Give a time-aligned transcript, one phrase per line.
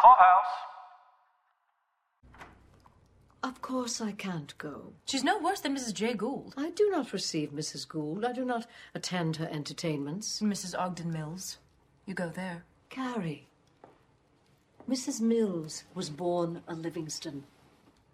[0.00, 0.68] courthouse.
[3.42, 4.92] Of course I can't go.
[5.04, 5.94] She's no worse than Mrs.
[5.94, 6.54] Jay Gould.
[6.56, 7.86] I do not receive Mrs.
[7.86, 8.24] Gould.
[8.24, 10.40] I do not attend her entertainments.
[10.40, 10.78] Mrs.
[10.78, 11.58] Ogden Mills.
[12.04, 12.64] You go there.
[12.90, 13.46] Carrie.
[14.88, 15.20] Mrs.
[15.20, 17.44] Mills was born a Livingston.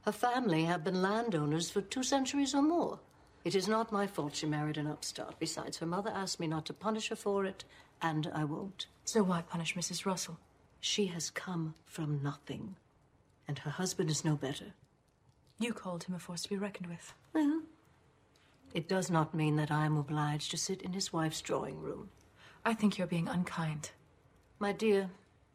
[0.03, 2.99] Her family have been landowners for two centuries or more.
[3.45, 5.37] It is not my fault she married an upstart.
[5.39, 7.65] Besides, her mother asked me not to punish her for it,
[8.03, 8.87] and I won't.
[9.05, 10.05] So why punish Mrs.
[10.05, 10.39] Russell?
[10.87, 12.77] She has come from nothing,
[13.49, 14.75] and her husband is no better.
[15.59, 17.15] You called him a force to be reckoned with.
[17.33, 17.63] Well,
[18.75, 22.11] it does not mean that I am obliged to sit in his wife's drawing room.
[22.67, 23.93] I think you're being unkind.
[24.59, 25.09] My dear,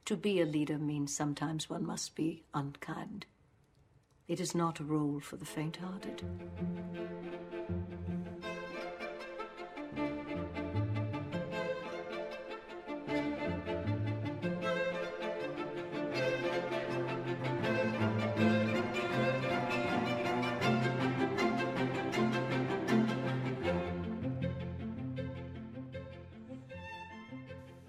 [0.06, 3.28] to be a leader means sometimes one must be unkind.
[4.28, 6.24] It is not a role for the faint hearted.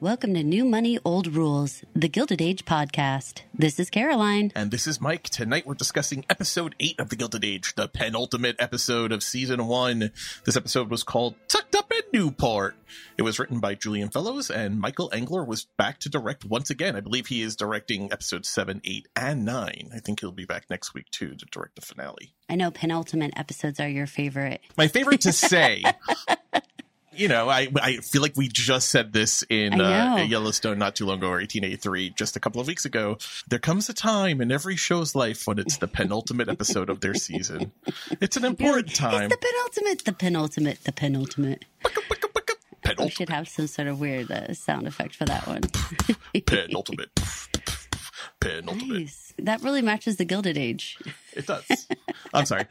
[0.03, 3.43] Welcome to New Money, Old Rules, the Gilded Age podcast.
[3.53, 4.51] This is Caroline.
[4.55, 5.25] And this is Mike.
[5.25, 10.11] Tonight we're discussing episode 8 of The Gilded Age, the penultimate episode of season 1.
[10.47, 12.77] This episode was called Tucked Up in Newport.
[13.19, 16.97] It was written by Julian Fellowes, and Michael Engler was back to direct once again.
[16.97, 19.91] I believe he is directing episodes 7, 8, and 9.
[19.95, 22.33] I think he'll be back next week too to direct the finale.
[22.49, 24.63] I know penultimate episodes are your favorite.
[24.79, 25.85] My favorite to say.
[27.13, 31.07] you know, I I feel like we just said this in uh, Yellowstone not too
[31.07, 33.19] long ago, or 1883, just a couple of weeks ago.
[33.49, 37.15] There comes a time in every show's life when it's the penultimate episode of their
[37.15, 37.73] season.
[38.21, 39.31] It's an important time.
[39.31, 41.65] It's the penultimate, the penultimate, the penultimate.
[42.83, 42.99] penultimate.
[43.01, 45.63] We should have some sort of weird uh, sound effect for that one.
[46.47, 47.11] penultimate.
[48.41, 48.89] Penultimate.
[48.89, 49.35] Nice.
[49.39, 50.99] That really matches the Gilded Age.
[51.35, 51.89] It does.
[52.35, 52.67] I'm sorry.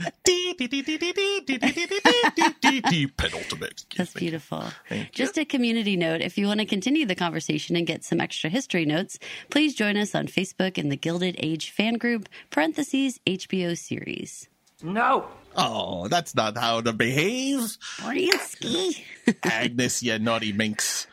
[3.18, 3.86] Penultimate.
[3.98, 4.64] That's beautiful.
[5.12, 8.50] Just a community note if you want to continue the conversation and get some extra
[8.50, 9.20] history notes,
[9.50, 14.48] please join us on Facebook in the Gilded Age fan group, parentheses, HBO series.
[14.82, 15.28] No.
[15.58, 17.60] Oh, that's not how to behave.
[17.98, 19.04] Rinsky.
[19.44, 21.08] Agnes, you naughty minx.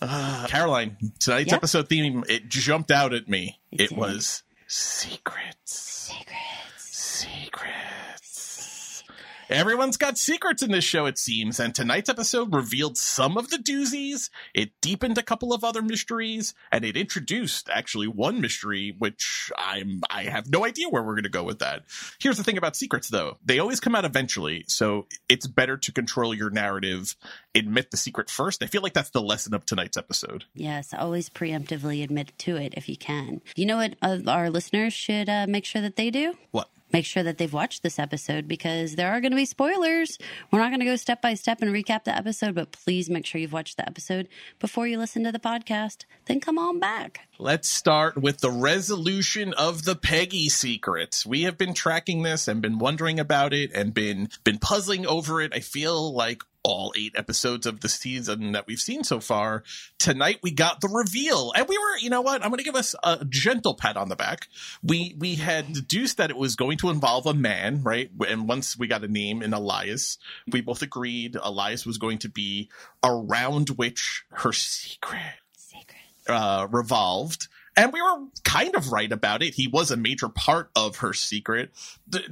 [0.00, 1.58] Uh, Caroline, tonight's yep.
[1.58, 3.58] episode theme, it jumped out at me.
[3.72, 5.32] It, it was secrets.
[5.64, 6.36] Secrets.
[6.76, 7.95] Secrets.
[9.48, 13.58] Everyone's got secrets in this show, it seems, and tonight's episode revealed some of the
[13.58, 14.28] doozies.
[14.54, 20.00] It deepened a couple of other mysteries, and it introduced actually one mystery, which I'm
[20.10, 21.84] I have no idea where we're going to go with that.
[22.18, 25.92] Here's the thing about secrets, though: they always come out eventually, so it's better to
[25.92, 27.14] control your narrative,
[27.54, 28.64] admit the secret first.
[28.64, 30.44] I feel like that's the lesson of tonight's episode.
[30.54, 33.40] Yes, always preemptively admit to it if you can.
[33.54, 36.34] You know what our listeners should uh, make sure that they do?
[36.50, 36.68] What?
[36.96, 40.16] Make sure that they've watched this episode because there are going to be spoilers.
[40.50, 43.26] We're not going to go step by step and recap the episode, but please make
[43.26, 44.28] sure you've watched the episode
[44.60, 46.06] before you listen to the podcast.
[46.24, 47.20] Then come on back.
[47.38, 51.26] Let's start with the resolution of the Peggy secrets.
[51.26, 55.42] We have been tracking this and been wondering about it and been been puzzling over
[55.42, 55.52] it.
[55.54, 59.62] I feel like all eight episodes of the season that we've seen so far.
[60.00, 62.42] Tonight we got the reveal, and we were, you know what?
[62.42, 64.48] I'm going to give us a gentle pat on the back.
[64.82, 68.10] We we had deduced that it was going to involve a man, right?
[68.28, 70.18] And once we got a name in Elias,
[70.50, 72.68] we both agreed Elias was going to be
[73.04, 75.20] around which her secret
[75.56, 77.46] secret uh, revolved.
[77.76, 79.54] And we were kind of right about it.
[79.54, 81.72] He was a major part of her secret.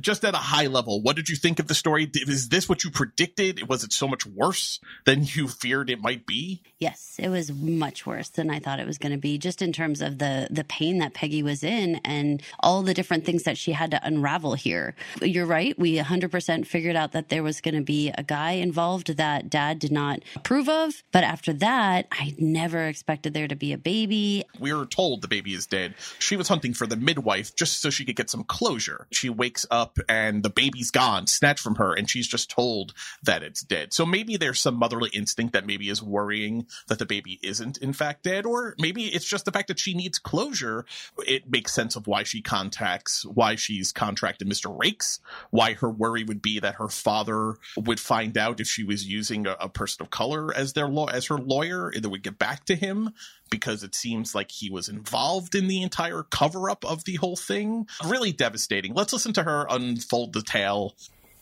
[0.01, 2.11] Just at a high level, what did you think of the story?
[2.15, 3.69] Is this what you predicted?
[3.69, 6.63] Was it so much worse than you feared it might be?
[6.79, 9.73] Yes, it was much worse than I thought it was going to be, just in
[9.73, 13.59] terms of the the pain that Peggy was in and all the different things that
[13.59, 14.95] she had to unravel here.
[15.21, 15.79] You're right.
[15.79, 19.79] We 100% figured out that there was going to be a guy involved that dad
[19.79, 21.03] did not approve of.
[21.13, 24.45] But after that, I never expected there to be a baby.
[24.59, 25.95] We were told the baby is dead.
[26.21, 29.09] She was hunting for the midwife just so she could get some closure.
[29.11, 32.95] She wakes up and the baby's gone, snatched from her, and she's just told
[33.25, 33.93] that it's dead.
[33.93, 37.93] So maybe there's some motherly instinct that maybe is worrying that the baby isn't in
[37.93, 40.87] fact dead, or maybe it's just the fact that she needs closure.
[41.27, 44.77] It makes sense of why she contacts, why she's contracted Mr.
[44.79, 45.19] Raikes,
[45.51, 49.49] why her worry would be that her father would find out if she was using
[49.49, 52.65] a, a person of color as their law as her lawyer, and would get back
[52.67, 53.11] to him
[53.51, 57.37] because it seems like he was involved in the entire cover up of the whole
[57.37, 57.87] thing.
[58.05, 58.95] Really devastating.
[58.95, 60.95] Let's listen to her unfold the tale.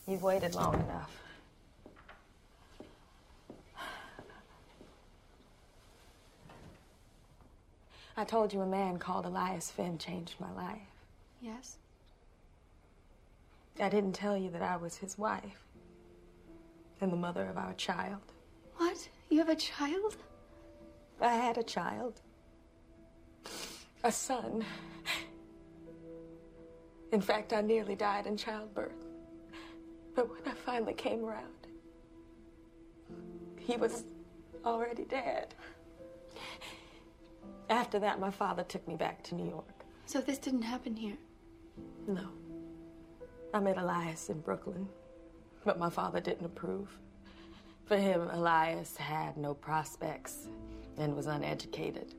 [0.07, 1.09] You've waited long enough.
[8.15, 10.77] I told you a man called Elias Finn changed my life.
[11.41, 11.77] Yes.
[13.79, 15.65] I didn't tell you that I was his wife
[17.01, 18.21] and the mother of our child.
[18.77, 19.09] What?
[19.29, 20.15] You have a child?
[21.23, 22.19] I had a child.
[24.03, 24.65] A son.
[27.13, 29.05] In fact, I nearly died in childbirth.
[30.15, 31.67] But when I finally came around,
[33.57, 34.03] he was
[34.65, 35.55] already dead.
[37.69, 39.85] After that, my father took me back to New York.
[40.05, 41.17] So this didn't happen here?
[42.05, 42.27] No.
[43.53, 44.89] I met Elias in Brooklyn,
[45.63, 46.89] but my father didn't approve.
[47.85, 50.47] For him, Elias had no prospects
[50.97, 52.15] and was uneducated.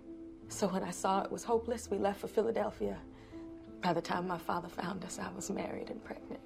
[0.49, 2.99] So when I saw it was hopeless, we left for Philadelphia.
[3.83, 6.41] By the time my father found us, I was married and pregnant.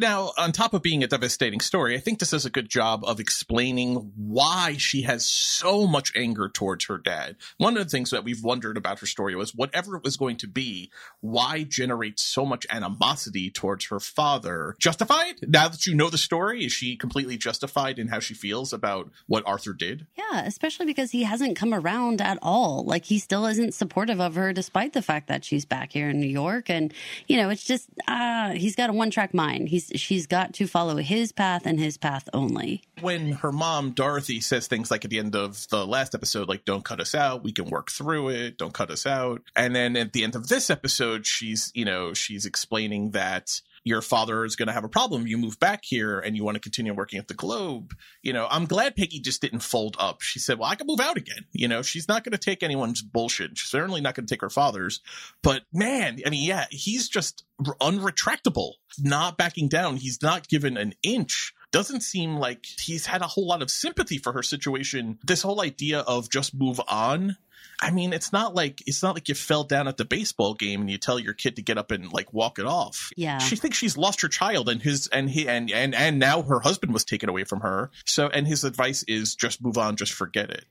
[0.00, 3.02] Now, on top of being a devastating story, I think this does a good job
[3.04, 7.34] of explaining why she has so much anger towards her dad.
[7.56, 10.36] One of the things that we've wondered about her story was whatever it was going
[10.36, 14.76] to be, why generate so much animosity towards her father?
[14.78, 15.34] Justified?
[15.42, 19.10] Now that you know the story, is she completely justified in how she feels about
[19.26, 20.06] what Arthur did?
[20.16, 22.84] Yeah, especially because he hasn't come around at all.
[22.84, 26.20] Like he still isn't supportive of her despite the fact that she's back here in
[26.20, 26.70] New York.
[26.70, 26.94] And,
[27.26, 29.68] you know, it's just, ah, uh, he's got a one track mind.
[29.68, 32.82] He's, she's got to follow his path and his path only.
[33.00, 36.64] When her mom Dorothy says things like at the end of the last episode, like
[36.64, 38.58] "Don't cut us out, we can work through it.
[38.58, 42.14] Don't cut us out," and then at the end of this episode, she's you know
[42.14, 45.26] she's explaining that your father is going to have a problem.
[45.26, 47.94] You move back here and you want to continue working at the Globe.
[48.22, 50.22] You know, I'm glad Peggy just didn't fold up.
[50.22, 51.44] She said, well, I can move out again.
[51.52, 53.56] You know, she's not going to take anyone's bullshit.
[53.56, 55.00] She's certainly not going to take her father's.
[55.42, 59.96] But man, I mean, yeah, he's just unretractable, not backing down.
[59.96, 64.18] He's not given an inch doesn't seem like he's had a whole lot of sympathy
[64.18, 65.18] for her situation.
[65.22, 67.36] This whole idea of just move on
[67.80, 70.80] I mean, it's not like it's not like you fell down at the baseball game
[70.80, 73.10] and you tell your kid to get up and like walk it off.
[73.16, 76.42] Yeah, she thinks she's lost her child, and his and he and and and now
[76.42, 77.90] her husband was taken away from her.
[78.04, 80.64] So, and his advice is just move on, just forget it.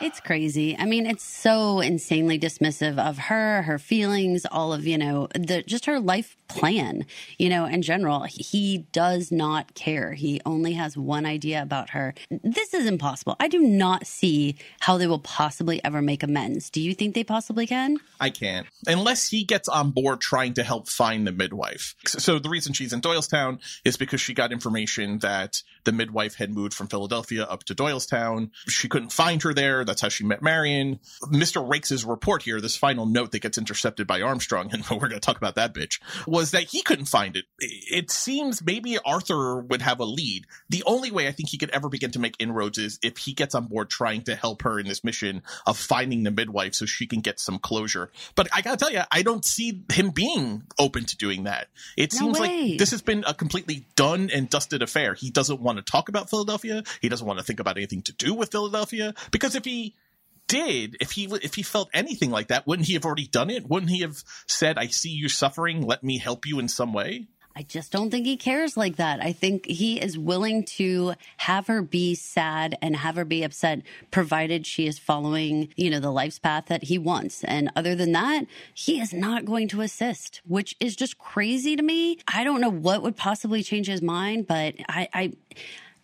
[0.00, 0.76] It's crazy.
[0.76, 5.62] I mean, it's so insanely dismissive of her, her feelings, all of you know, the
[5.62, 7.06] just her life plan.
[7.38, 10.12] You know, in general, he does not care.
[10.14, 12.14] He only has one idea about her.
[12.30, 13.36] This is impossible.
[13.40, 16.70] I do not see how they will possibly ever make amends.
[16.70, 17.98] Do you think they possibly can?
[18.20, 18.66] I can't.
[18.86, 21.94] Unless he gets on board trying to help find the midwife.
[22.06, 26.52] So the reason she's in Doylestown is because she got information that the midwife had
[26.52, 28.50] moved from Philadelphia up to Doylestown.
[28.68, 29.84] She couldn't find her there.
[29.84, 31.00] That's how she met Marion.
[31.24, 31.66] Mr.
[31.66, 35.20] Raikes' report here, this final note that gets intercepted by Armstrong, and we're going to
[35.20, 37.44] talk about that bitch, was that he couldn't find it.
[37.58, 40.46] It seems maybe Arthur would have a lead.
[40.68, 43.32] The only way I think he could ever begin to make inroads is if he
[43.32, 46.86] gets on board trying to help her in this mission of finding the midwife so
[46.86, 48.10] she can get some closure.
[48.34, 51.68] But I gotta tell you, I don't see him being open to doing that.
[51.96, 52.70] It no seems way.
[52.70, 55.14] like this has been a completely done and dusted affair.
[55.14, 56.82] He doesn't want to talk about Philadelphia.
[57.00, 59.94] He doesn't want to think about anything to do with Philadelphia because if he
[60.48, 63.68] did, if he if he felt anything like that, wouldn't he have already done it?
[63.68, 65.82] Wouldn't he have said, "I see you suffering.
[65.82, 67.28] Let me help you in some way"?
[67.54, 69.22] I just don't think he cares like that.
[69.22, 73.82] I think he is willing to have her be sad and have her be upset,
[74.10, 77.44] provided she is following, you know, the life's path that he wants.
[77.44, 81.82] And other than that, he is not going to assist, which is just crazy to
[81.82, 82.18] me.
[82.32, 85.32] I don't know what would possibly change his mind, but I, I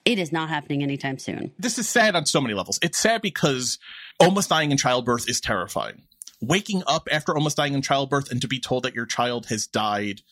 [0.05, 1.53] it is not happening anytime soon.
[1.59, 2.79] This is sad on so many levels.
[2.83, 3.79] It's sad because
[4.19, 6.03] almost dying in childbirth is terrifying.
[6.41, 9.67] Waking up after almost dying in childbirth and to be told that your child has
[9.67, 10.23] died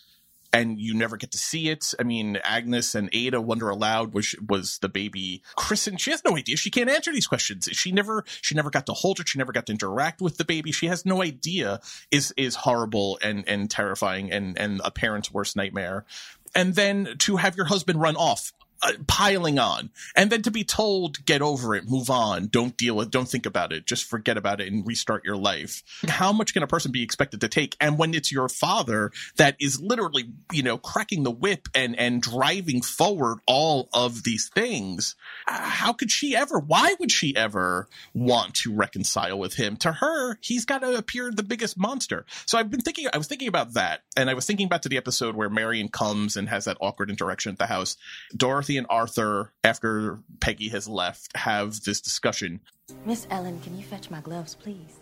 [0.56, 1.92] and you never get to see it.
[2.00, 6.00] I mean, Agnes and Ada wonder aloud was was the baby christened.
[6.00, 6.56] She has no idea.
[6.56, 7.68] She can't answer these questions.
[7.72, 9.24] She never she never got to hold her.
[9.26, 10.72] She never got to interact with the baby.
[10.72, 11.80] She has no idea.
[12.10, 16.06] Is is horrible and and terrifying and and a parent's worst nightmare.
[16.54, 19.90] And then to have your husband run off uh, piling on.
[20.14, 23.46] And then to be told get over it move on don't deal with don't think
[23.46, 25.82] about it just forget about it and restart your life.
[26.08, 27.76] How much can a person be expected to take?
[27.80, 32.20] And when it's your father that is literally you know cracking the whip and and
[32.20, 35.16] driving forward all of these things
[35.46, 39.76] uh, how could she ever why would she ever want to reconcile with him?
[39.78, 42.26] To her he's got to appear the biggest monster.
[42.46, 44.02] So i've been thinking i was thinking about that.
[44.16, 47.10] And i was thinking back to the episode where marion comes and has that awkward
[47.10, 47.96] interaction at the house.
[48.36, 52.58] Dorothy Dorothy and Arthur, after Peggy has left, have this discussion.
[53.04, 54.98] Miss Ellen, can you fetch my gloves, please?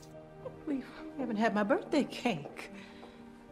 [0.67, 0.83] We
[1.19, 2.71] haven't had my birthday cake.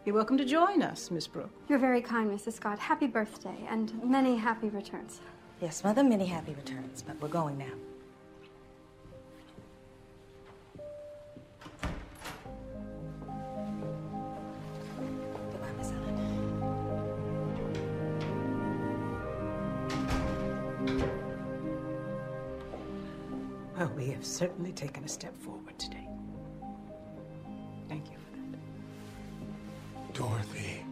[0.05, 1.49] You're welcome to join us, Miss Brook.
[1.67, 2.53] You're very kind, Mrs.
[2.53, 2.79] Scott.
[2.79, 5.23] Happy birthday and many happy returns.
[5.63, 7.73] Yes, Mother, many happy returns, but we're going now.
[23.83, 26.07] Well, we have certainly taken a step forward today.
[27.89, 30.15] Thank you for that.
[30.15, 30.85] Dorothy,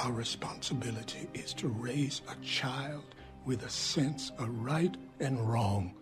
[0.00, 3.04] our responsibility is to raise a child
[3.44, 5.94] with a sense of right and wrong.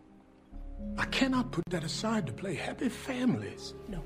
[0.97, 3.75] I cannot put that aside to play happy families.
[3.89, 4.03] No.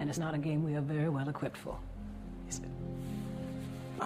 [0.00, 1.78] And it's not a game we are very well equipped for,
[2.48, 2.68] is it?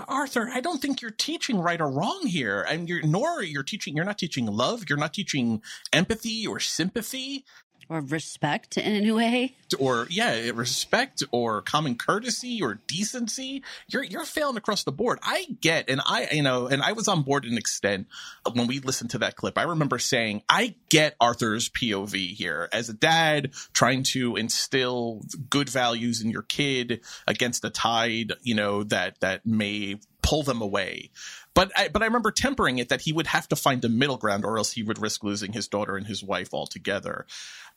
[0.09, 2.63] Arthur, I don't think you're teaching right or wrong here.
[2.63, 7.45] And you're nor you're teaching you're not teaching love, you're not teaching empathy or sympathy
[7.89, 9.57] Or respect in any way.
[9.79, 13.63] or yeah, respect or common courtesy or decency.
[13.89, 15.19] You're you're failing across the board.
[15.23, 18.07] I get and I you know, and I was on board an extent
[18.53, 19.59] when we listened to that clip.
[19.59, 25.69] I remember saying, I get Arthur's POV here as a dad trying to instill good
[25.69, 31.11] values in your kid against a tide, you know, that that may pull them away.
[31.55, 34.17] But I, but I remember tempering it that he would have to find a middle
[34.17, 37.27] ground or else he would risk losing his daughter and his wife altogether.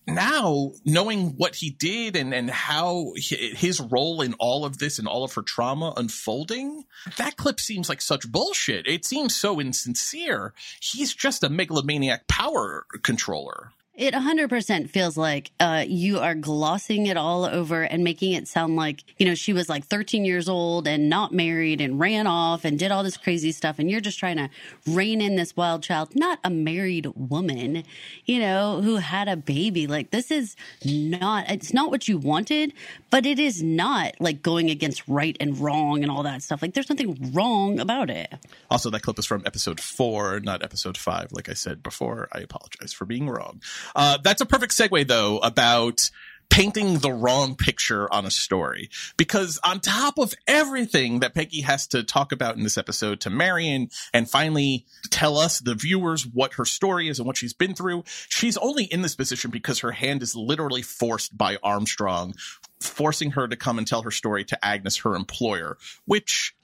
[0.08, 5.08] Now, knowing what he did and, and how his role in all of this and
[5.08, 6.86] all of her trauma unfolding,
[7.18, 8.88] that clip seems like such bullshit.
[8.88, 10.54] It seems so insincere.
[10.80, 13.74] He's just a megalomaniac power controller.
[13.98, 18.76] It 100% feels like uh, you are glossing it all over and making it sound
[18.76, 22.64] like, you know, she was like 13 years old and not married and ran off
[22.64, 23.80] and did all this crazy stuff.
[23.80, 24.52] And you're just trying to
[24.86, 27.84] rein in this wild child, not a married woman,
[28.26, 29.88] you know, who had a baby.
[29.88, 32.74] Like, this is not, it's not what you wanted,
[33.10, 36.62] but it is not like going against right and wrong and all that stuff.
[36.62, 38.32] Like, there's nothing wrong about it.
[38.70, 41.32] Also, that clip is from episode four, not episode five.
[41.32, 43.60] Like I said before, I apologize for being wrong.
[43.96, 46.10] Uh, that's a perfect segue, though, about
[46.50, 48.90] painting the wrong picture on a story.
[49.18, 53.30] Because on top of everything that Peggy has to talk about in this episode to
[53.30, 57.74] Marion and finally tell us, the viewers, what her story is and what she's been
[57.74, 62.34] through, she's only in this position because her hand is literally forced by Armstrong,
[62.80, 66.56] forcing her to come and tell her story to Agnes, her employer, which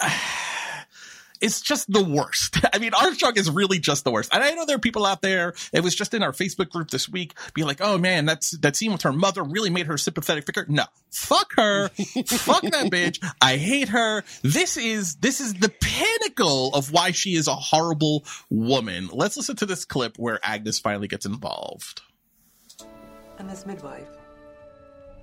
[1.40, 2.58] it's just the worst.
[2.72, 4.32] I mean, Armstrong is really just the worst.
[4.32, 5.54] And I know there are people out there.
[5.72, 8.76] It was just in our Facebook group this week, be like, "Oh man, that's that
[8.76, 11.88] scene with her mother really made her a sympathetic figure." No, fuck her,
[12.26, 13.24] fuck that bitch.
[13.40, 14.24] I hate her.
[14.42, 19.08] This is this is the pinnacle of why she is a horrible woman.
[19.12, 22.02] Let's listen to this clip where Agnes finally gets involved.
[23.38, 24.08] And this midwife,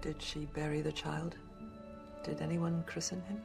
[0.01, 1.35] did she bury the child?
[2.23, 3.41] Did anyone christen him?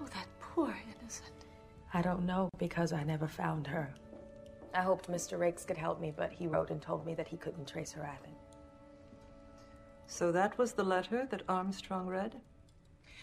[0.00, 1.35] Oh, that poor innocent.
[1.96, 3.88] I don't know because I never found her.
[4.74, 5.38] I hoped Mr.
[5.38, 8.02] Raikes could help me, but he wrote and told me that he couldn't trace her
[8.02, 8.36] island.
[10.06, 12.34] So that was the letter that Armstrong read?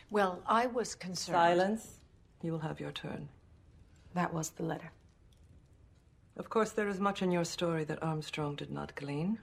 [0.09, 1.35] Well, I was concerned.
[1.35, 1.99] Silence.
[2.41, 3.29] You will have your turn.
[4.15, 4.91] That was the letter.
[6.35, 9.37] Of course, there is much in your story that Armstrong did not glean.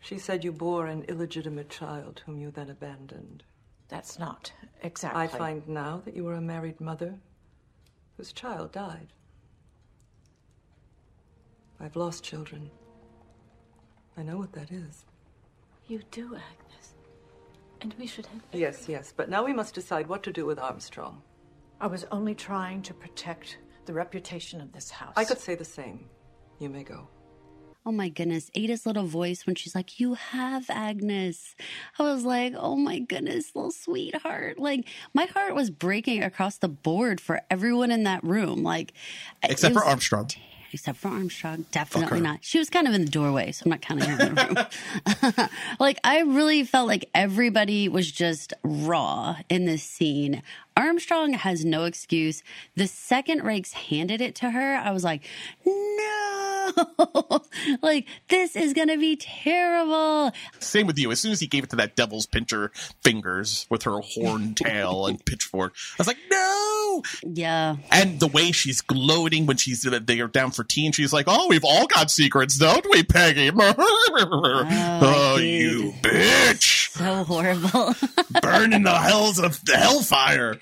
[0.00, 3.44] She said you bore an illegitimate child whom you then abandoned.
[3.86, 4.50] That's not
[4.82, 5.22] exactly.
[5.22, 7.20] I find now that you are a married mother
[8.18, 9.06] whose child died.
[11.80, 12.68] I've lost children.
[14.16, 15.06] I know what that is.
[15.86, 16.94] You do, Agnes.
[17.80, 18.42] And we should have.
[18.52, 21.22] Yes, yes, but now we must decide what to do with Armstrong.
[21.80, 25.14] I was only trying to protect the reputation of this house.
[25.16, 26.06] I could say the same.
[26.58, 27.06] You may go.
[27.88, 31.56] Oh my goodness, Ada's little voice when she's like, You have Agnes.
[31.98, 34.58] I was like, Oh my goodness, little sweetheart.
[34.58, 38.62] Like, my heart was breaking across the board for everyone in that room.
[38.62, 38.92] Like,
[39.42, 40.28] Except for Armstrong.
[40.72, 41.66] Except for Armstrong.
[41.70, 42.40] Definitely not.
[42.42, 44.68] She was kind of in the doorway, so I'm not counting her in the
[45.36, 45.48] room.
[45.80, 50.42] like, I really felt like everybody was just raw in this scene.
[50.76, 52.42] Armstrong has no excuse.
[52.76, 55.24] The second Raikes handed it to her, I was like,
[55.66, 57.40] no,
[57.82, 60.32] like this is going to be terrible.
[60.60, 61.10] Same with you.
[61.10, 62.70] As soon as he gave it to that devil's pincher
[63.02, 66.77] fingers with her horn tail and pitchfork, I was like, no.
[67.22, 67.76] Yeah.
[67.90, 71.12] And the way she's gloating when she's uh, they are down for tea, and she's
[71.12, 76.90] like, "Oh, we've all got secrets, don't we, Peggy?" oh, oh you bitch!
[76.90, 77.94] So horrible.
[78.42, 80.58] Burn in the hells of the hellfire.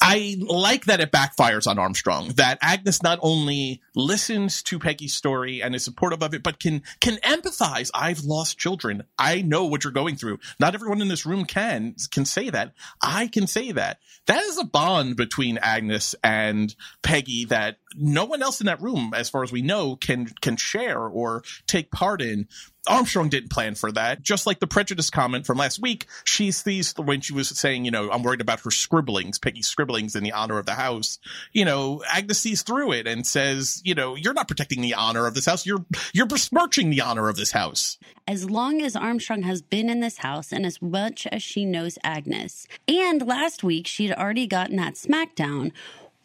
[0.00, 2.28] I like that it backfires on Armstrong.
[2.36, 6.82] That Agnes not only listens to Peggy's story and is supportive of it, but can
[7.00, 7.90] can empathize.
[7.94, 9.04] I've lost children.
[9.18, 10.38] I know what you're going through.
[10.60, 12.74] Not everyone in this room can can say that.
[13.02, 13.98] I can say that.
[14.26, 19.12] That is a bond between Agnes and Peggy that no one else in that room,
[19.16, 22.48] as far as we know, can can share or take part in.
[22.88, 24.22] Armstrong didn't plan for that.
[24.22, 27.90] Just like the prejudice comment from last week, she sees when she was saying, you
[27.90, 31.18] know, I'm worried about her scribblings, Peggy's scribblings in the honor of the house.
[31.52, 35.26] You know, Agnes sees through it and says, you know, you're not protecting the honor
[35.26, 35.66] of this house.
[35.66, 37.98] You're you're besmirching the honor of this house.
[38.26, 41.98] As long as Armstrong has been in this house and as much as she knows
[42.04, 42.66] Agnes.
[42.86, 45.72] And last week she'd already gotten that smackdown.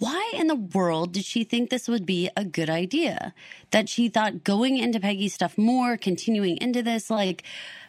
[0.04, 3.34] Why in the world did she think this would be a good idea?
[3.72, 7.44] That she thought going into Peggy's stuff more, continuing into this, like,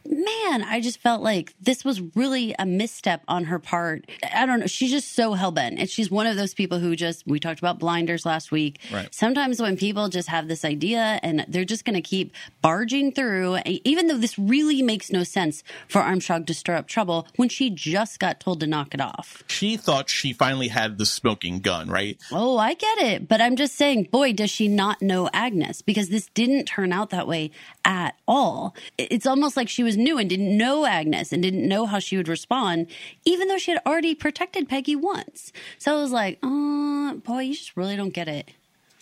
[0.06, 4.08] man, I just felt like this was really a misstep on her part.
[4.34, 4.66] I don't know.
[4.66, 5.78] She's just so hell bent.
[5.78, 8.80] And she's one of those people who just, we talked about blinders last week.
[8.92, 9.12] Right.
[9.14, 12.32] Sometimes when people just have this idea and they're just going to keep
[12.62, 17.26] barging through, even though this really makes no sense for Armstrong to stir up trouble
[17.36, 19.42] when she just got told to knock it off.
[19.48, 22.18] She thought she finally had the smoking gun, right?
[22.30, 23.28] Oh, I get it.
[23.28, 27.10] But I'm just saying, boy, does she not know Agnes because this didn't turn out
[27.10, 27.50] that way
[27.84, 28.74] at all.
[28.98, 32.16] It's almost like she was new and didn't know Agnes and didn't know how she
[32.16, 32.86] would respond,
[33.24, 35.52] even though she had already protected Peggy once.
[35.78, 38.50] So I was like, oh, boy, you just really don't get it.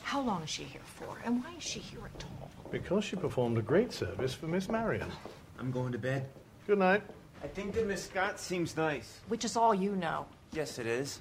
[0.03, 1.19] How long is she here for?
[1.25, 2.51] And why is she here at all?
[2.71, 5.11] Because she performed a great service for Miss Marion.
[5.59, 6.29] I'm going to bed.
[6.67, 7.03] Good night.
[7.43, 9.21] I think that Miss Scott seems nice.
[9.29, 10.27] Which is all you know.
[10.53, 11.21] Yes, it is.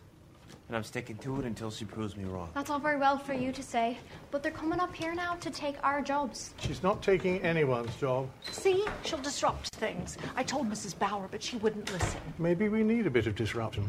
[0.72, 2.48] And I'm sticking to it until she proves me wrong.
[2.54, 3.98] That's all very well for you to say,
[4.32, 6.54] but they're coming up here now to take our jobs.
[6.62, 8.30] She's not taking anyone's job.
[8.50, 8.86] See?
[9.04, 10.18] She'll disrupt things.
[10.34, 10.98] I told Mrs.
[10.98, 12.22] Bauer, but she wouldn't listen.
[12.40, 13.86] Maybe we need a bit of disruption.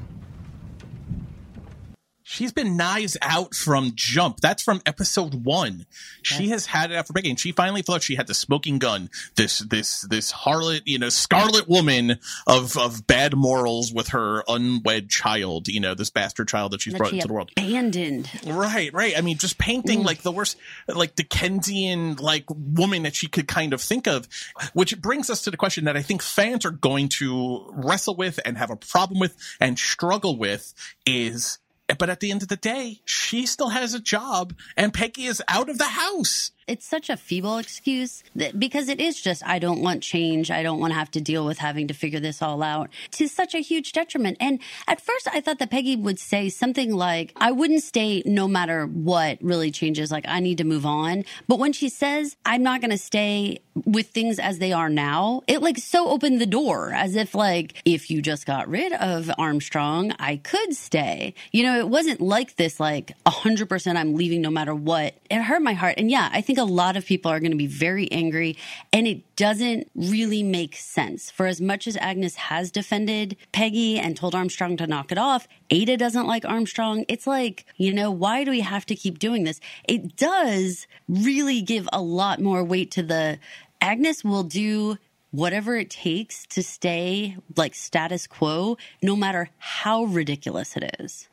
[2.33, 4.41] She's been knives out from jump.
[4.41, 5.85] That's from episode one.
[6.23, 9.11] She has had it out for Peggy, she finally thought she had the smoking gun.
[9.37, 15.11] This this this harlot, you know, scarlet woman of of bad morals with her unwed
[15.11, 15.69] child.
[15.69, 17.51] You know, this bastard child that she's That brought she into the world.
[17.55, 18.31] abandoned.
[18.47, 19.13] Right, right.
[19.15, 20.07] I mean, just painting mm.
[20.07, 20.57] like the worst,
[20.89, 24.27] like Dickensian like woman that she could kind of think of,
[24.73, 28.41] which brings us to the question that I think fans are going to wrestle with
[28.43, 30.73] and have a problem with and struggle with
[31.05, 31.59] is.
[31.99, 35.43] But at the end of the day, she still has a job and Peggy is
[35.49, 36.51] out of the house.
[36.67, 40.51] It's such a feeble excuse that, because it is just, I don't want change.
[40.51, 43.29] I don't want to have to deal with having to figure this all out to
[43.29, 44.37] such a huge detriment.
[44.41, 48.47] And at first I thought that Peggy would say something like, I wouldn't stay no
[48.47, 50.11] matter what really changes.
[50.11, 51.25] Like I need to move on.
[51.49, 55.43] But when she says, I'm not going to stay with things as they are now,
[55.47, 59.31] it like so opened the door as if like, if you just got rid of
[59.39, 61.35] Armstrong, I could stay.
[61.51, 65.15] You know, it wasn't like this, like hundred percent I'm leaving no matter what.
[65.31, 65.95] It hurt my heart.
[65.97, 68.57] And yeah, I think a lot of people are going to be very angry
[68.93, 71.31] and it doesn't really make sense.
[71.31, 75.49] For as much as Agnes has defended Peggy and told Armstrong to knock it off,
[75.71, 77.05] Ada doesn't like Armstrong.
[77.09, 79.61] It's like, you know, why do we have to keep doing this?
[79.85, 83.39] It does really give a lot more weight to the
[83.81, 84.97] Agnes will do
[85.33, 91.29] whatever it takes to stay like status quo, no matter how ridiculous it is.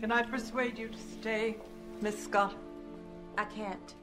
[0.00, 1.56] Can I persuade you to stay,
[2.00, 2.54] Miss Scott?
[3.36, 3.94] I can't.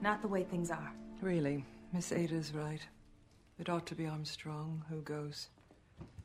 [0.00, 0.92] Not the way things are.
[1.20, 2.80] Really, Miss Ada's right.
[3.58, 5.48] It ought to be Armstrong who goes.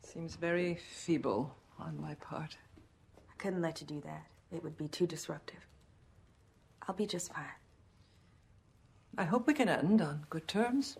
[0.01, 2.55] Seems very feeble on my part.
[3.17, 4.25] I couldn't let you do that.
[4.51, 5.67] It would be too disruptive.
[6.87, 7.43] I'll be just fine.
[9.17, 10.97] I hope we can end on good terms.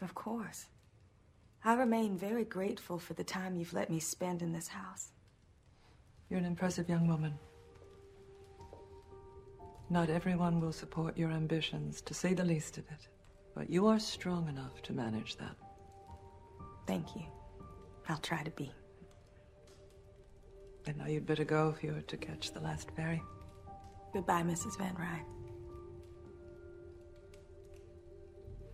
[0.00, 0.66] Of course.
[1.64, 5.10] I remain very grateful for the time you've let me spend in this house.
[6.30, 7.34] You're an impressive young woman.
[9.88, 13.08] Not everyone will support your ambitions, to say the least of it.
[13.54, 15.56] But you are strong enough to manage that.
[16.86, 17.22] Thank you.
[18.08, 18.72] I'll try to be.
[20.86, 23.22] And now you'd better go if you are to catch the last ferry.
[24.12, 24.78] Goodbye, Mrs.
[24.78, 25.24] Van Rhijn.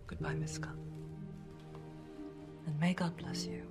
[0.07, 0.75] Goodbye, Miss Scott.
[2.67, 3.63] And may God bless you.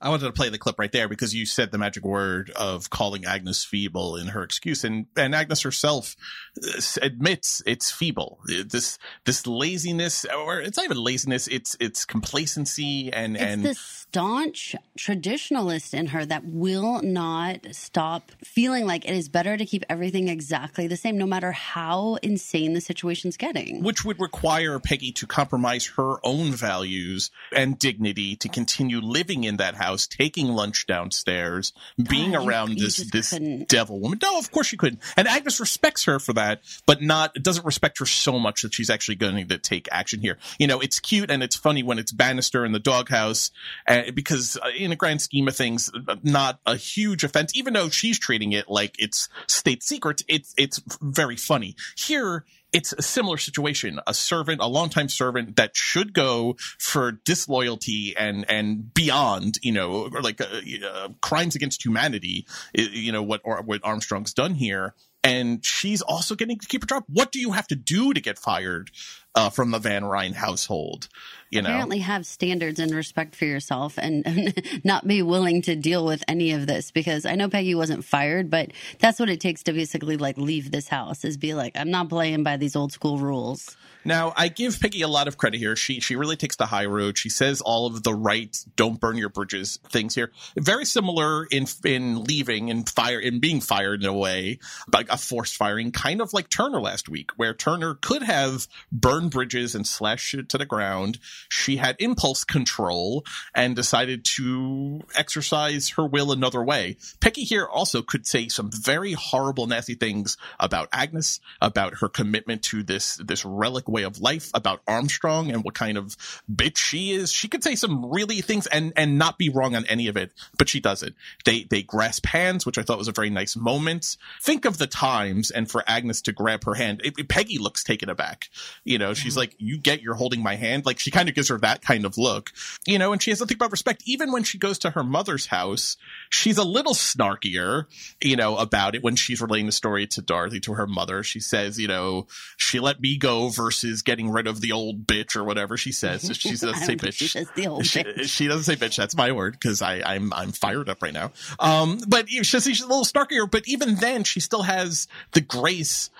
[0.00, 2.90] I wanted to play the clip right there because you said the magic word of
[2.90, 6.16] calling Agnes feeble in her excuse, and and Agnes herself
[6.62, 8.40] uh, admits it's feeble.
[8.46, 11.48] This this laziness, or it's not even laziness.
[11.48, 18.30] It's it's complacency and It's and the staunch traditionalist in her that will not stop
[18.44, 22.72] feeling like it is better to keep everything exactly the same, no matter how insane
[22.72, 23.82] the situation's getting.
[23.82, 29.56] which would require Peggy to compromise her own values and dignity to continue living in
[29.58, 31.72] that house, taking lunch downstairs,
[32.08, 33.68] being you- around you this just this couldn't.
[33.68, 34.18] devil woman.
[34.22, 35.00] No, of course she couldn't.
[35.16, 38.90] And Agnes respects her for that, but not doesn't respect her so much that she's
[38.90, 40.38] actually going to take action here.
[40.58, 43.50] You know, it's cute and it's funny when it's Bannister in the doghouse,
[43.86, 47.52] uh, because uh, in a grand scheme of things, uh, not a huge offense.
[47.54, 51.76] Even though she's treating it like it's state secret, it's it's very funny.
[51.96, 54.00] Here, it's a similar situation.
[54.06, 60.08] A servant, a longtime servant that should go for disloyalty and and beyond, you know,
[60.12, 62.46] or like uh, uh, crimes against humanity.
[62.74, 66.86] You know what or what Armstrong's done here, and she's also getting to keep her
[66.86, 67.04] job.
[67.08, 68.90] What do you have to do to get fired
[69.34, 71.08] uh, from the Van Rhijn household?
[71.50, 75.76] You know, apparently have standards and respect for yourself and, and not be willing to
[75.76, 79.40] deal with any of this because I know Peggy wasn't fired, but that's what it
[79.40, 82.76] takes to basically like leave this house is be like, I'm not playing by these
[82.76, 83.76] old school rules.
[84.04, 85.76] Now, I give Peggy a lot of credit here.
[85.76, 87.18] She she really takes the high road.
[87.18, 90.32] She says all of the right "don't burn your bridges" things here.
[90.56, 94.60] Very similar in in leaving and fire in being fired in a way,
[94.92, 99.30] like a forced firing, kind of like Turner last week, where Turner could have burned
[99.30, 101.18] bridges and slashed it to the ground.
[101.48, 103.24] She had impulse control
[103.54, 106.96] and decided to exercise her will another way.
[107.20, 112.62] Peggy here also could say some very horrible, nasty things about Agnes, about her commitment
[112.64, 116.16] to this this relic way of life, about Armstrong and what kind of
[116.52, 117.32] bitch she is.
[117.32, 120.32] She could say some really things and and not be wrong on any of it,
[120.58, 121.14] but she doesn't.
[121.44, 124.16] They they grasp hands, which I thought was a very nice moment.
[124.42, 127.00] Think of the times and for Agnes to grab her hand.
[127.04, 128.48] It, it- Peggy looks taken aback.
[128.84, 129.40] You know, she's mm-hmm.
[129.40, 132.04] like, "You get you're holding my hand." Like she kind of gives her that kind
[132.04, 132.52] of look.
[132.86, 134.02] You know, and she has nothing but respect.
[134.06, 135.96] Even when she goes to her mother's house,
[136.30, 137.86] she's a little snarkier,
[138.20, 141.22] you know, about it when she's relating the story to Dorothy to her mother.
[141.22, 145.36] She says, you know, she let me go versus getting rid of the old bitch
[145.36, 146.30] or whatever she says.
[146.36, 147.14] She doesn't say bitch.
[147.14, 148.28] she says the old she, bitch.
[148.28, 148.96] she doesn't say bitch.
[148.96, 151.32] That's my word because I I'm I'm fired up right now.
[151.58, 153.50] Um, but she's a little snarkier.
[153.50, 156.10] But even then, she still has the grace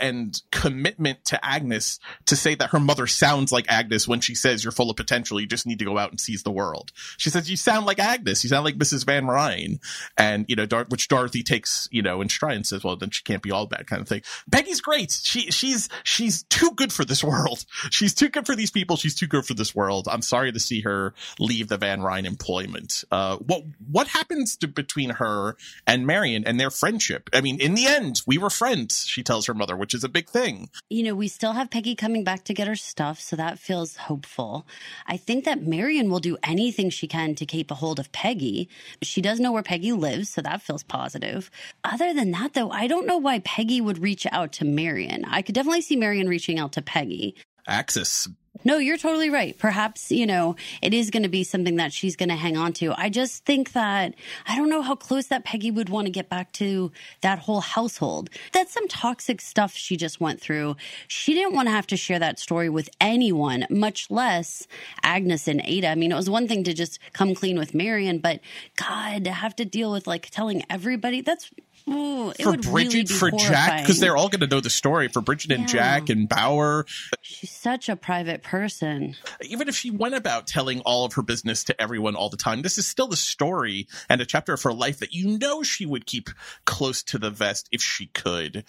[0.00, 4.64] and commitment to Agnes to say that her mother sounds like Agnes when she says
[4.64, 5.40] you're full of potential.
[5.40, 6.92] You just need to go out and seize the world.
[7.16, 8.42] She says you sound like Agnes.
[8.44, 9.04] You sound like Mrs.
[9.04, 9.80] Van Rhijn,
[10.16, 13.10] and you know, Dor- which Dorothy takes you know in stride and says, well, then
[13.10, 14.22] she can't be all bad, kind of thing.
[14.50, 15.10] Peggy's great.
[15.10, 17.64] She she's she's too good for this world.
[17.90, 18.96] She's too good for these people.
[18.96, 20.08] She's too good for this world.
[20.10, 23.04] I'm sorry to see her leave the Van Rhijn employment.
[23.10, 27.30] Uh, what what happens to between her and Marion and their friendship?
[27.32, 29.06] I mean, in the end, we were friends.
[29.06, 30.68] She tells her mother, which is a big thing.
[30.90, 33.96] You know, we still have Peggy coming back to get her stuff, so that feels
[33.96, 34.66] hopeful.
[35.06, 38.68] I think that Marion will do anything she can to keep a hold of Peggy.
[39.02, 41.50] She does know where Peggy lives, so that feels positive.
[41.84, 45.24] Other than that, though, I don't know why Peggy would reach out to Marion.
[45.24, 47.36] I could definitely see Marion reaching out to Peggy.
[47.66, 48.28] Axis.
[48.64, 49.56] No, you're totally right.
[49.56, 52.72] Perhaps, you know, it is going to be something that she's going to hang on
[52.74, 52.92] to.
[52.98, 54.14] I just think that
[54.46, 56.90] I don't know how close that Peggy would want to get back to
[57.20, 58.30] that whole household.
[58.52, 60.76] That's some toxic stuff she just went through.
[61.06, 64.66] She didn't want to have to share that story with anyone, much less
[65.02, 65.88] Agnes and Ada.
[65.88, 68.40] I mean, it was one thing to just come clean with Marion, but
[68.76, 71.50] God, to have to deal with like telling everybody that's.
[71.88, 75.08] Ooh, for Bridget, really be for Jack, because they're all going to know the story.
[75.08, 76.86] For Bridget and Jack and Bauer,
[77.22, 79.16] She's such a private person.
[79.42, 82.62] even if she went about telling all of her business to everyone all the time,
[82.62, 85.86] this is still the story and a chapter of her life that you know she
[85.86, 86.30] would keep
[86.64, 88.64] close to the vest if she could.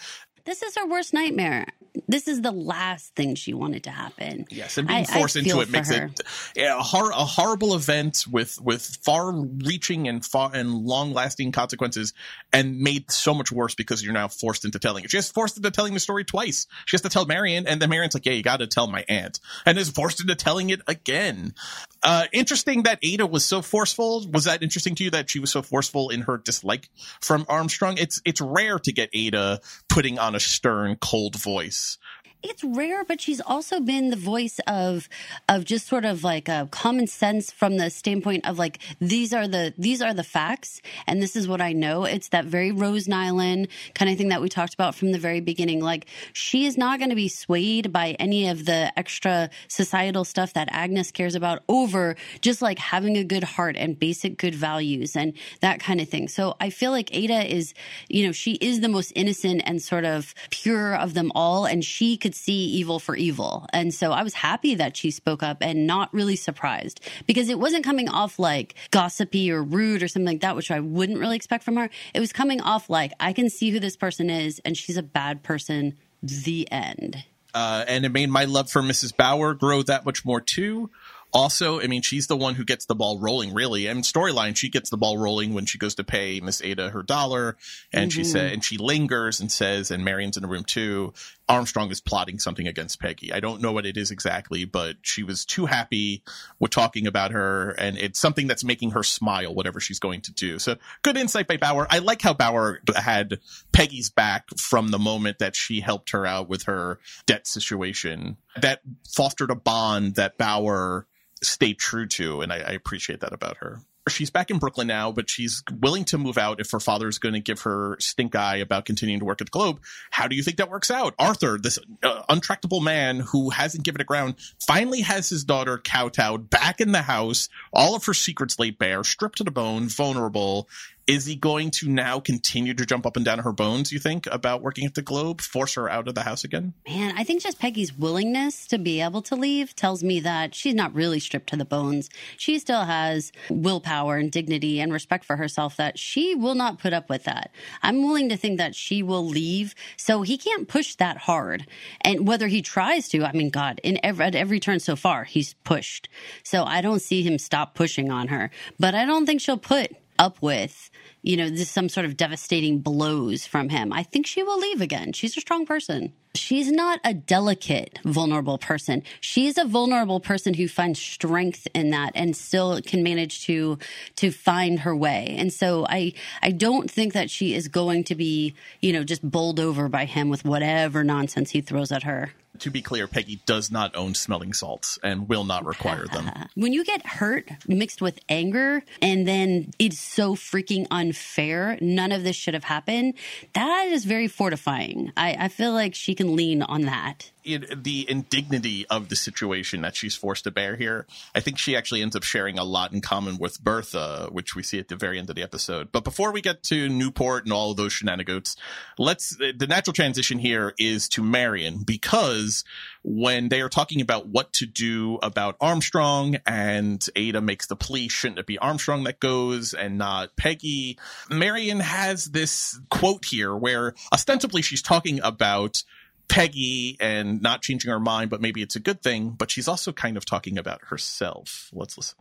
[0.46, 1.66] This is her worst nightmare.
[2.08, 4.46] This is the last thing she wanted to happen.
[4.50, 6.06] Yes, and being I- I forced into it makes her.
[6.06, 6.22] it
[6.56, 12.14] yeah, a, hor- a horrible event with with far-reaching and far and long-lasting consequences,
[12.54, 15.12] and made so much worse because you're now forced into telling it.
[15.12, 16.68] She's forced into telling the story twice.
[16.86, 19.04] She has to tell Marion, and then Marion's like, "Yeah, you got to tell my
[19.10, 21.54] aunt," and is forced into telling it again.
[22.02, 24.26] Uh, interesting that Ada was so forceful.
[24.32, 26.90] Was that interesting to you that she was so forceful in her dislike
[27.22, 27.98] from Armstrong?
[27.98, 31.98] It's it's rare to get Ada putting on a stern, cold voice.
[32.42, 35.10] It's rare, but she's also been the voice of
[35.50, 39.46] of just sort of like a common sense from the standpoint of like these are
[39.46, 42.06] the these are the facts and this is what I know.
[42.06, 45.42] It's that very Rose Nylund kind of thing that we talked about from the very
[45.42, 45.82] beginning.
[45.82, 50.54] Like she is not going to be swayed by any of the extra societal stuff
[50.54, 55.18] that Agnes cares about over just like having a good heart and basic good values
[55.18, 56.30] and that kind of thing.
[56.30, 57.74] So I feel like Ada is,
[58.08, 61.84] you know, she is the most innocent and sort of pure of them all and
[61.84, 63.66] she could see evil for evil.
[63.74, 67.60] And so I was happy that she spoke up and not really surprised because it
[67.60, 71.36] wasn't coming off like gossipy or rude or something like that, which I wouldn't really
[71.36, 71.90] expect from her.
[72.14, 75.04] It was coming off like I can see who this person is and she's a
[75.04, 75.96] bad person.
[76.22, 77.24] The end.
[77.54, 79.16] uh, and it made my love for Mrs.
[79.16, 80.90] Bauer grow that much more too.
[81.32, 83.86] Also, I mean, she's the one who gets the ball rolling, really.
[83.86, 87.04] And storyline, she gets the ball rolling when she goes to pay Miss Ada her
[87.04, 87.56] dollar,
[87.94, 88.26] and she Mhm.
[88.26, 91.14] said, and she lingers and says, and Marion's in the room too.
[91.50, 93.34] Armstrong is plotting something against Peggy.
[93.34, 96.24] I don't know what it is exactly, but she was too happy
[96.60, 100.32] with talking about her, and it's something that's making her smile, whatever she's going to
[100.32, 100.60] do.
[100.60, 101.88] So good insight by Bauer.
[101.90, 103.40] I like how Bauer had
[103.72, 108.38] Peggy's back from the moment that she helped her out with her debt situation.
[108.62, 111.08] That fostered a bond that Bauer
[111.42, 115.12] stayed true to, and I, I appreciate that about her she's back in Brooklyn now,
[115.12, 118.58] but she's willing to move out if her father's going to give her stink eye
[118.58, 119.82] about continuing to work at the Globe.
[120.10, 121.14] How do you think that works out?
[121.20, 124.36] Arthur, this uh, untractable man who hasn't given a ground,
[124.66, 129.04] finally has his daughter kowtowed back in the house, all of her secrets laid bare,
[129.04, 130.68] stripped to the bone, vulnerable,
[131.10, 134.28] is he going to now continue to jump up and down her bones, you think,
[134.28, 136.76] about working at the Globe, force her out of the house again?
[136.88, 140.76] Man, I think just Peggy's willingness to be able to leave tells me that she's
[140.76, 142.12] not really stripped to the bones.
[142.38, 146.94] She still has willpower and dignity and respect for herself that she will not put
[146.94, 147.50] up with that.
[147.82, 151.66] I'm willing to think that she will leave, so he can't push that hard.
[152.02, 155.24] And whether he tries to, I mean, God, in every, at every turn so far,
[155.24, 156.08] he's pushed.
[156.44, 158.52] So I don't see him stop pushing on her.
[158.78, 160.92] But I don't think she'll put up with,
[161.24, 163.94] you know, this some sort of devastating blows from him.
[163.94, 165.14] I think she will leave again.
[165.14, 166.14] She's a strong person.
[166.36, 169.04] She's not a delicate, vulnerable person.
[169.22, 173.80] She's a vulnerable person who finds strength in that and still can manage to
[174.18, 175.36] to find her way.
[175.40, 179.30] And so I I don't think that she is going to be, you know, just
[179.30, 183.42] bowled over by him with whatever nonsense he throws at her to be clear, Peggy
[183.46, 186.30] does not own smelling salts and will not require them.
[186.56, 192.24] when you get hurt mixed with anger and then it's so freaking unfair, none of
[192.24, 193.14] this should have happened,
[193.54, 195.12] that is very fortifying.
[195.18, 199.82] I, I feel like she can lean on that it, the indignity of the situation
[199.82, 202.94] that she's forced to bear here, I think she actually ends up sharing a lot
[202.94, 205.92] in common with Bertha, which we see at the very end of the episode.
[205.92, 208.58] But before we get to Newport and all of those shenanigans,
[208.98, 212.64] let's the natural transition here is to Marion because
[213.04, 218.10] when they are talking about what to do about Armstrong and Ada makes the plea,
[218.10, 220.98] shouldn't it be Armstrong that goes and not Peggy?
[221.30, 225.84] Marion has this quote here where ostensibly she's talking about
[226.30, 229.32] Peggy and not changing her mind, but maybe it's a good thing.
[229.32, 231.70] But she's also kind of talking about herself.
[231.74, 232.18] Let's listen.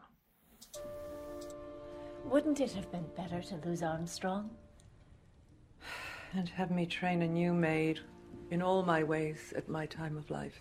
[2.25, 4.51] Wouldn't it have been better to lose Armstrong?
[6.35, 8.01] And have me train a new maid
[8.51, 10.61] in all my ways at my time of life.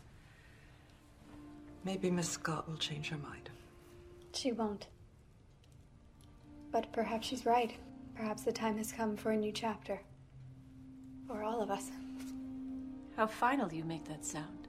[1.84, 3.50] Maybe Miss Scott will change her mind.
[4.34, 4.88] She won't.
[6.72, 7.74] But perhaps she's right.
[8.16, 10.02] Perhaps the time has come for a new chapter.
[11.28, 11.92] For all of us.
[13.18, 14.68] How final you make that sound.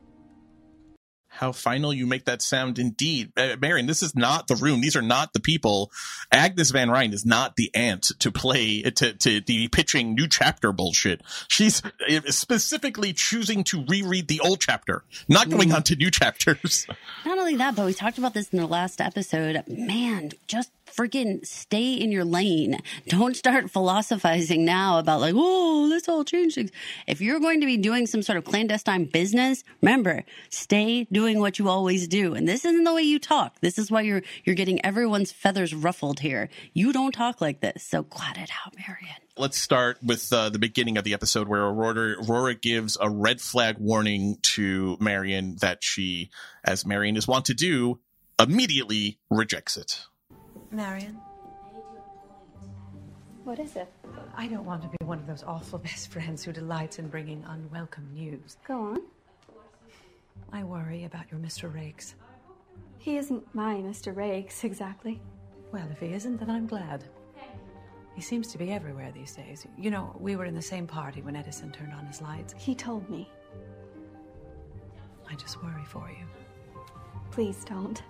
[1.29, 3.31] How final you make that sound indeed.
[3.37, 4.81] Uh, Marion, this is not the room.
[4.81, 5.93] These are not the people.
[6.33, 10.73] Agnes Van Rhijn is not the aunt to play, to, to the pitching new chapter
[10.73, 11.21] bullshit.
[11.49, 15.75] She's uh, specifically choosing to reread the old chapter, not going mm.
[15.75, 16.87] on to new chapters.
[17.27, 19.63] Not only that, but we talked about this in the last episode.
[19.69, 22.81] Man, just freaking stay in your lane.
[23.07, 26.71] Don't start philosophizing now about like, oh, let's all change things.
[27.07, 31.59] If you're going to be doing some sort of clandestine business, remember, stay doing what
[31.59, 32.35] you always do.
[32.35, 33.61] And this isn't the way you talk.
[33.61, 36.49] This is why you're you're getting everyone's feathers ruffled here.
[36.73, 37.83] You don't talk like this.
[37.83, 41.63] So glad it out, Marion let's start with uh, the beginning of the episode where
[41.63, 46.31] Aurora, Aurora gives a red flag warning to Marion that she,
[46.65, 48.01] as Marion is wont to do,
[48.39, 50.05] immediately rejects it.
[50.71, 51.19] Marion?
[53.45, 53.91] What is it?
[54.37, 57.45] I don't want to be one of those awful best friends who delights in bringing
[57.49, 58.57] unwelcome news.
[58.67, 59.01] Go on.
[60.53, 61.73] I worry about your Mr.
[61.73, 62.15] Raikes.
[62.99, 64.15] He isn't my Mr.
[64.15, 65.21] Raikes, exactly.
[65.73, 67.05] Well, if he isn't, then I'm glad.
[68.15, 69.67] He seems to be everywhere these days.
[69.79, 72.55] You know, we were in the same party when Edison turned on his lights.
[72.59, 73.31] He told me.
[75.31, 76.27] I just worry for you.
[77.31, 78.03] Please don't.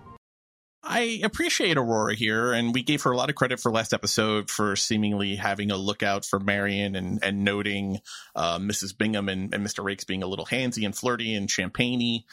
[0.81, 4.49] I appreciate Aurora here, and we gave her a lot of credit for last episode
[4.49, 7.99] for seemingly having a lookout for Marion and, and noting
[8.35, 8.97] uh, Mrs.
[8.97, 9.83] Bingham and, and Mr.
[9.83, 12.23] Raikes being a little handsy and flirty and champagney.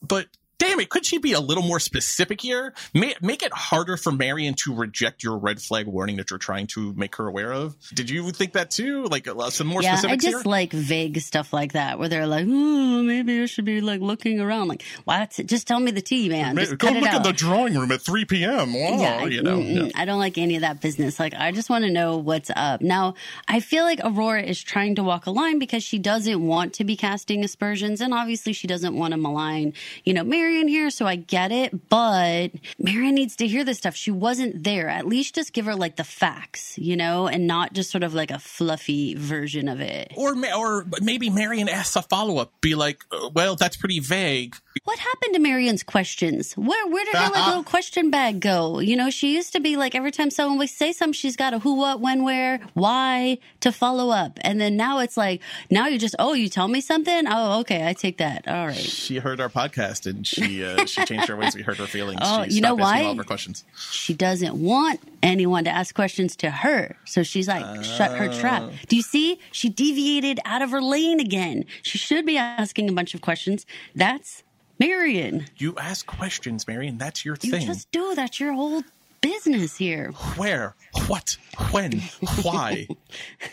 [0.00, 2.74] But damn it, could she be a little more specific here?
[2.94, 6.66] Make, make it harder for Marion to reject your red flag warning that you're trying
[6.68, 7.76] to make her aware of.
[7.94, 9.04] Did you think that too?
[9.04, 10.08] Like uh, some more specific?
[10.08, 10.50] yeah, I just here?
[10.50, 14.40] like vague stuff like that where they're like, oh, maybe I should be like looking
[14.40, 14.68] around.
[14.68, 15.38] Like, what?
[15.44, 16.56] Just tell me the tea, man.
[16.56, 18.72] Just Go look in the drawing room at 3 p.m.
[18.72, 19.90] Wow, yeah, you know, yeah.
[19.94, 21.20] I don't like any of that business.
[21.20, 22.80] Like, I just want to know what's up.
[22.80, 23.14] Now,
[23.48, 26.84] I feel like Aurora is trying to walk a line because she doesn't want to
[26.84, 29.72] be casting aspersions, and obviously she doesn't want to malign,
[30.04, 33.78] you know, Marion Marion here, so I get it, but Marion needs to hear this
[33.78, 33.96] stuff.
[33.96, 34.88] She wasn't there.
[34.88, 38.14] At least just give her like the facts, you know, and not just sort of
[38.14, 40.12] like a fluffy version of it.
[40.14, 44.54] Or or maybe Marion asks a follow up, be like, uh, "Well, that's pretty vague."
[44.84, 46.52] What happened to Marion's questions?
[46.54, 48.78] Where where did her like, little question bag go?
[48.78, 51.54] You know, she used to be like every time someone would say something, she's got
[51.54, 55.86] a who, what, when, where, why to follow up, and then now it's like now
[55.86, 58.76] you just oh you tell me something oh okay I take that all right.
[58.76, 61.54] She heard our podcast and she uh, she changed her ways.
[61.54, 62.20] We heard her feelings.
[62.28, 63.04] Oh, she you know why?
[63.04, 63.62] All of her questions.
[63.76, 68.62] She doesn't want anyone to ask questions to her, so she's like shut her trap.
[68.64, 68.72] Oh.
[68.88, 69.38] Do you see?
[69.52, 71.64] She deviated out of her lane again.
[71.82, 73.64] She should be asking a bunch of questions.
[73.94, 74.42] That's
[74.78, 75.46] Marion.
[75.56, 76.98] You ask questions, Marion.
[76.98, 77.66] That's your You thing.
[77.66, 78.14] just do.
[78.14, 78.82] That's your whole
[79.20, 80.10] business here.
[80.36, 80.74] Where?
[81.08, 81.36] What?
[81.70, 82.02] When?
[82.42, 82.88] Why?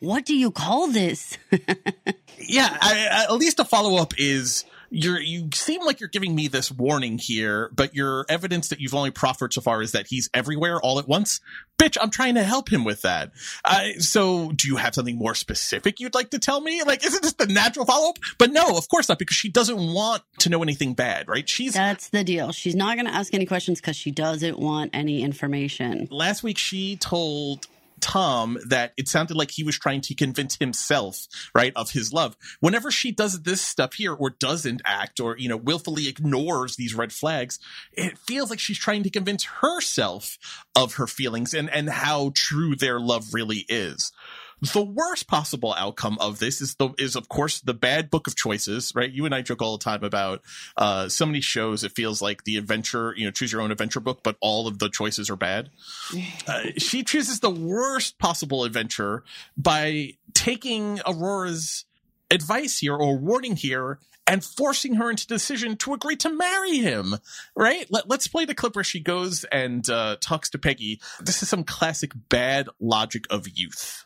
[0.00, 1.36] What do you call this?
[2.38, 6.48] yeah, I- at least a follow up is you're you seem like you're giving me
[6.48, 10.30] this warning here, but your evidence that you've only proffered so far is that he's
[10.34, 11.40] everywhere all at once.
[11.78, 13.32] Bitch, I'm trying to help him with that.
[13.64, 16.82] Uh, so, do you have something more specific you'd like to tell me?
[16.82, 18.18] Like, is it just the natural follow up?
[18.38, 21.46] But no, of course not, because she doesn't want to know anything bad, right?
[21.46, 22.52] She's That's the deal.
[22.52, 26.08] She's not going to ask any questions because she doesn't want any information.
[26.10, 27.66] last week she told
[28.00, 32.36] Tom that it sounded like he was trying to convince himself, right, of his love.
[32.60, 36.94] Whenever she does this stuff here or doesn't act or, you know, willfully ignores these
[36.94, 37.58] red flags,
[37.92, 40.38] it feels like she's trying to convince herself
[40.74, 44.12] of her feelings and, and how true their love really is.
[44.62, 48.36] The worst possible outcome of this is the is of course the bad book of
[48.36, 49.10] choices, right?
[49.10, 50.40] You and I joke all the time about
[50.78, 54.00] uh so many shows it feels like the adventure, you know, choose your own adventure
[54.00, 55.70] book, but all of the choices are bad.
[56.48, 59.24] Uh, she chooses the worst possible adventure
[59.56, 61.84] by taking Aurora's
[62.30, 67.16] advice here or warning here and forcing her into decision to agree to marry him.
[67.54, 67.86] Right?
[67.90, 71.00] Let, let's play the clip where she goes and uh, talks to Peggy.
[71.20, 74.05] This is some classic bad logic of youth.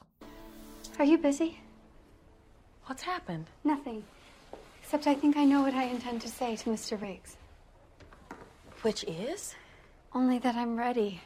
[1.01, 1.59] Are you busy?
[2.85, 3.47] What's happened?
[3.65, 4.05] Nothing.
[4.83, 6.99] Except I think I know what I intend to say to Mr.
[6.99, 7.37] Raikes.
[8.83, 9.55] Which is?
[10.13, 11.23] Only that I'm ready.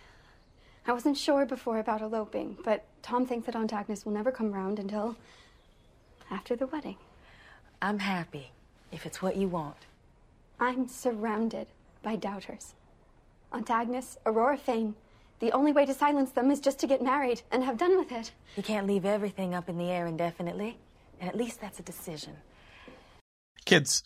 [0.86, 4.52] I wasn't sure before about eloping, but Tom thinks that Aunt Agnes will never come
[4.52, 5.16] round until
[6.30, 6.98] after the wedding.
[7.82, 8.52] I'm happy
[8.92, 9.86] if it's what you want.
[10.60, 11.66] I'm surrounded
[12.00, 12.74] by doubters.
[13.50, 14.94] Aunt Agnes, Aurora Fane.
[15.40, 18.12] The only way to silence them is just to get married and have done with
[18.12, 18.32] it.
[18.56, 20.78] You can't leave everything up in the air indefinitely.
[21.20, 22.34] And at least that's a decision.
[23.64, 24.02] Kids,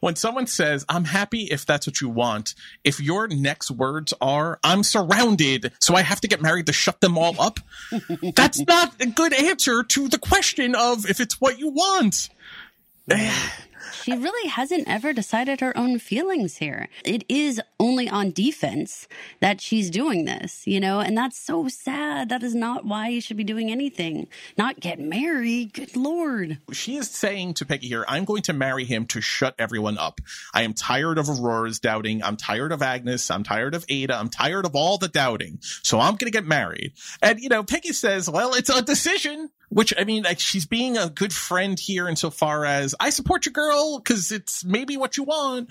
[0.00, 2.54] when someone says, I'm happy if that's what you want,
[2.84, 7.00] if your next words are, I'm surrounded, so I have to get married to shut
[7.00, 7.60] them all up,
[8.34, 12.28] that's not a good answer to the question of if it's what you want.
[13.92, 16.88] She really hasn't ever decided her own feelings here.
[17.04, 19.08] It is only on defense
[19.40, 22.28] that she's doing this, you know, and that's so sad.
[22.28, 24.28] That is not why you should be doing anything.
[24.56, 25.72] Not get married.
[25.72, 26.58] Good lord.
[26.72, 30.20] She is saying to Peggy here, I'm going to marry him to shut everyone up.
[30.54, 32.22] I am tired of Aurora's doubting.
[32.22, 33.30] I'm tired of Agnes.
[33.30, 34.14] I'm tired of Ada.
[34.16, 35.58] I'm tired of all the doubting.
[35.82, 36.92] So I'm going to get married.
[37.22, 39.50] And, you know, Peggy says, well, it's a decision.
[39.72, 43.54] Which I mean, like she's being a good friend here insofar as I support your
[43.54, 45.70] girl because it's maybe what you want.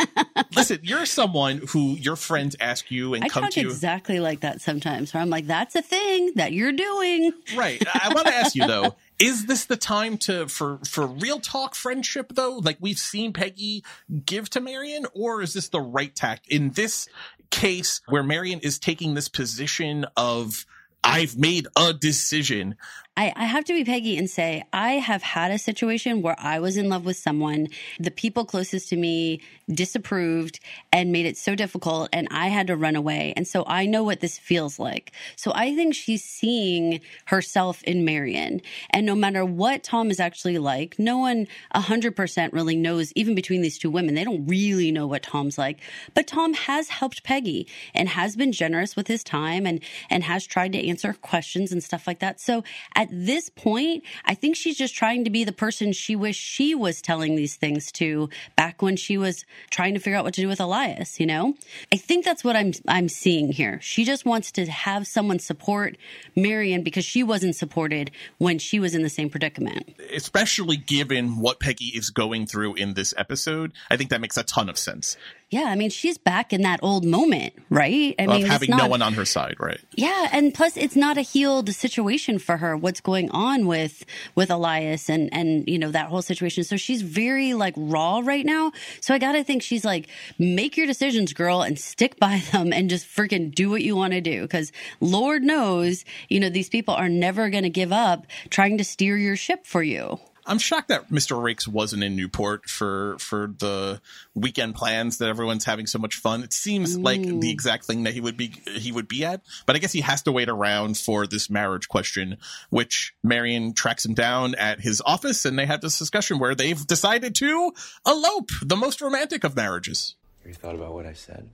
[0.54, 3.68] Listen, you're someone who your friends ask you and I come to you.
[3.68, 7.32] exactly like that sometimes, where I'm like, that's a thing that you're doing.
[7.56, 7.82] Right.
[7.92, 11.74] I want to ask you though, is this the time to for for real talk
[11.74, 12.58] friendship though?
[12.62, 13.82] Like we've seen Peggy
[14.24, 17.08] give to Marion, or is this the right tact in this
[17.50, 20.64] case where Marion is taking this position of
[21.02, 22.76] I've made a decision.
[23.16, 26.58] I, I have to be Peggy and say, I have had a situation where I
[26.58, 27.68] was in love with someone.
[27.98, 30.60] The people closest to me disapproved
[30.92, 33.34] and made it so difficult, and I had to run away.
[33.36, 35.12] And so I know what this feels like.
[35.36, 38.62] So I think she's seeing herself in Marion.
[38.90, 43.60] And no matter what Tom is actually like, no one 100% really knows, even between
[43.60, 45.80] these two women, they don't really know what Tom's like.
[46.14, 50.46] But Tom has helped Peggy and has been generous with his time and, and has
[50.46, 52.40] tried to answer questions and stuff like that.
[52.40, 52.64] So
[53.00, 56.74] at this point, I think she's just trying to be the person she wished she
[56.74, 60.42] was telling these things to back when she was trying to figure out what to
[60.42, 61.54] do with Elias, you know?
[61.90, 63.80] I think that's what I'm I'm seeing here.
[63.80, 65.96] She just wants to have someone support
[66.36, 69.94] Marion because she wasn't supported when she was in the same predicament.
[70.12, 74.42] especially given what Peggy is going through in this episode, I think that makes a
[74.42, 75.16] ton of sense.
[75.50, 78.14] Yeah, I mean, she's back in that old moment, right?
[78.20, 79.80] I of mean, having no one on her side, right?
[79.96, 84.04] Yeah, and plus it's not a healed situation for her what's going on with
[84.36, 86.62] with Elias and and you know that whole situation.
[86.62, 88.70] So she's very like raw right now.
[89.00, 90.06] So I got to think she's like
[90.38, 94.12] make your decisions, girl, and stick by them and just freaking do what you want
[94.12, 94.70] to do cuz
[95.00, 99.16] lord knows, you know these people are never going to give up trying to steer
[99.18, 100.20] your ship for you.
[100.50, 101.40] I'm shocked that Mr.
[101.40, 104.00] Raikes wasn't in Newport for for the
[104.34, 106.42] weekend plans that everyone's having so much fun.
[106.42, 107.50] It seems like the mm.
[107.52, 110.22] exact thing that he would be he would be at, but I guess he has
[110.22, 112.36] to wait around for this marriage question,
[112.68, 116.84] which Marion tracks him down at his office, and they have this discussion where they've
[116.84, 117.72] decided to
[118.04, 120.16] elope, the most romantic of marriages.
[120.40, 121.48] Have you thought about what I said?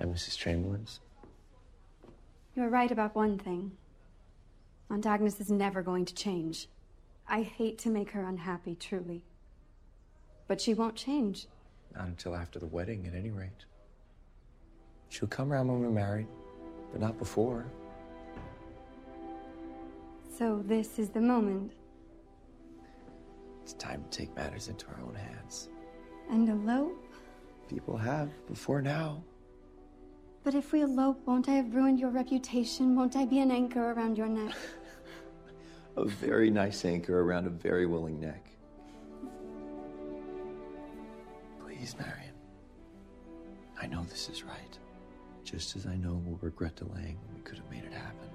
[0.00, 0.36] At Mrs.
[0.36, 0.98] Chamberlain's?
[2.56, 3.72] You're right about one thing.
[4.90, 6.66] Aunt Agnes is never going to change.
[7.28, 9.22] I hate to make her unhappy, truly.
[10.46, 11.46] But she won't change.
[11.94, 13.64] Not until after the wedding, at any rate.
[15.08, 16.26] She'll come around when we're married,
[16.92, 17.64] but not before.
[20.36, 21.72] So this is the moment.
[23.62, 25.68] It's time to take matters into our own hands.
[26.30, 27.02] And elope?
[27.68, 29.22] People have before now.
[30.42, 32.94] But if we elope, won't I have ruined your reputation?
[32.94, 34.54] Won't I be an anchor around your neck?
[35.96, 38.50] A very nice anchor around a very willing neck.
[41.64, 42.34] Please, Marion.
[43.80, 44.78] I know this is right.
[45.44, 48.28] Just as I know we'll regret delaying when we could have made it happen.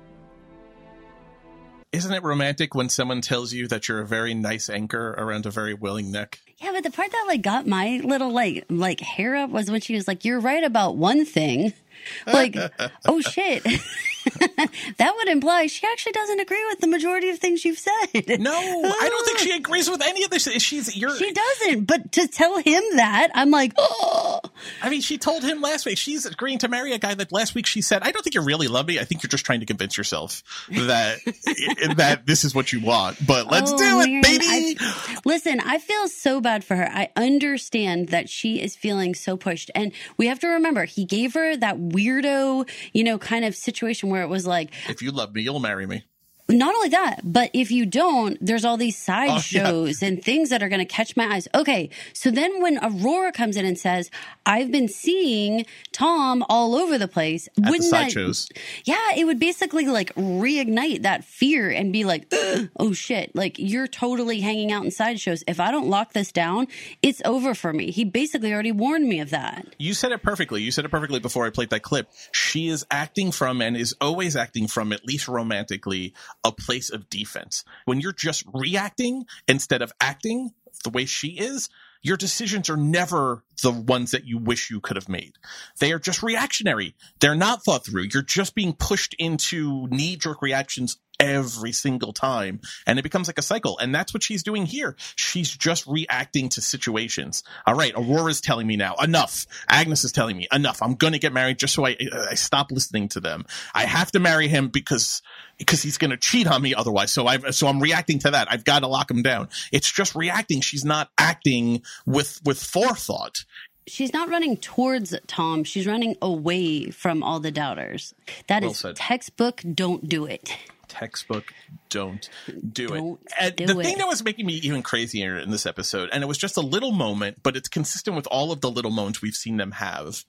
[1.91, 5.49] Isn't it romantic when someone tells you that you're a very nice anchor around a
[5.49, 6.39] very willing neck?
[6.59, 9.81] Yeah, but the part that like got my little like like hair up was when
[9.81, 11.73] she was like, "You're right about one thing."
[12.25, 12.55] Like,
[13.05, 13.67] oh shit.
[14.97, 18.39] that would imply she actually doesn't agree with the majority of things you've said.
[18.39, 20.43] No, I don't think she agrees with any of this.
[20.61, 24.39] She's you're She doesn't, but to tell him that, I'm like, oh.
[24.81, 27.55] I mean, she told him last week she's agreeing to marry a guy that last
[27.55, 28.99] week she said, "I don't think you really love me.
[28.99, 31.19] I think you're just trying to convince yourself that
[31.97, 34.45] that this is what you want." But let's Oh, do it, baby.
[34.79, 36.89] I- listen, I feel so bad for her.
[36.89, 39.71] I understand that she is feeling so pushed.
[39.75, 44.09] And we have to remember, he gave her that weirdo, you know, kind of situation
[44.09, 46.03] where it was like, if you love me, you'll marry me.
[46.49, 49.41] Not only that, but if you don't, there's all these side Oh,
[49.85, 50.07] yeah.
[50.07, 51.47] and things that are going to catch my eyes.
[51.53, 51.89] Okay.
[52.13, 54.09] So then when Aurora comes in and says,
[54.45, 58.49] I've been seeing Tom all over the place, At the wouldn't side that, shows.
[58.85, 62.31] yeah, it would basically like reignite that fear and be like,
[62.77, 65.43] oh shit, like you're totally hanging out in sideshows.
[65.47, 66.67] If I don't lock this down,
[67.01, 67.91] it's over for me.
[67.91, 69.67] He basically already warned me of that.
[69.77, 70.61] You said it perfectly.
[70.63, 72.09] You said it perfectly before I played that clip.
[72.31, 76.13] She is acting from and is always acting from, at least romantically,
[76.43, 77.63] a place of defense.
[77.85, 80.51] When you're just reacting instead of acting
[80.83, 81.69] the way she is,
[82.01, 85.33] your decisions are never the ones that you wish you could have made.
[85.79, 86.95] They are just reactionary.
[87.19, 88.07] They're not thought through.
[88.13, 92.61] You're just being pushed into knee jerk reactions every single time.
[92.87, 93.77] And it becomes like a cycle.
[93.77, 94.95] And that's what she's doing here.
[95.15, 97.43] She's just reacting to situations.
[97.67, 97.93] All right.
[97.95, 99.45] Aurora's telling me now enough.
[99.67, 100.81] Agnes is telling me enough.
[100.81, 101.97] I'm going to get married just so I,
[102.29, 103.45] I stop listening to them.
[103.73, 105.21] I have to marry him because,
[105.57, 107.11] because he's going to cheat on me otherwise.
[107.11, 108.49] So I've, so I'm reacting to that.
[108.49, 109.49] I've got to lock him down.
[109.73, 110.61] It's just reacting.
[110.61, 113.43] She's not acting with, with forethought.
[113.89, 115.63] She's not running towards Tom.
[115.63, 118.13] She's running away from all the doubters.
[118.47, 118.95] That is Well said.
[118.95, 119.61] textbook.
[119.73, 120.55] Don't do it.
[120.87, 121.53] textbook
[121.89, 122.29] don't
[122.71, 123.33] do Don't it.
[123.39, 123.83] And do the it.
[123.83, 126.61] thing that was making me even crazier in this episode, and it was just a
[126.61, 130.23] little moment, but it's consistent with all of the little moments we've seen them have.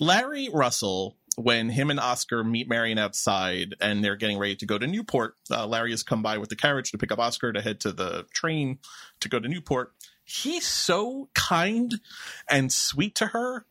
[0.00, 4.78] Larry Russell, when him and Oscar meet Marion outside and they're getting ready to go
[4.78, 7.60] to Newport, uh, Larry has come by with the carriage to pick up Oscar to
[7.60, 8.78] head to the train
[9.20, 9.92] to go to Newport.
[10.24, 12.00] He's so kind
[12.48, 13.66] and sweet to her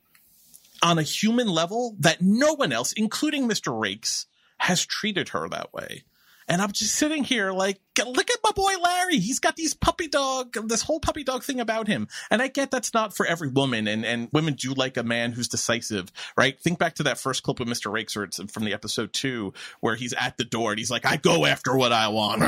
[0.82, 3.74] on a human level that no one else, including Mr.
[3.74, 4.26] Raikes,
[4.60, 6.04] has treated her that way.
[6.48, 9.20] And I'm just sitting here like, look at my boy Larry.
[9.20, 12.08] He's got these puppy dog, this whole puppy dog thing about him.
[12.32, 13.88] And I get that's not for every woman.
[13.88, 16.60] And, and women do like a man who's decisive, right?
[16.60, 17.92] Think back to that first clip with Mr.
[17.92, 21.06] Raikes where it's from the episode two, where he's at the door and he's like,
[21.06, 22.42] I go after what I want,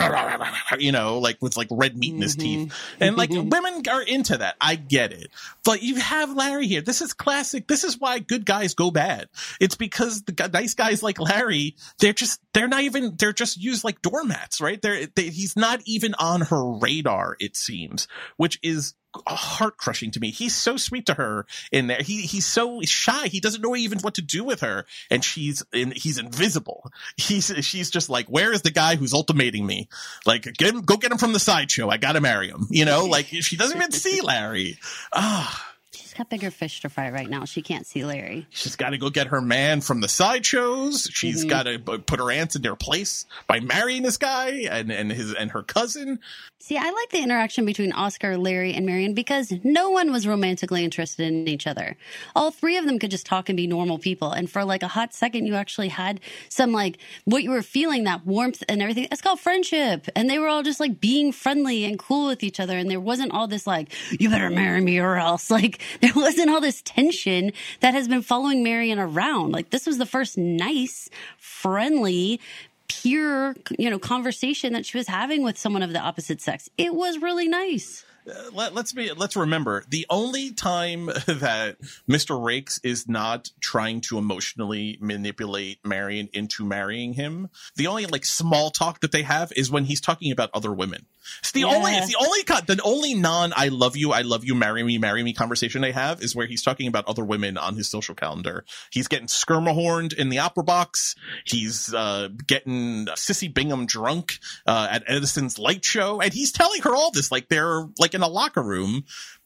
[0.79, 2.65] you know, like with like red meat in his mm-hmm.
[2.65, 2.73] teeth.
[2.99, 3.49] And like mm-hmm.
[3.49, 4.55] women are into that.
[4.59, 5.27] I get it.
[5.63, 6.81] But you have Larry here.
[6.81, 7.67] This is classic.
[7.67, 9.29] This is why good guys go bad.
[9.59, 13.83] It's because the nice guys like Larry, they're just, they're not even, they're just used
[13.83, 14.81] like doormats, right?
[14.81, 18.07] They're, they, he's not even on her radar, it seems,
[18.37, 18.93] which is
[19.27, 20.31] heart crushing to me.
[20.31, 22.01] He's so sweet to her in there.
[22.01, 23.27] He, he's so shy.
[23.27, 24.85] He doesn't know even what to do with her.
[25.09, 26.91] And she's in, he's invisible.
[27.17, 29.87] He's, she's just like, where is the guy who's ultimating me?
[30.25, 31.89] Like, get him, go get him from the sideshow.
[31.89, 32.67] I gotta marry him.
[32.69, 34.77] You know, like she doesn't even see Larry.
[35.13, 35.71] Ah.
[36.17, 37.45] Got bigger fish to fry right now.
[37.45, 38.47] She can't see Larry.
[38.49, 41.09] She's got to go get her man from the sideshows.
[41.11, 41.49] She's Mhm.
[41.49, 45.33] got to put her aunts in their place by marrying this guy and, and his
[45.33, 46.19] and her cousin.
[46.59, 50.83] See, I like the interaction between Oscar, Larry, and Marion because no one was romantically
[50.83, 51.95] interested in each other.
[52.35, 54.31] All three of them could just talk and be normal people.
[54.31, 58.05] And for like a hot second, you actually had some like what you were feeling,
[58.05, 59.07] that warmth and everything.
[59.11, 60.07] It's called friendship.
[60.15, 62.75] And they were all just like being friendly and cool with each other.
[62.77, 65.49] And there wasn't all this like, you better marry me or else.
[65.55, 65.81] Like
[66.13, 69.51] there wasn't all this tension that has been following Marion around.
[69.51, 72.39] Like this was the first nice, friendly,
[72.87, 76.69] pure, you know, conversation that she was having with someone of the opposite sex.
[76.77, 78.05] It was really nice.
[78.53, 81.77] Let, let's be let's remember the only time that
[82.09, 82.39] Mr.
[82.39, 87.49] Raikes is not trying to emotionally manipulate Marion into marrying him.
[87.75, 91.05] The only like small talk that they have is when he's talking about other women.
[91.39, 94.55] It's the only it's the only the only non I love you I love you
[94.55, 97.75] marry me marry me conversation they have is where he's talking about other women on
[97.75, 98.65] his social calendar.
[98.91, 101.15] He's getting skirmahorned in the opera box.
[101.45, 106.95] He's uh, getting Sissy Bingham drunk uh, at Edison's light show, and he's telling her
[106.95, 109.03] all this like they're like in a locker room.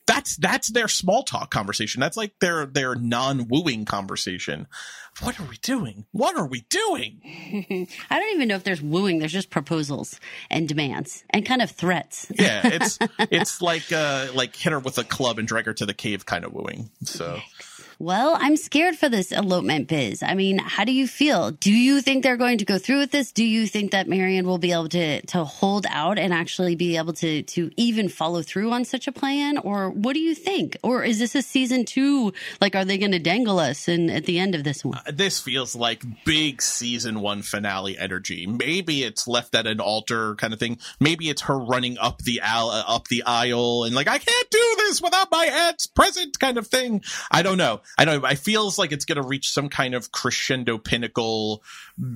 [0.07, 1.99] That's that's their small talk conversation.
[1.99, 4.67] That's like their their non wooing conversation.
[5.21, 6.05] What are we doing?
[6.11, 7.21] What are we doing?
[8.09, 9.19] I don't even know if there's wooing.
[9.19, 12.31] There's just proposals and demands and kind of threats.
[12.33, 15.85] Yeah, it's it's like uh like hit her with a club and drag her to
[15.85, 16.89] the cave kind of wooing.
[17.03, 17.39] So
[18.01, 20.23] Well, I'm scared for this elopement biz.
[20.23, 21.51] I mean, how do you feel?
[21.51, 23.33] Do you think they're going to go through with this?
[23.33, 26.95] Do you think that Marion will be able to to hold out and actually be
[26.95, 29.57] able to to even follow through on such a plan?
[29.57, 30.77] Or what do you think?
[30.81, 32.31] Or is this a season two?
[32.61, 35.01] Like, are they going to dangle us and at the end of this one?
[35.11, 38.47] this feels like big season one finale energy.
[38.47, 40.77] Maybe it's left at an altar kind of thing.
[41.01, 44.49] Maybe it's her running up the al- uh, up the aisle and like I can't
[44.49, 47.03] do this without my aunt's present kind of thing.
[47.29, 47.81] I don't know.
[47.97, 48.23] I don't.
[48.23, 51.63] I feels like it's going to reach some kind of crescendo pinnacle,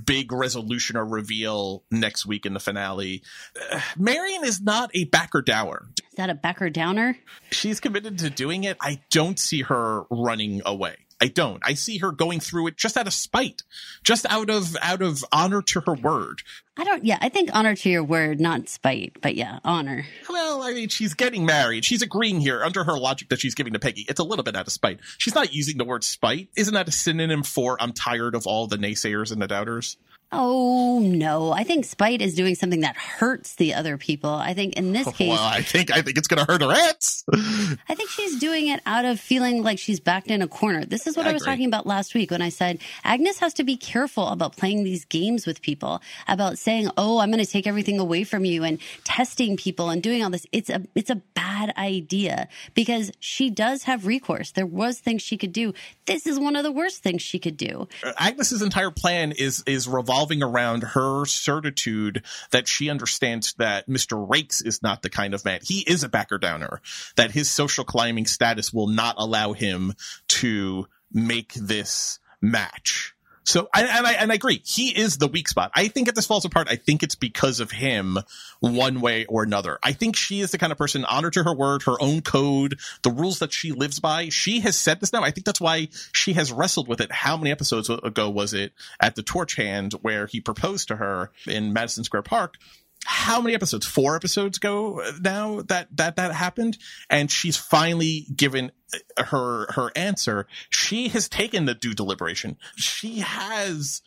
[0.06, 3.24] big resolution or reveal next week in the finale.
[3.72, 5.88] Uh, Marion is not a backer dower.
[5.98, 7.18] Is that a backer downer?
[7.52, 8.78] She's committed to doing it.
[8.80, 10.98] I don't see her running away.
[11.22, 11.62] I don't.
[11.64, 13.64] I see her going through it just out of spite,
[14.04, 16.42] just out of out of honor to her word.
[16.76, 17.06] I don't.
[17.06, 19.18] Yeah, I think honor to your word, not spite.
[19.22, 20.06] But yeah, honor.
[20.30, 21.86] Well, I mean, she's getting married.
[21.86, 24.06] She's agreeing here under her logic that she's giving to Peggy.
[24.10, 25.00] It's a little bit out of spite.
[25.18, 26.50] She's not using the word spite.
[26.56, 29.98] Isn't that a synonym for I'm tired of all the naysayers and the doubters?
[30.32, 34.32] Oh no, I think spite is doing something that hurts the other people.
[34.32, 36.72] I think in this case, Well, I think I think it's going to hurt her
[36.72, 37.24] aunts.
[37.34, 40.86] I think she's doing it out of feeling like she's backed in a corner.
[40.86, 41.52] This is what I I, was agree.
[41.54, 45.06] talking about last week when I said Agnes has to be careful about playing these
[45.06, 48.80] games with people, about saying, "Oh, I'm going to take everything away from you," and
[49.04, 50.48] testing people and doing all this.
[50.52, 54.50] It's a it's a bad idea because she does have recourse.
[54.50, 55.74] There was things she could do.
[56.08, 57.88] This is one of the worst things she could do.
[58.04, 64.28] Uh, Agnes's entire plan is is revolving around her certitude that she understands that Mr.
[64.28, 65.60] Raikes is not the kind of man.
[65.64, 66.82] He is a backer downer.
[67.16, 69.94] That his social climbing status will not allow him
[70.30, 73.14] to make this match.
[73.46, 75.72] So, and, and I and I agree, he is the weak spot.
[75.74, 78.18] I think if this falls apart, I think it's because of him,
[78.60, 79.80] one way or another.
[79.84, 82.80] I think she is the kind of person, honor to her word, her own code,
[83.02, 84.30] the rules that she lives by.
[84.30, 85.24] She has said this now.
[85.24, 87.12] I think that's why she has wrestled with it.
[87.12, 91.32] How many episodes ago was it at the Torch Hand where he proposed to her
[91.46, 92.58] in Madison Square Park?
[93.06, 93.86] How many episodes?
[93.86, 96.78] Four episodes ago now that that that happened,
[97.10, 98.72] and she's finally given
[99.18, 100.48] uh, her her answer.
[100.70, 102.58] She has taken the due deliberation.
[102.76, 104.02] She has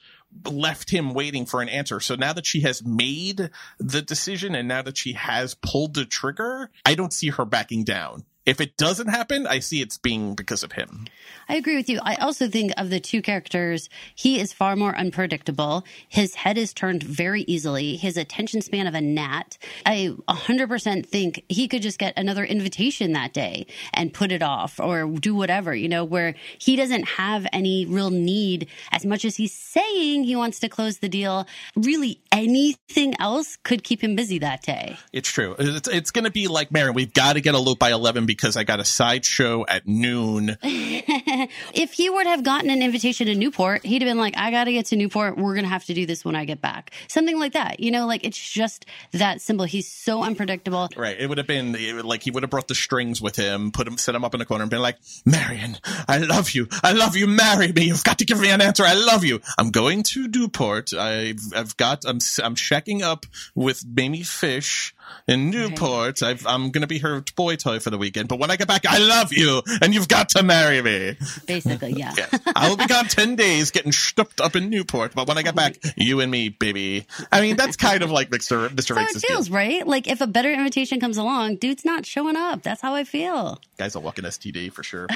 [0.44, 2.00] left him waiting for an answer.
[2.00, 6.04] So now that she has made the decision and now that she has pulled the
[6.04, 8.24] trigger, I don't see her backing down.
[8.46, 11.06] If it doesn't happen, I see it's being because of him.
[11.48, 11.98] I agree with you.
[12.02, 15.84] I also think of the two characters, he is far more unpredictable.
[16.08, 17.96] His head is turned very easily.
[17.96, 19.58] His attention span of a gnat.
[19.84, 24.80] I 100% think he could just get another invitation that day and put it off
[24.80, 29.36] or do whatever, you know, where he doesn't have any real need as much as
[29.36, 31.46] he's saying he wants to close the deal.
[31.74, 34.96] Really anything else could keep him busy that day.
[35.12, 35.56] It's true.
[35.58, 38.26] It's, it's going to be like, Marion, we've got to get a loop by 11
[38.36, 40.58] because I got a sideshow at noon.
[40.62, 44.50] if he were to have gotten an invitation to Newport, he'd have been like, I
[44.50, 45.36] got to get to Newport.
[45.36, 46.92] We're going to have to do this when I get back.
[47.08, 47.80] Something like that.
[47.80, 49.64] You know, like it's just that simple.
[49.66, 50.88] He's so unpredictable.
[50.96, 51.16] Right.
[51.18, 53.86] It would have been would- like he would have brought the strings with him, put
[53.86, 56.68] him, set him up in a corner and been like, Marion, I love you.
[56.82, 57.26] I love you.
[57.26, 57.84] Marry me.
[57.86, 58.84] You've got to give me an answer.
[58.84, 59.40] I love you.
[59.58, 60.92] I'm going to Newport.
[60.94, 64.94] I've, I've got, I'm, I'm shacking up with Mamie Fish.
[65.26, 66.22] In Newport.
[66.22, 68.28] I've, I'm going to be her boy toy for the weekend.
[68.28, 71.16] But when I get back, I love you, and you've got to marry me.
[71.46, 72.14] Basically, yeah.
[72.16, 72.40] Yes.
[72.54, 75.14] I will be gone 10 days getting stuffed up in Newport.
[75.14, 77.06] But when I get back, you and me, baby.
[77.30, 78.68] I mean, that's kind of like Mr.
[78.68, 78.88] Mr.
[78.88, 79.86] So Riggs' it feels right.
[79.86, 82.62] Like if a better invitation comes along, dude's not showing up.
[82.62, 83.60] That's how I feel.
[83.76, 85.08] Guy's a walking STD for sure.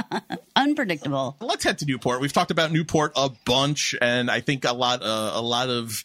[0.56, 1.36] Unpredictable.
[1.40, 2.20] Let's head to Newport.
[2.20, 6.04] We've talked about Newport a bunch, and I think a lot, uh, a lot of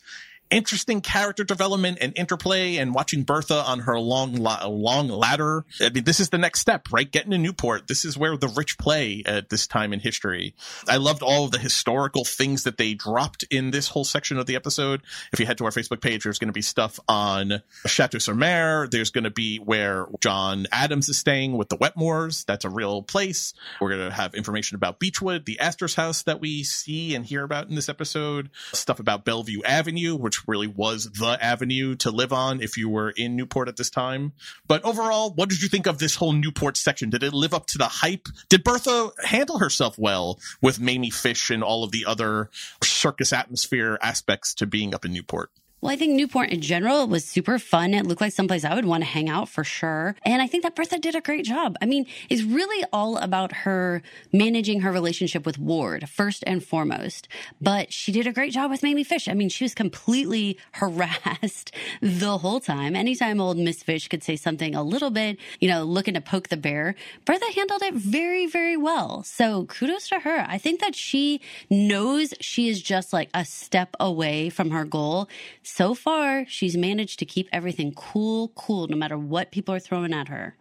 [0.49, 5.65] interesting character development and interplay and watching Bertha on her long, long ladder.
[5.81, 7.09] I mean, this is the next step, right?
[7.09, 7.87] Getting to Newport.
[7.87, 10.55] This is where the rich play at this time in history.
[10.87, 14.45] I loved all of the historical things that they dropped in this whole section of
[14.45, 15.01] the episode.
[15.33, 18.33] If you head to our Facebook page, there's going to be stuff on Chateau sur
[18.33, 18.87] Mer.
[18.87, 22.45] There's going to be where John Adams is staying with the Wetmores.
[22.45, 23.53] That's a real place.
[23.79, 27.43] We're going to have information about Beechwood, the Astor's house that we see and hear
[27.43, 28.49] about in this episode.
[28.73, 33.11] Stuff about Bellevue Avenue, which really was the avenue to live on if you were
[33.11, 34.33] in Newport at this time.
[34.67, 37.09] But overall, what did you think of this whole Newport section?
[37.09, 38.27] Did it live up to the hype?
[38.49, 42.49] Did Bertha handle herself well with Mamie Fish and all of the other
[42.83, 45.51] circus atmosphere aspects to being up in Newport?
[45.80, 47.93] Well, I think Newport in general was super fun.
[47.93, 50.15] It looked like someplace I would want to hang out for sure.
[50.25, 51.75] And I think that Bertha did a great job.
[51.80, 54.01] I mean, it's really all about her
[54.34, 57.28] managing her relationship with Ward, first and foremost.
[57.61, 59.28] But she did a great job with Mamie Fish.
[59.28, 61.71] I mean, she was completely harassed
[62.01, 62.95] the whole time.
[62.95, 66.49] Anytime old Miss Fish could say something a little bit, you know, looking to poke
[66.49, 69.21] the bear, Bertha handled it very, very well.
[69.21, 70.43] So kudos to her.
[70.49, 75.30] I think that she knows she is just like a step away from her goal
[75.68, 80.13] so far, she's managed to keep everything cool, cool, no matter what people are throwing
[80.13, 80.55] at her.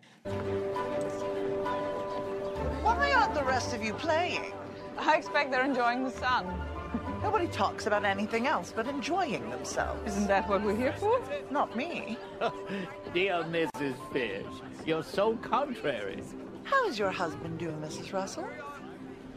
[2.83, 4.53] Why aren't the rest of you playing?
[4.99, 6.47] I expect they're enjoying the sun.
[7.23, 10.01] Nobody talks about anything else but enjoying themselves.
[10.13, 11.21] Isn't that what we're here for?
[11.51, 12.19] Not me.
[13.15, 13.97] Dear Mrs.
[14.13, 14.47] Fish,
[14.85, 16.23] you're so contrary.
[16.65, 18.13] How is your husband doing, Mrs.
[18.13, 18.49] Russell?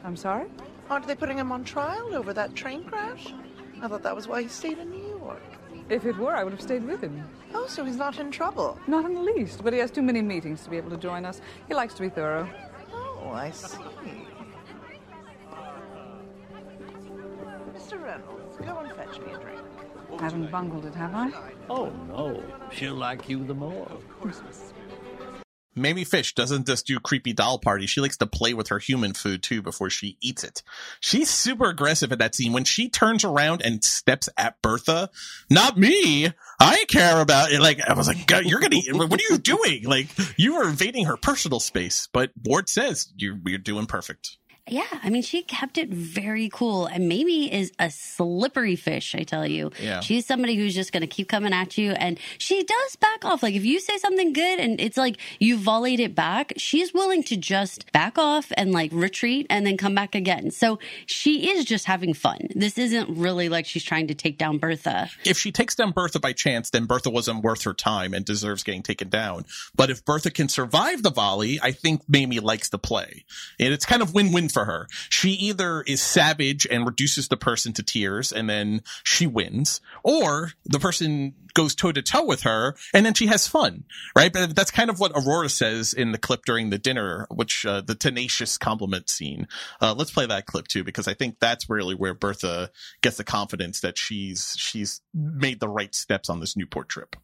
[0.03, 0.49] I'm sorry?
[0.89, 3.33] Aren't they putting him on trial over that train crash?
[3.81, 5.41] I thought that was why he stayed in New York.
[5.89, 7.27] If it were, I would have stayed with him.
[7.53, 8.79] Oh, so he's not in trouble?
[8.85, 11.25] Not in the least, but he has too many meetings to be able to join
[11.25, 11.41] us.
[11.67, 12.47] He likes to be thorough.
[12.93, 13.77] Oh, I see.
[17.75, 18.01] Mr.
[18.03, 19.59] Reynolds, go and fetch me a drink.
[20.19, 21.31] I haven't bungled it, have I?
[21.69, 22.43] Oh, no.
[22.71, 23.89] She'll like you the more.
[25.75, 27.89] Mamie Fish doesn't just do creepy doll parties.
[27.89, 30.63] She likes to play with her human food too before she eats it.
[30.99, 32.53] She's super aggressive in that scene.
[32.53, 35.09] When she turns around and steps at Bertha,
[35.49, 36.33] not me.
[36.59, 37.61] I care about it.
[37.61, 39.85] Like, I was like, you're to, what are you doing?
[39.85, 40.07] Like,
[40.37, 42.09] you are invading her personal space.
[42.11, 44.37] But Ward says you're, you're doing perfect.
[44.69, 46.85] Yeah, I mean, she kept it very cool.
[46.85, 49.71] And Mamie is a slippery fish, I tell you.
[49.81, 50.01] Yeah.
[50.01, 51.91] She's somebody who's just going to keep coming at you.
[51.91, 53.41] And she does back off.
[53.41, 57.23] Like, if you say something good and it's like you volleyed it back, she's willing
[57.23, 60.51] to just back off and like retreat and then come back again.
[60.51, 62.47] So she is just having fun.
[62.55, 65.09] This isn't really like she's trying to take down Bertha.
[65.25, 68.63] If she takes down Bertha by chance, then Bertha wasn't worth her time and deserves
[68.63, 69.45] getting taken down.
[69.75, 73.25] But if Bertha can survive the volley, I think Mamie likes the play.
[73.59, 74.87] And it's kind of win-win for her.
[75.09, 80.51] She either is savage and reduces the person to tears and then she wins, or
[80.65, 83.83] the person goes toe to toe with her and then she has fun,
[84.15, 84.31] right?
[84.31, 87.81] But that's kind of what Aurora says in the clip during the dinner, which, uh,
[87.81, 89.47] the tenacious compliment scene.
[89.81, 93.23] Uh, let's play that clip too, because I think that's really where Bertha gets the
[93.23, 97.15] confidence that she's, she's made the right steps on this Newport trip.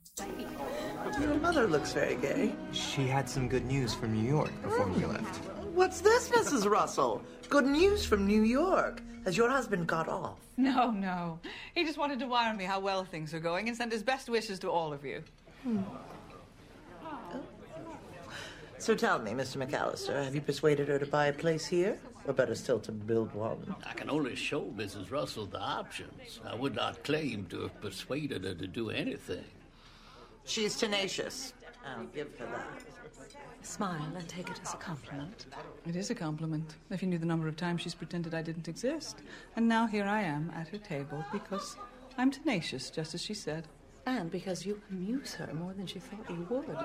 [1.20, 2.54] Your mother looks very gay.
[2.72, 5.40] She had some good news from New York before we left.
[5.76, 6.70] What's this, Mrs.
[6.72, 7.22] Russell?
[7.50, 9.04] Good news from New York.
[9.26, 10.40] Has your husband got off?
[10.56, 11.38] No, no.
[11.74, 14.30] He just wanted to wire me how well things are going and send his best
[14.30, 15.22] wishes to all of you.
[15.64, 15.82] Hmm.
[18.78, 19.58] So tell me, Mr.
[19.58, 22.00] McAllister, have you persuaded her to buy a place here?
[22.26, 23.76] Or better still, to build one?
[23.86, 25.12] I can only show Mrs.
[25.12, 26.40] Russell the options.
[26.46, 29.44] I would not claim to have persuaded her to do anything.
[30.46, 31.52] She's tenacious.
[31.86, 33.05] I'll give her that.
[33.66, 35.48] Smile and take it as a compliment.
[35.88, 36.76] It is a compliment.
[36.92, 39.24] If you knew the number of times she's pretended I didn't exist.
[39.56, 41.76] And now here I am at her table because
[42.16, 43.68] I'm tenacious, just as she said.
[44.06, 46.78] And because you amuse her more than she thought you would.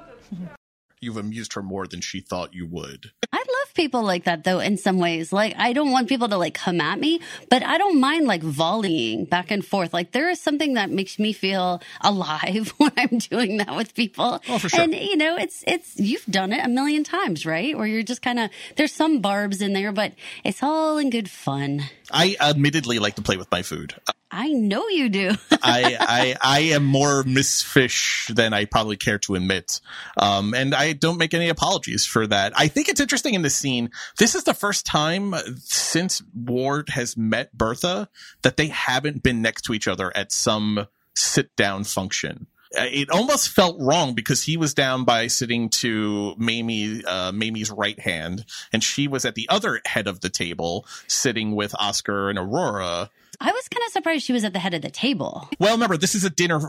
[1.03, 3.13] You've amused her more than she thought you would.
[3.31, 3.47] I love
[3.81, 5.33] people like that though in some ways.
[5.33, 8.43] Like I don't want people to like come at me, but I don't mind like
[8.43, 9.95] volleying back and forth.
[9.95, 14.43] Like there is something that makes me feel alive when I'm doing that with people.
[14.49, 14.83] Oh, for sure.
[14.83, 17.77] And you know, it's it's you've done it a million times, right?
[17.77, 20.13] Where you're just kind of there's some barbs in there, but
[20.45, 21.83] it's all in good fun.
[22.13, 23.95] I admittedly like to play with my food.
[24.31, 25.31] I know you do.
[25.63, 29.81] I, I I am more Miss Fish than I probably care to admit,
[30.17, 32.53] um, and I don't make any apologies for that.
[32.57, 33.91] I think it's interesting in this scene.
[34.19, 38.09] This is the first time since Ward has met Bertha
[38.43, 42.47] that they haven't been next to each other at some sit down function.
[42.79, 47.71] Uh, It almost felt wrong because he was down by sitting to Mamie, uh, Mamie's
[47.71, 52.31] right hand, and she was at the other head of the table, sitting with Oscar
[52.31, 53.11] and Aurora.
[53.41, 55.49] I was kind of surprised she was at the head of the table.
[55.59, 56.61] Well, remember, this is a dinner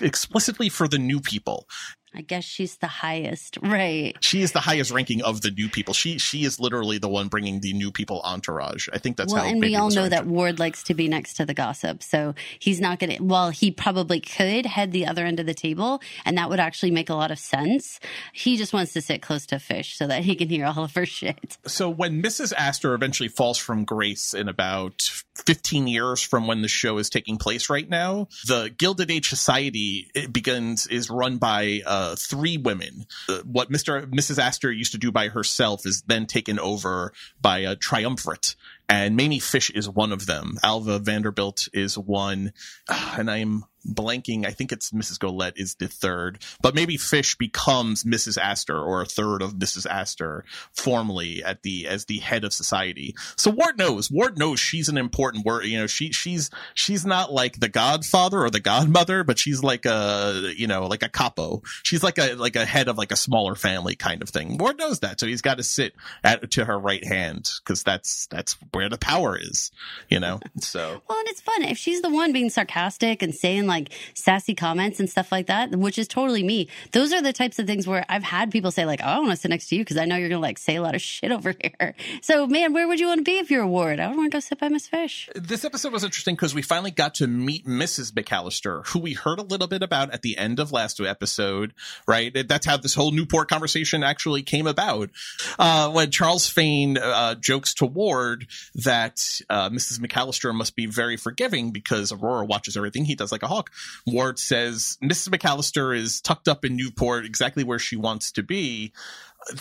[0.00, 1.68] explicitly for the new people.
[2.14, 4.16] I guess she's the highest, right?
[4.20, 5.94] She is the highest ranking of the new people.
[5.94, 8.88] She she is literally the one bringing the new people entourage.
[8.92, 9.38] I think that's how.
[9.38, 9.50] well, how.
[9.50, 12.80] and we all know that Ward likes to be next to the gossip, so he's
[12.80, 13.22] not going to.
[13.22, 16.92] Well, he probably could head the other end of the table, and that would actually
[16.92, 17.98] make a lot of sense.
[18.32, 20.94] He just wants to sit close to Fish so that he can hear all of
[20.94, 21.58] her shit.
[21.66, 22.52] So when Mrs.
[22.56, 25.02] Astor eventually falls from grace in about
[25.34, 30.10] 15 years from when the show is taking place right now, the Gilded Age Society
[30.14, 33.06] it begins is run by uh, three women.
[33.28, 34.06] Uh, what Mr.
[34.06, 34.38] Mrs.
[34.38, 38.56] Astor used to do by herself is then taken over by a triumvirate.
[38.88, 40.58] And Mamie Fish is one of them.
[40.62, 42.52] Alva Vanderbilt is one.
[42.88, 44.46] Ah, And I'm blanking.
[44.46, 45.18] I think it's Mrs.
[45.18, 48.38] Goelet is the third, but maybe Fish becomes Mrs.
[48.38, 49.86] Astor or a third of Mrs.
[49.86, 53.14] Astor formally at the as the head of society.
[53.36, 54.10] So Ward knows.
[54.10, 55.64] Ward knows she's an important word.
[55.66, 59.86] You know, she she's she's not like the godfather or the godmother, but she's like
[59.86, 61.62] a you know like a capo.
[61.82, 64.58] She's like a like a head of like a smaller family kind of thing.
[64.58, 68.26] Ward knows that, so he's got to sit at to her right hand because that's
[68.28, 69.70] that's where the power is.
[70.08, 71.02] You know, so.
[71.08, 75.00] Well, and it's fun if she's the one being sarcastic and saying like sassy comments
[75.00, 76.68] and stuff like that, which is totally me.
[76.92, 79.30] Those are the types of things where I've had people say like, "Oh, I want
[79.30, 81.00] to sit next to you because I know you're gonna like say a lot of
[81.00, 84.00] shit over here." So, man, where would you want to be if you're a ward?
[84.00, 85.28] I would want to go sit by Miss Fish.
[85.34, 88.12] This episode was interesting because we finally got to meet Mrs.
[88.12, 91.74] McAllister, who we heard a little bit about at the end of last episode,
[92.06, 92.46] right?
[92.48, 95.10] That's how this whole Newport conversation actually came about.
[95.58, 99.98] Uh, when Charles Fane uh, jokes to Ward that uh, Mrs.
[99.98, 103.70] McAllister must be very forgiving because Aurora watches everything he does like a hawk.
[104.06, 105.28] Ward says Mrs.
[105.28, 108.92] McAllister is tucked up in Newport, exactly where she wants to be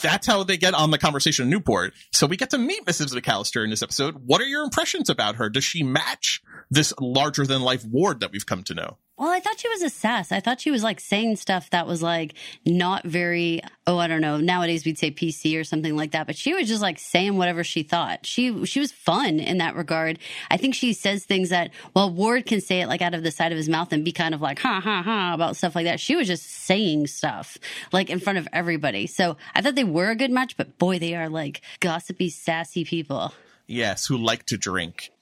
[0.02, 1.94] that's how they get on the conversation in Newport.
[2.12, 3.14] So we get to meet Mrs.
[3.14, 4.16] McAllister in this episode.
[4.26, 5.50] What are your impressions about her?
[5.50, 8.98] Does she match this larger than life ward that we've come to know?
[9.24, 10.34] Well, I thought she was a sass.
[10.34, 12.34] I thought she was like saying stuff that was like
[12.66, 14.36] not very, oh, I don't know.
[14.36, 17.64] Nowadays we'd say PC or something like that, but she was just like saying whatever
[17.64, 18.26] she thought.
[18.26, 20.20] She, she was fun in that regard.
[20.52, 23.32] I think she says things that, well, Ward can say it like out of the
[23.32, 25.86] side of his mouth and be kind of like, ha ha ha about stuff like
[25.86, 26.02] that.
[26.02, 27.58] She was just saying stuff
[27.94, 29.08] like in front of everybody.
[29.08, 32.84] So I thought they were a good match, but boy, they are like gossipy, sassy
[32.84, 33.34] people.
[33.68, 35.12] Yes, who like to drink.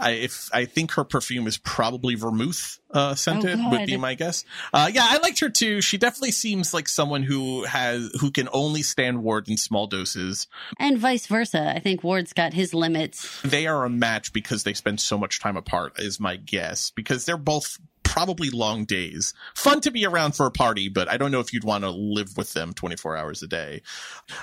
[0.00, 4.14] I if I think her perfume is probably vermouth uh, scented Oh, would be my
[4.14, 4.44] guess.
[4.72, 5.80] Uh, yeah, I liked her too.
[5.80, 10.48] She definitely seems like someone who has who can only stand Ward in small doses.
[10.78, 11.72] And vice versa.
[11.74, 13.40] I think Ward's got his limits.
[13.42, 15.98] They are a match because they spend so much time apart.
[15.98, 17.78] Is my guess because they're both
[18.10, 19.34] probably long days.
[19.54, 21.90] Fun to be around for a party, but I don't know if you'd want to
[21.90, 23.82] live with them 24 hours a day.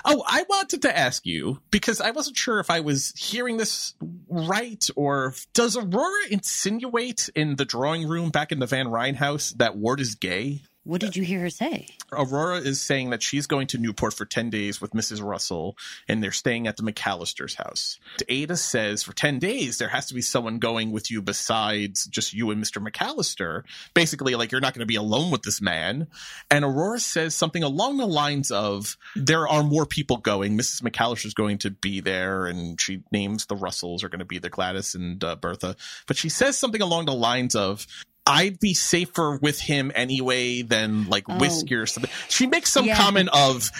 [0.06, 3.92] Oh, I wanted to ask you because I wasn't sure if I was hearing this
[4.26, 9.50] right or does Aurora insinuate in the drawing room back in the Van Rhijn house
[9.58, 10.62] that Ward is gay?
[10.88, 11.88] What did you hear her say?
[12.10, 15.22] Aurora is saying that she's going to Newport for 10 days with Mrs.
[15.22, 15.76] Russell
[16.08, 17.98] and they're staying at the McAllister's house.
[18.26, 22.32] Ada says for 10 days, there has to be someone going with you besides just
[22.32, 22.82] you and Mr.
[22.82, 23.64] McAllister.
[23.92, 26.06] Basically, like you're not going to be alone with this man.
[26.50, 30.56] And Aurora says something along the lines of there are more people going.
[30.56, 30.80] Mrs.
[30.80, 34.48] McAllister's going to be there and she names the Russells are going to be there,
[34.48, 35.76] Gladys and uh, Bertha.
[36.06, 37.86] But she says something along the lines of,
[38.28, 41.38] I'd be safer with him anyway than like Oh.
[41.38, 42.10] whiskey or something.
[42.28, 42.96] She makes some Yeah.
[42.96, 43.70] comment of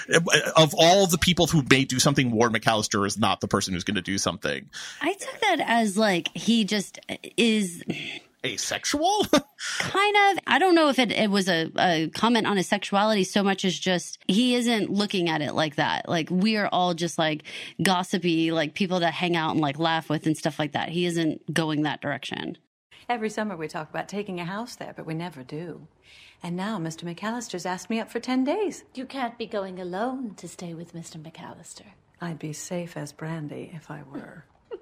[0.56, 3.84] of all the people who may do something, Ward McAllister is not the person who's
[3.84, 4.68] going to do something
[5.00, 6.98] I took that as like he just
[7.36, 7.82] is
[8.44, 9.26] asexual.
[9.78, 10.38] kind of.
[10.46, 13.64] I don't know if it, it was a, a comment on his sexuality so much
[13.64, 16.08] as just he isn't looking at it like that.
[16.08, 17.42] Like we are all just like
[17.82, 20.88] gossipy, like people that hang out and like laugh with and stuff like that.
[20.90, 22.56] He isn't going that direction.
[23.08, 25.86] Every summer we talk about taking a house there, but we never do.
[26.42, 27.04] And now Mr.
[27.04, 28.84] McAllister's asked me up for 10 days.
[28.94, 31.16] You can't be going alone to stay with Mr.
[31.16, 31.86] McAllister.
[32.20, 34.44] I'd be safe as brandy if I were.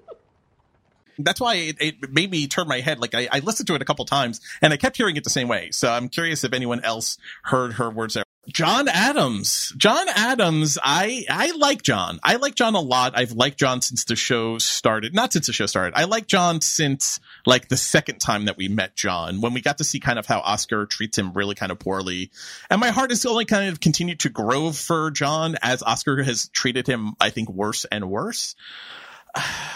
[1.17, 2.99] That's why it, it made me turn my head.
[2.99, 5.29] Like I, I listened to it a couple times and I kept hearing it the
[5.29, 5.71] same way.
[5.71, 8.26] So I'm curious if anyone else heard her words there.
[8.47, 9.73] John Adams.
[9.75, 10.77] John Adams.
[10.81, 12.19] I I like John.
[12.23, 13.13] I like John a lot.
[13.15, 15.13] I've liked John since the show started.
[15.13, 15.93] Not since the show started.
[15.97, 19.79] I like John since like the second time that we met John when we got
[19.79, 22.31] to see kind of how Oscar treats him really kind of poorly.
[22.69, 26.47] And my heart has only kind of continued to grow for John as Oscar has
[26.49, 28.55] treated him I think worse and worse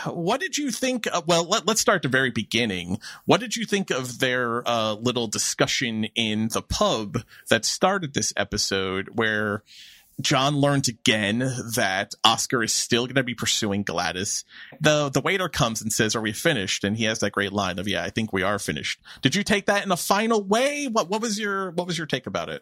[0.05, 1.07] what did you think?
[1.07, 2.99] Of, well, let, us start at the very beginning.
[3.25, 8.33] What did you think of their uh, little discussion in the pub that started this
[8.35, 9.63] episode, where
[10.21, 11.39] John learns again
[11.75, 14.43] that Oscar is still going to be pursuing Gladys.
[14.79, 17.79] the The waiter comes and says, "Are we finished?" And he has that great line
[17.79, 20.87] of, "Yeah, I think we are finished." Did you take that in a final way?
[20.87, 22.61] What What was your What was your take about it?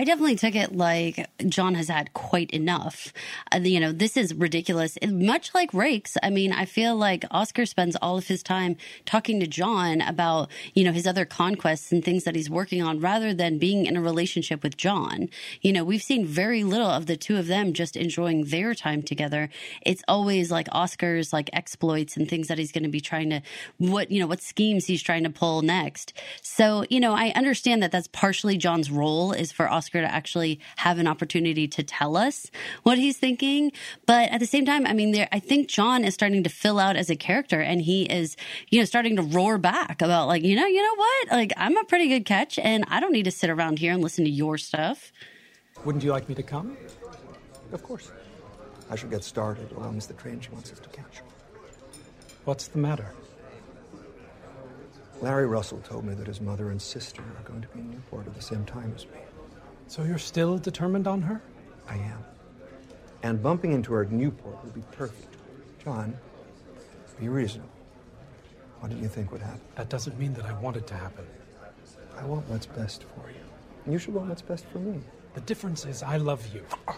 [0.00, 3.12] I definitely took it like John has had quite enough.
[3.52, 4.96] Uh, you know, this is ridiculous.
[5.06, 9.40] Much like Raikes, I mean, I feel like Oscar spends all of his time talking
[9.40, 13.34] to John about, you know, his other conquests and things that he's working on rather
[13.34, 15.28] than being in a relationship with John.
[15.60, 19.02] You know, we've seen very little of the two of them just enjoying their time
[19.02, 19.50] together.
[19.84, 23.42] It's always like Oscar's like exploits and things that he's going to be trying to,
[23.76, 26.14] what, you know, what schemes he's trying to pull next.
[26.40, 30.12] So, you know, I understand that that's partially John's role is for Oscar Oscar to
[30.12, 32.50] actually have an opportunity to tell us
[32.84, 33.72] what he's thinking.
[34.06, 36.78] But at the same time, I mean, there, I think John is starting to fill
[36.78, 38.36] out as a character and he is,
[38.68, 41.28] you know, starting to roar back about like, you know, you know what?
[41.32, 44.02] Like, I'm a pretty good catch and I don't need to sit around here and
[44.02, 45.12] listen to your stuff.
[45.84, 46.76] Wouldn't you like me to come?
[47.72, 48.12] Of course.
[48.90, 51.22] I should get started as long as the train she wants us to catch.
[52.44, 53.12] What's the matter?
[55.20, 58.26] Larry Russell told me that his mother and sister are going to be in Newport
[58.26, 59.20] at the same time as me.
[59.90, 61.42] So you're still determined on her?
[61.88, 62.24] I am.
[63.24, 65.34] And bumping into her at Newport would be perfect.
[65.82, 66.16] John,
[67.18, 67.72] be reasonable.
[68.78, 69.60] What did you think would happen?
[69.74, 71.26] That doesn't mean that I want it to happen.
[72.16, 73.42] I want what's best for you.
[73.84, 75.00] And you should want what's best for me.
[75.34, 76.64] The difference is I love you.
[76.86, 76.96] Oh,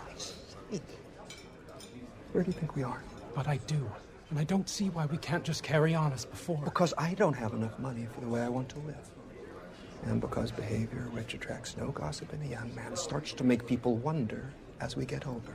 [2.32, 3.02] Where do you think we are?
[3.34, 3.90] But I do.
[4.28, 6.60] And I don't see why we can't just carry on as before.
[6.62, 9.10] Because I don't have enough money for the way I want to live.
[10.04, 13.96] And because behavior which attracts no gossip in a young man starts to make people
[13.96, 15.54] wonder as we get older.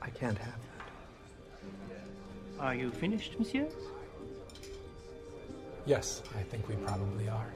[0.00, 2.60] I can't have that.
[2.60, 3.68] Are you finished, monsieur?
[5.84, 7.52] Yes, I think we probably are.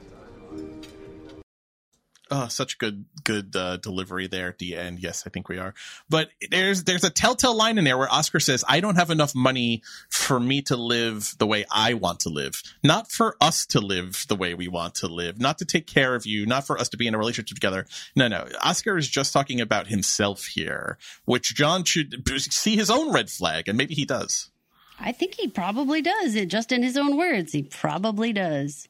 [2.31, 4.99] Oh, such good good uh, delivery there at the end.
[4.99, 5.73] Yes, I think we are.
[6.09, 9.35] But there's there's a telltale line in there where Oscar says, "I don't have enough
[9.35, 13.81] money for me to live the way I want to live, not for us to
[13.81, 16.77] live the way we want to live, not to take care of you, not for
[16.79, 18.47] us to be in a relationship together." No, no.
[18.61, 23.67] Oscar is just talking about himself here, which John should see his own red flag,
[23.67, 24.49] and maybe he does.
[24.99, 26.35] I think he probably does.
[26.35, 28.87] It just in his own words, he probably does.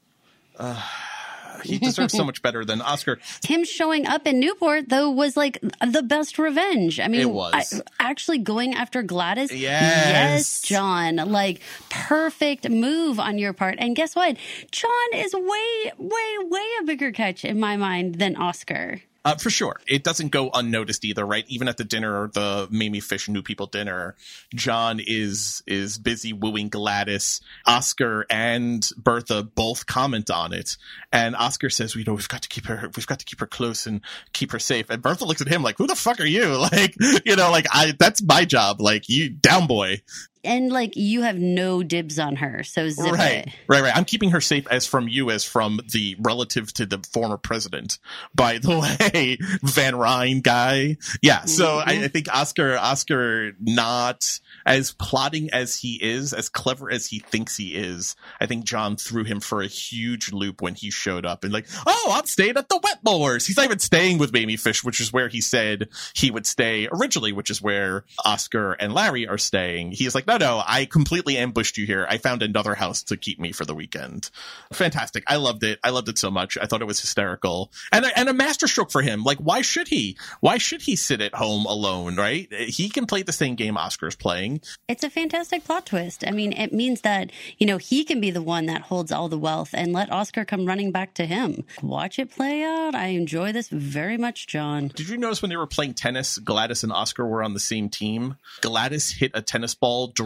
[0.56, 0.80] Uh,
[1.64, 3.18] he deserves so much better than Oscar.
[3.44, 7.00] Him showing up in Newport though was like the best revenge.
[7.00, 9.52] I mean, it was I, actually going after Gladys.
[9.52, 9.60] Yes.
[9.60, 11.16] yes, John.
[11.16, 13.76] Like perfect move on your part.
[13.78, 14.36] And guess what?
[14.70, 19.00] John is way, way, way a bigger catch in my mind than Oscar.
[19.24, 19.80] Uh, for sure.
[19.86, 21.46] It doesn't go unnoticed either, right?
[21.48, 24.16] Even at the dinner, the Mamie Fish New People dinner,
[24.54, 27.40] John is is busy wooing Gladys.
[27.64, 30.76] Oscar and Bertha both comment on it,
[31.10, 33.46] and Oscar says, "You know, we've got to keep her, we've got to keep her
[33.46, 34.02] close and
[34.34, 36.44] keep her safe." And Bertha looks at him like, "Who the fuck are you?
[36.74, 38.80] Like, you know, like I that's my job.
[38.80, 40.02] Like you down boy."
[40.44, 42.62] And like you have no dibs on her.
[42.62, 43.48] So zip right, it.
[43.68, 43.96] right, right.
[43.96, 47.98] I'm keeping her safe as from you as from the relative to the former president.
[48.34, 48.78] By the
[49.14, 50.98] way, Van Rhijn guy.
[51.22, 51.44] Yeah.
[51.44, 51.88] So mm-hmm.
[51.88, 57.18] I, I think Oscar, Oscar, not as plotting as he is, as clever as he
[57.18, 58.16] thinks he is.
[58.40, 61.66] I think John threw him for a huge loop when he showed up and like,
[61.86, 63.46] oh, I'm staying at the Wetmores.
[63.46, 66.88] He's not even staying with Mamie Fish, which is where he said he would stay
[66.90, 69.92] originally, which is where Oscar and Larry are staying.
[69.92, 72.06] He's like, no, no, I completely ambushed you here.
[72.08, 74.30] I found another house to keep me for the weekend.
[74.72, 75.24] Fantastic.
[75.26, 75.78] I loved it.
[75.84, 76.56] I loved it so much.
[76.60, 79.22] I thought it was hysterical and a, and a masterstroke for him.
[79.24, 80.16] Like, why should he?
[80.40, 82.16] Why should he sit at home alone?
[82.16, 82.52] Right?
[82.52, 84.62] He can play the same game Oscar's playing.
[84.88, 86.24] It's a fantastic plot twist.
[86.26, 89.28] I mean, it means that you know he can be the one that holds all
[89.28, 91.64] the wealth and let Oscar come running back to him.
[91.82, 92.94] Watch it play out.
[92.94, 94.88] I enjoy this very much, John.
[94.88, 97.88] Did you notice when they were playing tennis, Gladys and Oscar were on the same
[97.88, 98.36] team?
[98.60, 100.23] Gladys hit a tennis ball directly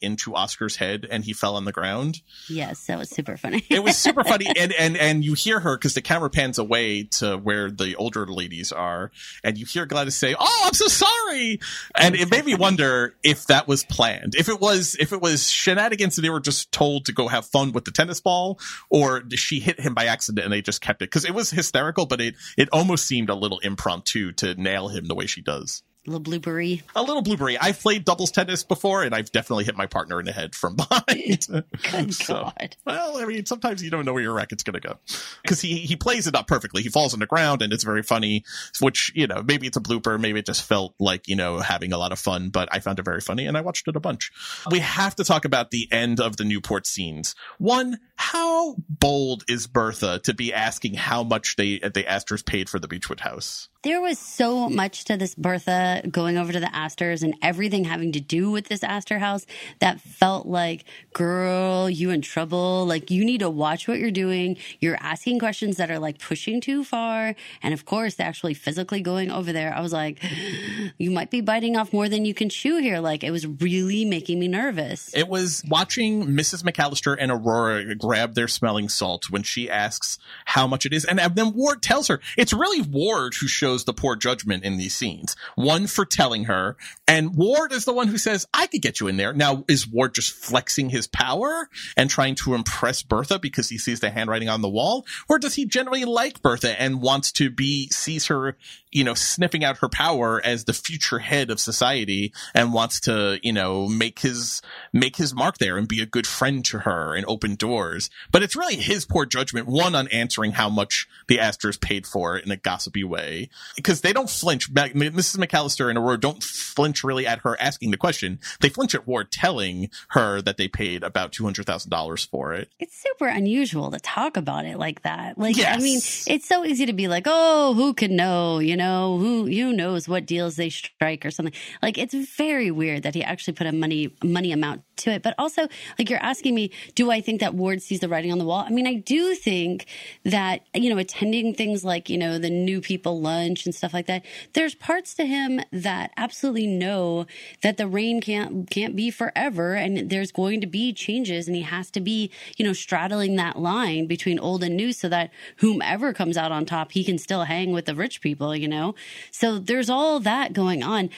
[0.00, 2.22] into Oscar's head and he fell on the ground.
[2.48, 3.64] Yes, that was super funny.
[3.70, 4.46] it was super funny.
[4.56, 8.26] And and and you hear her because the camera pans away to where the older
[8.26, 9.10] ladies are
[9.42, 11.60] and you hear gladys say oh i'm so sorry!
[11.96, 14.34] And it made me wonder if that was planned.
[14.34, 17.46] If it was if it was shenanigans and they were just told to go have
[17.46, 18.58] fun with the tennis ball
[18.90, 21.06] or she hit him by accident and they just kept it?
[21.06, 25.06] Because it was hysterical but it it almost seemed a little impromptu to nail him
[25.06, 26.82] the way she does a little bloopery.
[26.94, 27.56] A little bloopery.
[27.60, 30.76] I've played doubles tennis before, and I've definitely hit my partner in the head from
[30.76, 31.46] behind.
[31.90, 32.76] Good so, God.
[32.84, 34.98] Well, I mean, sometimes you don't know where your racket's going to go
[35.42, 36.82] because he he plays it up perfectly.
[36.82, 38.44] He falls on the ground, and it's very funny.
[38.80, 41.92] Which you know, maybe it's a blooper, maybe it just felt like you know having
[41.92, 42.50] a lot of fun.
[42.50, 44.30] But I found it very funny, and I watched it a bunch.
[44.70, 47.34] We have to talk about the end of the Newport scenes.
[47.58, 52.78] One, how bold is Bertha to be asking how much they the Astors paid for
[52.78, 53.68] the Beechwood house?
[53.82, 58.12] There was so much to this Bertha going over to the Astors and everything having
[58.12, 59.46] to do with this Astor house
[59.80, 62.86] that felt like, girl, you in trouble.
[62.86, 64.56] Like you need to watch what you're doing.
[64.80, 67.34] You're asking questions that are like pushing too far.
[67.62, 69.74] And of course, actually physically going over there.
[69.74, 70.22] I was like,
[70.98, 73.00] you might be biting off more than you can chew here.
[73.00, 75.14] Like it was really making me nervous.
[75.14, 76.62] It was watching Mrs.
[76.62, 81.04] McAllister and Aurora grab their smelling salt when she asks how much it is.
[81.04, 84.94] And then Ward tells her it's really Ward who shows the poor judgment in these
[84.94, 85.36] scenes.
[85.54, 86.76] One for telling her,
[87.06, 89.32] and Ward is the one who says, I could get you in there.
[89.32, 94.00] Now, is Ward just flexing his power and trying to impress Bertha because he sees
[94.00, 95.06] the handwriting on the wall?
[95.28, 98.56] Or does he generally like Bertha and wants to be, sees her,
[98.92, 103.40] you know, sniffing out her power as the future head of society and wants to,
[103.42, 104.62] you know, make his,
[104.92, 108.10] make his mark there and be a good friend to her and open doors.
[108.30, 112.36] But it's really his poor judgment, one on answering how much the Astors paid for
[112.36, 114.72] in a gossipy way, because they don't flinch.
[114.72, 115.38] Mrs.
[115.38, 118.38] McAllister and Aurora don't flinch really at her asking the question.
[118.60, 122.52] They flinch at Ward telling her that they paid about two hundred thousand dollars for
[122.54, 122.68] it.
[122.78, 125.38] It's super unusual to talk about it like that.
[125.38, 125.76] Like, Yes.
[125.76, 125.98] I mean,
[126.36, 128.58] it's so easy to be like, oh, who can know?
[128.58, 131.54] You know, who who knows what deals they strike or something.
[131.82, 135.22] Like, it's very weird that he actually put a money money amount to it.
[135.22, 135.68] But also,
[135.98, 138.64] like, you're asking me, do I think that Ward sees the writing on the wall?
[138.66, 139.86] I mean, I do think
[140.24, 144.06] that you know, attending things like you know the new people lunch and stuff like
[144.06, 144.24] that.
[144.52, 147.26] There's parts to him that absolutely know
[147.62, 151.62] that the reign can't can't be forever, and there's going to be changes, and he
[151.62, 156.12] has to be you know straddling that line between old and new, so that whomever
[156.12, 158.54] comes out on top, he can still hang with the rich people.
[158.54, 158.94] You know,
[159.30, 161.10] so there's all that going on.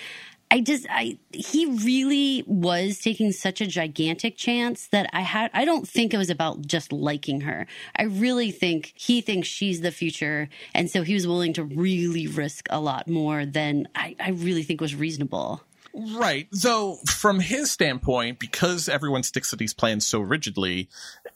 [0.51, 5.65] I just I he really was taking such a gigantic chance that I had I
[5.65, 7.67] don't think it was about just liking her.
[7.97, 12.27] I really think he thinks she's the future and so he was willing to really
[12.27, 15.63] risk a lot more than I, I really think was reasonable.
[15.99, 16.47] Right.
[16.53, 20.91] So from his standpoint, because everyone sticks to these plans so rigidly,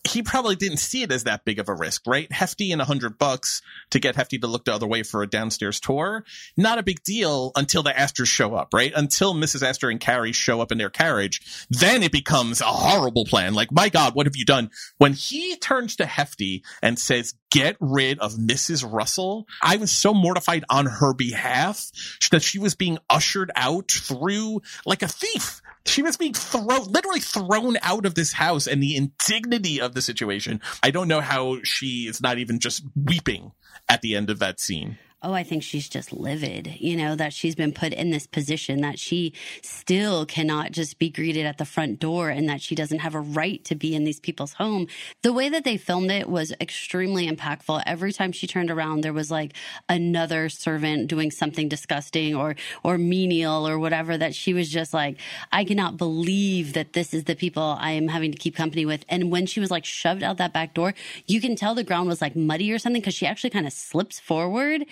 [0.07, 2.31] he probably didn't see it as that big of a risk, right?
[2.31, 5.27] Hefty and a hundred bucks to get Hefty to look the other way for a
[5.27, 6.25] downstairs tour.
[6.59, 8.93] Not a big deal until the Astors show up, right?
[8.95, 9.67] Until Mrs.
[9.67, 11.67] Astor and Carrie show up in their carriage.
[11.71, 13.55] Then it becomes a horrible plan.
[13.55, 14.71] Like, my God, what have you done?
[14.99, 18.91] When he turns to Hefty and says, get rid of Mrs.
[18.91, 21.91] Russell, I was so mortified on her behalf
[22.31, 25.61] that she was being ushered out through like a thief.
[25.87, 30.03] She was being thrown, literally thrown out of this house and the indignity of the
[30.03, 30.61] situation.
[30.83, 33.53] I don't know how she is not even just weeping
[33.89, 34.99] at the end of that scene.
[35.23, 38.81] Oh, I think she's just livid, you know, that she's been put in this position,
[38.81, 43.01] that she still cannot just be greeted at the front door and that she doesn't
[43.01, 44.87] have a right to be in these people's home.
[45.21, 47.83] The way that they filmed it was extremely impactful.
[47.85, 49.53] Every time she turned around, there was like
[49.91, 55.19] another servant doing something disgusting or, or menial or whatever that she was just like,
[55.53, 59.05] I cannot believe that this is the people I am having to keep company with.
[59.07, 60.95] And when she was like shoved out that back door,
[61.27, 63.75] you can tell the ground was like muddy or something because she actually kind of
[63.75, 64.87] slips forward.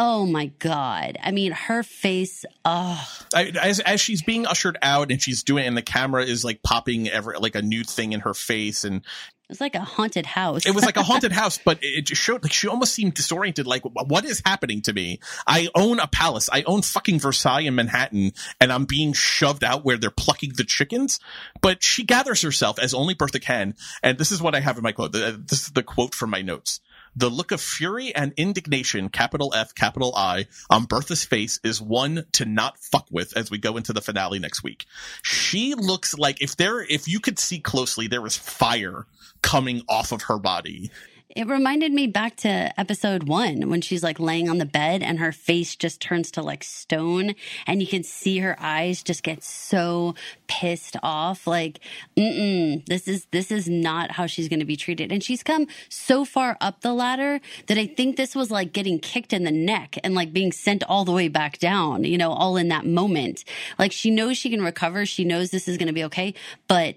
[0.00, 1.18] Oh my God.
[1.20, 3.08] I mean, her face, oh.
[3.34, 6.62] I, as as she's being ushered out and she's doing, and the camera is like
[6.62, 10.24] popping ever like a new thing in her face, and It was like a haunted
[10.24, 10.66] house.
[10.66, 13.66] it was like a haunted house, but it just showed like she almost seemed disoriented.
[13.66, 15.18] Like, what is happening to me?
[15.48, 16.48] I own a palace.
[16.52, 20.64] I own fucking Versailles in Manhattan, and I'm being shoved out where they're plucking the
[20.64, 21.18] chickens.
[21.60, 24.84] But she gathers herself as only Bertha can, and this is what I have in
[24.84, 25.10] my quote.
[25.10, 26.80] This is the quote from my notes.
[27.16, 32.26] The look of fury and indignation, capital F, capital I, on Bertha's face is one
[32.32, 34.86] to not fuck with as we go into the finale next week.
[35.22, 39.06] She looks like if there, if you could see closely, there is fire
[39.42, 40.90] coming off of her body.
[41.38, 42.48] It reminded me back to
[42.80, 46.42] episode one when she's like laying on the bed and her face just turns to
[46.42, 50.16] like stone and you can see her eyes just get so
[50.48, 51.46] pissed off.
[51.46, 51.78] Like,
[52.16, 55.12] mm this is, this is not how she's going to be treated.
[55.12, 58.98] And she's come so far up the ladder that I think this was like getting
[58.98, 62.32] kicked in the neck and like being sent all the way back down, you know,
[62.32, 63.44] all in that moment.
[63.78, 65.06] Like she knows she can recover.
[65.06, 66.34] She knows this is going to be okay,
[66.66, 66.96] but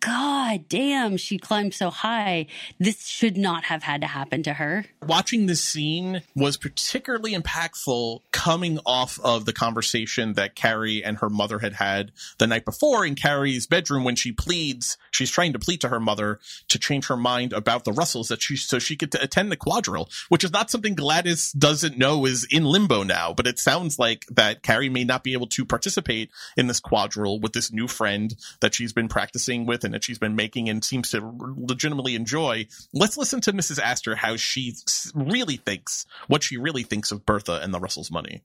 [0.00, 2.46] God damn, she climbed so high.
[2.78, 4.86] This should not have had to happen to her.
[5.02, 11.28] Watching this scene was particularly impactful coming off of the conversation that Carrie and her
[11.28, 15.58] mother had had the night before in Carrie's bedroom when she pleads, she's trying to
[15.58, 18.96] plead to her mother to change her mind about the Russells that she, so she
[18.96, 23.34] could attend the quadrille, which is not something Gladys doesn't know is in limbo now,
[23.34, 27.38] but it sounds like that Carrie may not be able to participate in this quadrille
[27.38, 31.10] with this new friend that she's been practicing with that she's been making and seems
[31.10, 31.20] to
[31.56, 32.66] legitimately enjoy.
[32.92, 33.80] Let's listen to Mrs.
[33.80, 34.74] Astor how she
[35.14, 38.42] really thinks, what she really thinks of Bertha and the Russell's money.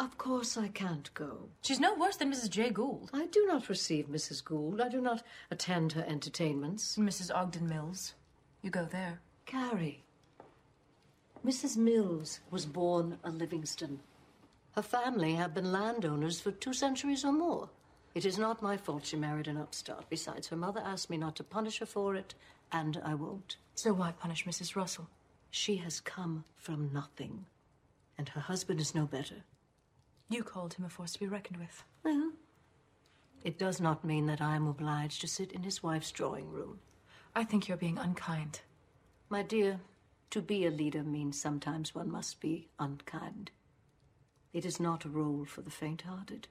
[0.00, 1.48] Of course I can't go.
[1.62, 2.50] She's no worse than Mrs.
[2.50, 3.10] Jay Gould.
[3.12, 4.44] I do not receive Mrs.
[4.44, 4.80] Gould.
[4.80, 6.96] I do not attend her entertainments.
[6.96, 7.34] Mrs.
[7.34, 8.14] Ogden Mills.
[8.62, 9.20] You go there.
[9.44, 10.04] Carrie.
[11.44, 11.76] Mrs.
[11.76, 14.00] Mills was born a Livingston.
[14.72, 17.70] Her family have been landowners for two centuries or more.
[18.18, 20.06] It is not my fault she married an upstart.
[20.10, 22.34] Besides, her mother asked me not to punish her for it,
[22.72, 23.58] and I won't.
[23.76, 24.74] So why punish Mrs.
[24.74, 25.08] Russell?
[25.52, 27.46] She has come from nothing,
[28.18, 29.44] and her husband is no better.
[30.28, 31.84] You called him a force to be reckoned with.
[32.02, 32.32] Well,
[33.44, 36.80] it does not mean that I am obliged to sit in his wife's drawing room.
[37.36, 38.62] I think you're being unkind.
[39.28, 39.78] My dear,
[40.30, 43.52] to be a leader means sometimes one must be unkind.
[44.52, 46.48] It is not a role for the faint hearted.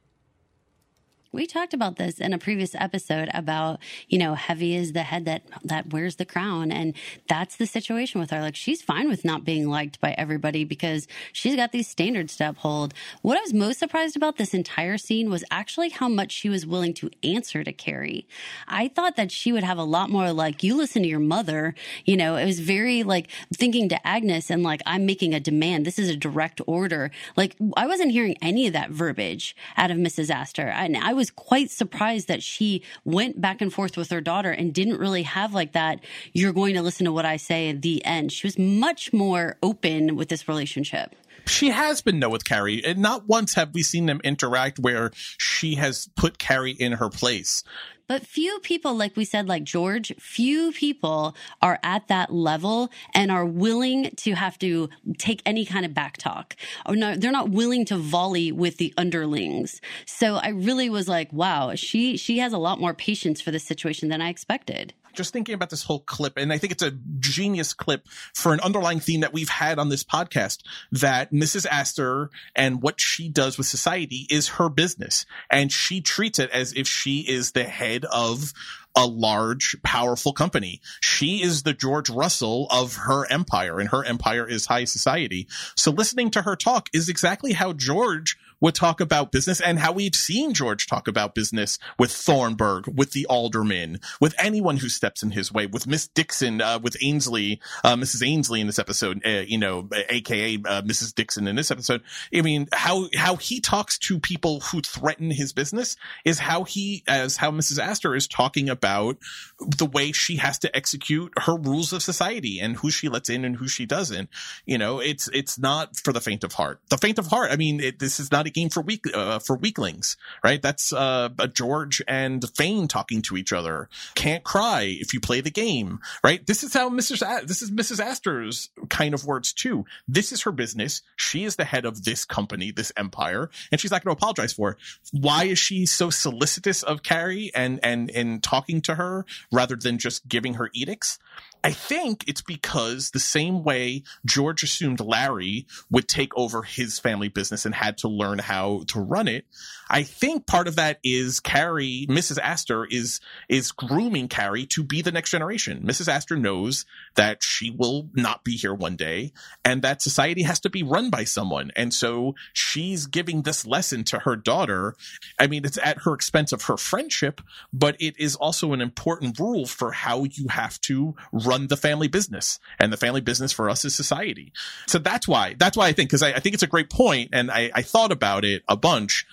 [1.32, 5.25] We talked about this in a previous episode about, you know, heavy is the head
[5.25, 6.93] that that wears the crown and
[7.28, 8.41] that's the situation with her.
[8.41, 12.49] Like she's fine with not being liked by everybody because she's got these standards to
[12.49, 12.93] uphold.
[13.21, 16.65] What I was most surprised about this entire scene was actually how much she was
[16.65, 18.28] willing to answer to Carrie.
[18.67, 21.75] I thought that she would have a lot more like you listen to your mother,
[22.05, 25.86] you know, it was very like thinking to Agnes and like I'm making a demand.
[25.86, 27.11] This is a direct order.
[27.36, 30.30] Like I wasn't hearing any of that verbiage out of Mrs.
[30.30, 30.67] Astor.
[30.67, 34.74] And I was quite surprised that she went back and forth with her daughter and
[34.74, 35.99] didn't really have like that,
[36.34, 38.32] you're going to listen to what I say at the end.
[38.32, 41.15] She was much more open with this relationship
[41.48, 45.12] she has been no with Carrie, and not once have we seen them interact where
[45.38, 47.64] she has put Carrie in her place.
[48.08, 53.30] But few people, like we said, like George, few people are at that level and
[53.30, 56.56] are willing to have to take any kind of back talk.
[56.86, 59.82] Or no, they're not willing to volley with the underlings.
[60.06, 63.66] So I really was like, wow, she she has a lot more patience for this
[63.66, 66.97] situation than I expected just thinking about this whole clip, and I think it's a
[67.20, 70.59] genius clip for an underlying theme that we've had on this podcast
[70.91, 71.65] that Mrs.
[71.65, 75.26] Astor and what she does with society is her business.
[75.49, 78.53] And she treats it as if she is the head of
[78.95, 80.82] a large, powerful company.
[81.01, 85.47] She is the George Russell of her empire, and her empire is high society.
[85.76, 89.91] So listening to her talk is exactly how George would talk about business and how
[89.91, 95.24] we've seen George talk about business with Thornburg, with the aldermen, with anyone who steps
[95.24, 98.26] in his way, with Miss Dixon, uh, with Ainsley, uh, Mrs.
[98.26, 101.14] Ainsley in this episode, uh, you know, AKA uh, Mrs.
[101.14, 102.01] Dixon in this episode.
[102.34, 105.95] I mean, how, how he talks to people who threaten his business
[106.26, 107.80] is how he, as how Mrs.
[107.80, 109.18] Astor is talking about
[109.60, 113.45] the way she has to execute her rules of society and who she lets in
[113.45, 114.30] and who she doesn't.
[114.66, 116.82] You know, it's, it's not for the faint of heart.
[116.89, 119.39] The faint of heart, I mean, it, this is not a game for weak uh,
[119.39, 120.62] for weaklings, right?
[120.62, 123.89] That's uh, George and Fane talking to each other.
[124.16, 126.45] Can't cry if you play the game, right?
[126.45, 127.22] This is how Mrs.
[127.22, 128.04] A- this is Mrs.
[128.04, 129.86] Astor's kind of words too.
[130.08, 131.02] This is her business.
[131.16, 134.54] She is the head of this company, this empire, and she's not going to apologize
[134.54, 134.78] for it.
[135.12, 139.98] Why is she so solicitous of Carrie and and and talking to her rather than
[139.98, 141.20] just giving her edicts?
[141.68, 147.28] I think it's because the same way George assumed Larry would take over his family
[147.28, 149.45] business and had to learn how to run it.
[149.89, 152.39] I think part of that is Carrie, Mrs.
[152.39, 155.84] Astor is, is grooming Carrie to be the next generation.
[155.86, 156.07] Mrs.
[156.07, 159.34] Astor knows that she will not be here one day
[159.65, 161.72] and that society has to be run by someone.
[161.76, 164.95] And so she's giving this lesson to her daughter.
[165.38, 167.41] I mean, it's at her expense of her friendship,
[167.74, 172.08] but it is also an important rule for how you have to run the family
[172.08, 172.60] business.
[172.80, 174.53] And the family business for us is society.
[174.86, 177.32] So that's why, that's why I think, cause I, I think it's a great point
[177.34, 179.26] and I, I thought about it a bunch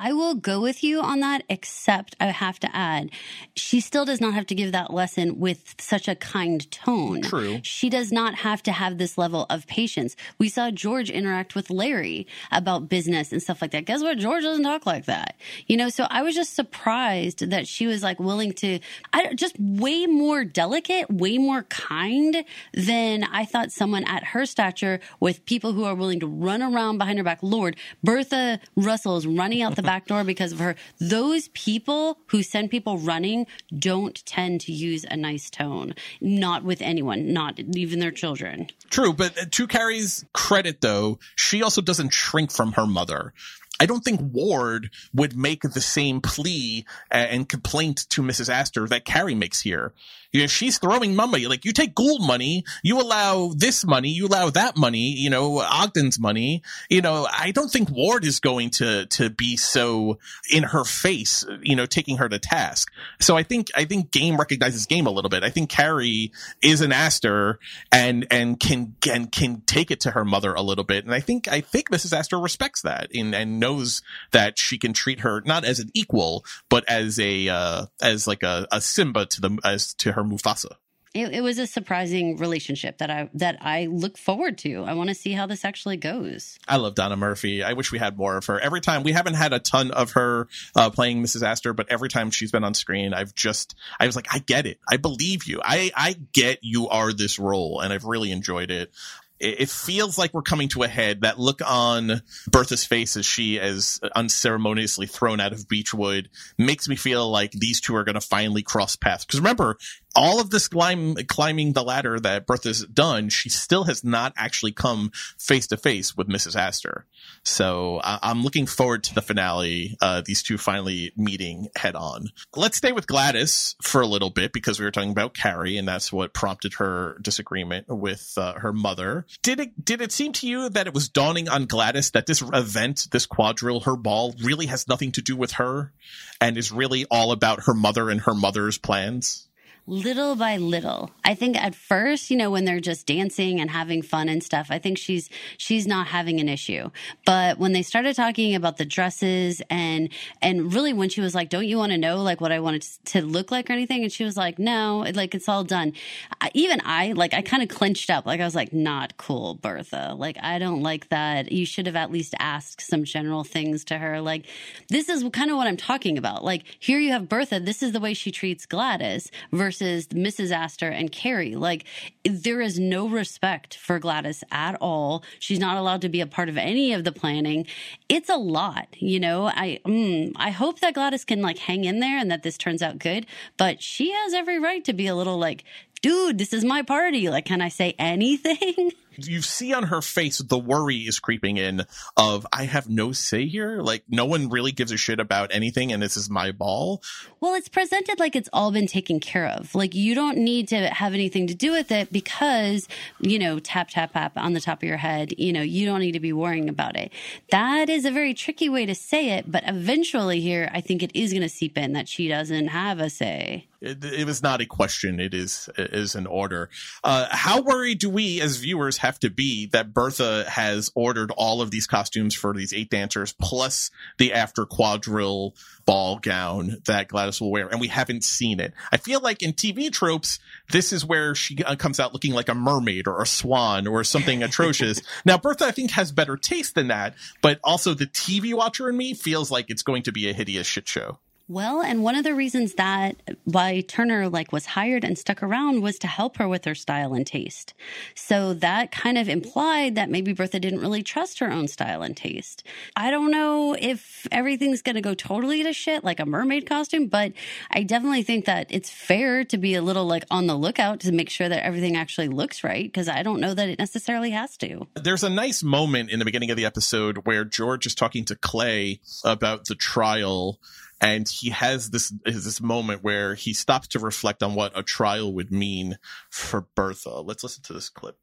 [0.00, 3.10] I will go with you on that, except I have to add,
[3.56, 7.22] she still does not have to give that lesson with such a kind tone.
[7.22, 7.58] True.
[7.64, 10.14] She does not have to have this level of patience.
[10.38, 13.86] We saw George interact with Larry about business and stuff like that.
[13.86, 14.18] Guess what?
[14.18, 15.36] George doesn't talk like that.
[15.66, 18.78] You know, so I was just surprised that she was like willing to,
[19.12, 25.00] I, just way more delicate, way more kind than I thought someone at her stature
[25.18, 27.40] with people who are willing to run around behind her back.
[27.42, 30.74] Lord, Bertha Russell is running out the back door because of her.
[31.00, 36.82] Those people who send people running don't tend to use a nice tone, not with
[36.82, 38.68] anyone, not even their children.
[38.90, 43.32] True, but uh, to Carrie's credit, though, she also doesn't shrink from her mother.
[43.80, 48.50] I don't think Ward would make the same plea uh, and complaint to Mrs.
[48.50, 49.94] Astor that Carrie makes here.
[50.32, 51.46] You know, she's throwing money.
[51.46, 55.60] Like, you take Gould money, you allow this money, you allow that money, you know,
[55.60, 56.62] Ogden's money.
[56.90, 60.18] You know, I don't think Ward is going to, to be so
[60.52, 62.92] in her face, you know, taking her to task.
[63.20, 65.44] So I think, I think game recognizes game a little bit.
[65.44, 66.30] I think Carrie
[66.60, 67.58] is an Astor
[67.90, 71.06] and, and can, can, can take it to her mother a little bit.
[71.06, 72.16] And I think, I think Mrs.
[72.16, 74.02] Astor respects that and, and knows
[74.32, 78.42] that she can treat her not as an equal, but as a, uh, as like
[78.42, 80.72] a, a Simba to the, as to her Mufasa.
[81.14, 84.84] It, it, was a surprising relationship that I that I look forward to.
[84.84, 86.58] I want to see how this actually goes.
[86.68, 87.62] I love Donna Murphy.
[87.62, 88.60] I wish we had more of her.
[88.60, 91.42] Every time we haven't had a ton of her uh, playing Mrs.
[91.42, 94.66] Astor, but every time she's been on screen, I've just I was like, I get
[94.66, 94.78] it.
[94.88, 95.60] I believe you.
[95.64, 98.92] I I get you are this role, and I've really enjoyed it
[99.40, 101.22] it feels like we're coming to a head.
[101.22, 106.96] That look on Bertha's face as she is unceremoniously thrown out of Beechwood makes me
[106.96, 109.24] feel like these two are going to finally cross paths.
[109.24, 109.78] Because remember,
[110.18, 114.72] all of this climb, climbing the ladder that Bertha's done, she still has not actually
[114.72, 116.56] come face to face with Mrs.
[116.56, 117.06] Astor.
[117.44, 119.96] So I- am looking forward to the finale.
[120.00, 122.30] Uh, these two finally meeting head on.
[122.56, 125.86] Let's stay with Gladys for a little bit because we were talking about Carrie, and
[125.86, 129.26] that's what prompted her disagreement with uh, her mother.
[129.42, 132.42] Did it did it seem to you that it was dawning on Gladys that this
[132.42, 135.92] event, this quadrille, her ball, really has nothing to do with her,
[136.40, 139.47] and is really all about her mother and her mother's plans?
[139.88, 141.10] Little by little.
[141.24, 144.68] I think at first, you know, when they're just dancing and having fun and stuff,
[144.70, 146.90] I think she's she's not having an issue.
[147.24, 150.10] But when they started talking about the dresses and
[150.42, 152.82] and really when she was like, "Don't you want to know like what I wanted
[153.06, 155.94] to look like or anything?" and she was like, "No, like it's all done."
[156.40, 158.26] I, even I like I kind of clenched up.
[158.26, 160.14] Like I was like, "Not cool, Bertha.
[160.16, 161.50] Like I don't like that.
[161.50, 164.20] You should have at least asked some general things to her.
[164.20, 164.44] Like
[164.90, 166.44] this is kind of what I'm talking about.
[166.44, 167.58] Like here you have Bertha.
[167.58, 170.50] This is the way she treats Gladys versus versus Mrs.
[170.50, 171.54] Astor and Carrie.
[171.54, 171.84] Like,
[172.24, 175.22] there is no respect for Gladys at all.
[175.38, 177.66] She's not allowed to be a part of any of the planning.
[178.08, 179.46] It's a lot, you know.
[179.46, 182.82] I mm, I hope that Gladys can like hang in there and that this turns
[182.82, 183.26] out good.
[183.56, 185.64] But she has every right to be a little like,
[186.02, 187.28] dude, this is my party.
[187.28, 188.92] Like, can I say anything?
[189.26, 191.84] you see on her face the worry is creeping in
[192.16, 193.80] of I have no say here.
[193.80, 197.02] Like no one really gives a shit about anything and this is my ball.
[197.40, 199.74] Well, it's presented like it's all been taken care of.
[199.74, 202.88] Like you don't need to have anything to do with it because,
[203.20, 206.00] you know, tap tap tap on the top of your head, you know, you don't
[206.00, 207.12] need to be worrying about it.
[207.50, 211.10] That is a very tricky way to say it, but eventually here I think it
[211.14, 213.66] is going to seep in that she doesn't have a say.
[213.80, 215.20] It, it was not a question.
[215.20, 216.68] It is it is an order.
[217.04, 221.62] Uh, how worried do we as viewers have to be that Bertha has ordered all
[221.62, 225.54] of these costumes for these eight dancers plus the after quadrille
[225.86, 228.74] ball gown that Gladys will wear, and we haven't seen it.
[228.90, 230.40] I feel like in TV tropes,
[230.70, 234.04] this is where she uh, comes out looking like a mermaid or a swan or
[234.04, 235.00] something atrocious.
[235.24, 238.96] Now, Bertha, I think, has better taste than that, but also the TV watcher in
[238.96, 241.18] me feels like it's going to be a hideous shit show.
[241.50, 245.80] Well, and one of the reasons that why Turner like was hired and stuck around
[245.80, 247.72] was to help her with her style and taste.
[248.14, 252.14] So that kind of implied that maybe Bertha didn't really trust her own style and
[252.14, 252.64] taste.
[252.96, 257.06] I don't know if everything's going to go totally to shit like a mermaid costume,
[257.06, 257.32] but
[257.70, 261.12] I definitely think that it's fair to be a little like on the lookout to
[261.12, 264.58] make sure that everything actually looks right because I don't know that it necessarily has
[264.58, 264.86] to.
[264.94, 268.36] There's a nice moment in the beginning of the episode where George is talking to
[268.36, 270.60] Clay about the trial
[271.00, 275.32] and he has this this moment where he stops to reflect on what a trial
[275.32, 275.98] would mean
[276.30, 277.20] for Bertha.
[277.20, 278.16] Let's listen to this clip.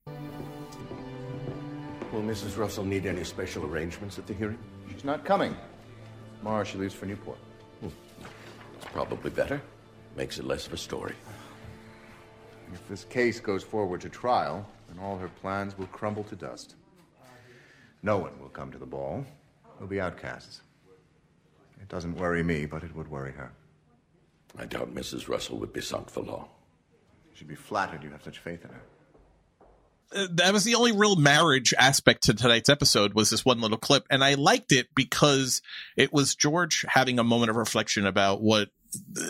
[2.11, 2.57] Will Mrs.
[2.57, 4.59] Russell need any special arrangements at the hearing?
[4.91, 5.55] She's not coming.
[6.39, 7.37] Tomorrow she leaves for Newport.
[7.81, 7.87] Hmm.
[8.77, 9.61] It's probably better.
[10.15, 11.15] Makes it less of a story.
[12.73, 16.75] If this case goes forward to trial, then all her plans will crumble to dust.
[18.01, 19.25] No one will come to the ball.
[19.79, 20.61] We'll be outcasts.
[21.85, 23.51] It doesn't worry me, but it would worry her.
[24.57, 25.29] I doubt Mrs.
[25.29, 26.47] Russell would be sunk for long.
[27.35, 28.81] She'd be flattered you have such faith in her.
[30.15, 33.77] Uh, that was the only real marriage aspect to tonight's episode was this one little
[33.77, 35.63] clip and i liked it because
[35.97, 38.69] it was george having a moment of reflection about what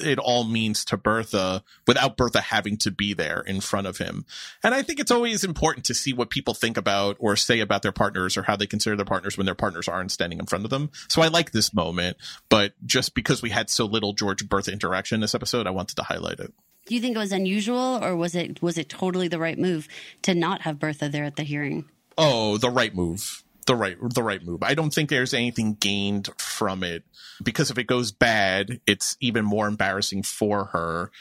[0.01, 4.25] it all means to bertha without bertha having to be there in front of him
[4.63, 7.81] and i think it's always important to see what people think about or say about
[7.81, 10.63] their partners or how they consider their partners when their partners aren't standing in front
[10.63, 12.17] of them so i like this moment
[12.49, 15.95] but just because we had so little george bertha interaction in this episode i wanted
[15.95, 16.53] to highlight it
[16.87, 19.87] Do you think it was unusual, or was it was it totally the right move
[20.21, 21.85] to not have Bertha there at the hearing?
[22.15, 23.43] Oh, the right move.
[23.65, 24.61] The right the right move.
[24.63, 27.03] I don't think there's anything gained from it
[27.43, 31.11] because if it goes bad, it's even more embarrassing for her.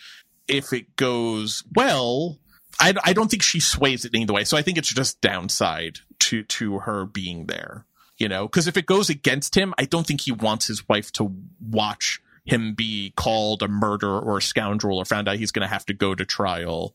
[0.47, 2.39] If it goes well,
[2.79, 4.45] I, I don't think she sways it either way.
[4.45, 7.87] So I think it's just downside to to her being there.
[8.19, 11.11] You know, because if it goes against him, I don't think he wants his wife
[11.13, 15.67] to watch him be called a murderer or a scoundrel or found out he's going
[15.67, 16.95] to have to go to trial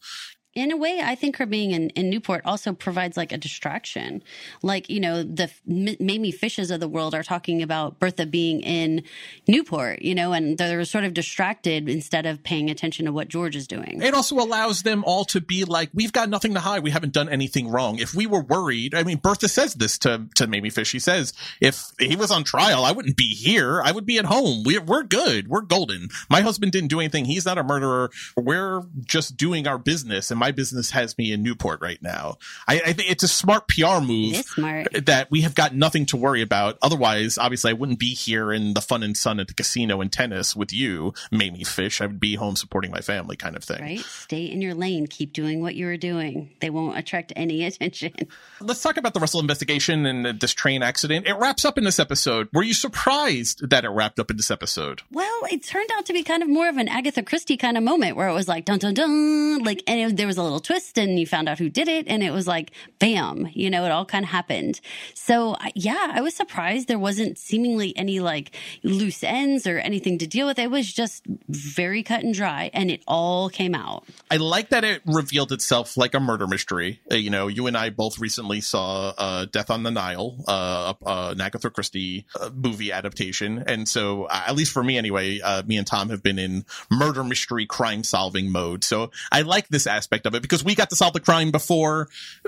[0.55, 4.23] in a way, I think her being in, in Newport also provides like a distraction.
[4.63, 8.61] Like, you know, the M- Mamie Fishes of the world are talking about Bertha being
[8.61, 9.03] in
[9.47, 13.55] Newport, you know, and they're sort of distracted instead of paying attention to what George
[13.55, 14.01] is doing.
[14.01, 16.81] It also allows them all to be like, we've got nothing to hide.
[16.83, 17.99] We haven't done anything wrong.
[17.99, 20.87] If we were worried, I mean, Bertha says this to, to Mamie Fish.
[20.87, 21.31] She says,
[21.61, 23.83] if he was on trial, I wouldn't be here.
[23.83, 24.63] I would be at home.
[24.63, 25.47] We're, we're good.
[25.47, 26.09] We're golden.
[26.27, 27.25] My husband didn't do anything.
[27.25, 28.09] He's not a murderer.
[28.35, 32.37] We're just doing our business and my business has me in Newport right now.
[32.67, 35.05] I, I think it's a smart PR move smart.
[35.05, 36.77] that we have got nothing to worry about.
[36.81, 40.11] Otherwise, obviously, I wouldn't be here in the fun and sun at the casino and
[40.11, 42.01] tennis with you, Mamie Fish.
[42.01, 43.81] I would be home supporting my family, kind of thing.
[43.81, 43.99] Right?
[43.99, 45.07] Stay in your lane.
[45.07, 46.51] Keep doing what you were doing.
[46.61, 48.13] They won't attract any attention.
[48.61, 51.27] Let's talk about the Russell investigation and this train accident.
[51.27, 52.47] It wraps up in this episode.
[52.53, 55.01] Were you surprised that it wrapped up in this episode?
[55.11, 57.83] Well, it turned out to be kind of more of an Agatha Christie kind of
[57.83, 60.59] moment where it was like dun dun dun, like, and it, there was a little
[60.59, 63.83] twist, and you found out who did it, and it was like bam, you know,
[63.83, 64.79] it all kind of happened.
[65.13, 70.27] So yeah, I was surprised there wasn't seemingly any like loose ends or anything to
[70.27, 70.59] deal with.
[70.59, 74.05] It was just very cut and dry, and it all came out.
[74.31, 77.01] I like that it revealed itself like a murder mystery.
[77.11, 80.93] Uh, you know, you and I both recently saw uh, Death on the Nile, uh,
[81.05, 83.63] uh, Agatha Christie uh, movie adaptation.
[83.65, 86.65] And so, uh, at least for me anyway, uh, me and Tom have been in
[86.91, 88.83] murder mystery crime solving mode.
[88.83, 92.07] So I like this aspect of it because we got to solve the crime before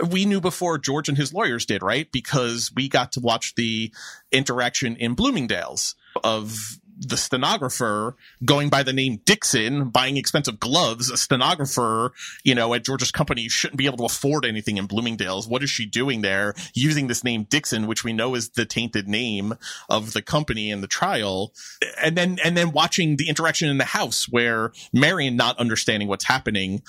[0.10, 2.12] we knew before George and his lawyers did, right?
[2.12, 3.92] Because we got to watch the
[4.32, 8.16] interaction in Bloomingdale's of the stenographer
[8.46, 13.50] going by the name Dixon, buying expensive gloves, a stenographer, you know, at George's company
[13.50, 15.48] shouldn't be able to afford anything in Bloomingdale's.
[15.48, 19.08] What is she doing there using this name Dixon, which we know is the tainted
[19.08, 19.56] name
[19.90, 21.54] of the company in the trial?
[22.02, 26.26] And then, and then watching the interaction in the house where Marion not understanding what's
[26.26, 26.84] happening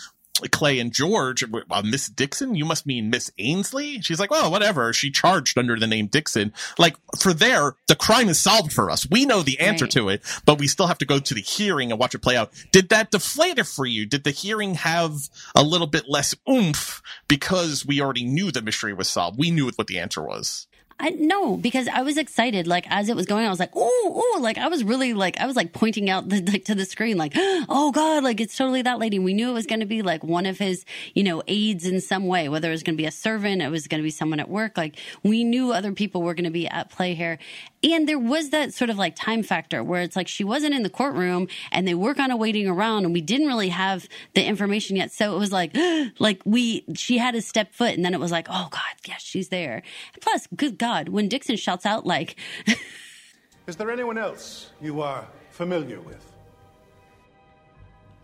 [0.48, 4.01] Clay and George, uh, Miss Dixon, you must mean Miss Ainsley?
[4.01, 4.93] She's like, well, whatever.
[4.93, 6.52] She charged under the name Dixon.
[6.78, 9.09] Like, for there, the crime is solved for us.
[9.10, 9.93] We know the answer Right.
[9.93, 12.36] to it, but we still have to go to the hearing and watch it play
[12.36, 12.52] out.
[12.73, 14.06] Did that deflate it for you?
[14.06, 15.12] Did the hearing have
[15.55, 19.39] a little bit less oomph because we already knew the mystery was solved?
[19.39, 20.66] We knew what the answer was.
[20.98, 22.66] I no, because I was excited.
[22.66, 25.39] Like as it was going, I was like, "Ooh, ooh!" Like I was really like
[25.40, 28.56] I was like pointing out the, like to the screen, like, "Oh God!" Like it's
[28.56, 29.19] totally that lady.
[29.19, 32.01] We knew it was going to be like one of his, you know, aides in
[32.01, 32.48] some way.
[32.48, 34.48] Whether it was going to be a servant, it was going to be someone at
[34.48, 34.77] work.
[34.77, 37.39] Like we knew other people were going to be at play here,
[37.82, 40.82] and there was that sort of like time factor where it's like she wasn't in
[40.82, 44.44] the courtroom, and they were kind of waiting around, and we didn't really have the
[44.44, 45.10] information yet.
[45.10, 45.77] So it was like,
[46.19, 49.23] like we she had to step foot, and then it was like, "Oh God, yes,
[49.23, 49.82] she's there."
[50.20, 52.34] Plus, good God, when Dixon shouts out like.
[53.68, 56.32] Is there anyone else you are familiar with?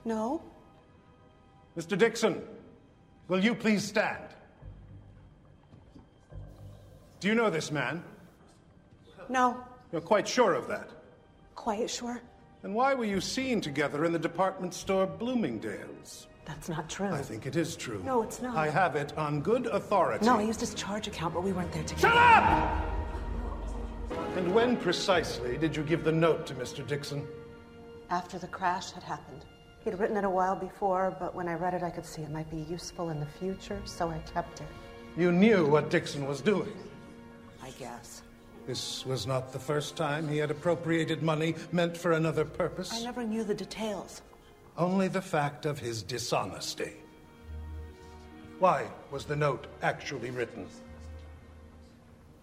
[0.05, 0.43] No?
[1.77, 1.97] Mr.
[1.97, 2.43] Dixon,
[3.29, 4.25] will you please stand?
[7.21, 8.03] Do you know this man?
[9.29, 9.63] No.
[9.93, 10.91] You're quite sure of that?
[11.55, 12.21] Quite sure.
[12.63, 16.28] Then why were you seen together in the department store Bloomingdale's?
[16.49, 17.11] That's not true.
[17.11, 18.03] I think it is true.
[18.05, 18.57] No, it's not.
[18.57, 20.25] I have it on good authority.
[20.25, 22.09] No, I used his charge account, but we weren't there together.
[22.09, 22.85] Shut up!
[24.35, 26.85] And when precisely did you give the note to Mr.
[26.87, 27.27] Dixon?
[28.09, 29.45] After the crash had happened.
[29.85, 32.31] He'd written it a while before, but when I read it, I could see it
[32.31, 34.67] might be useful in the future, so I kept it.
[35.19, 36.73] You knew what Dixon was doing.
[37.63, 38.23] I guess.
[38.67, 42.91] This was not the first time he had appropriated money meant for another purpose.
[42.93, 44.23] I never knew the details.
[44.79, 46.93] Only the fact of his dishonesty.
[48.61, 50.69] Why was the note actually written?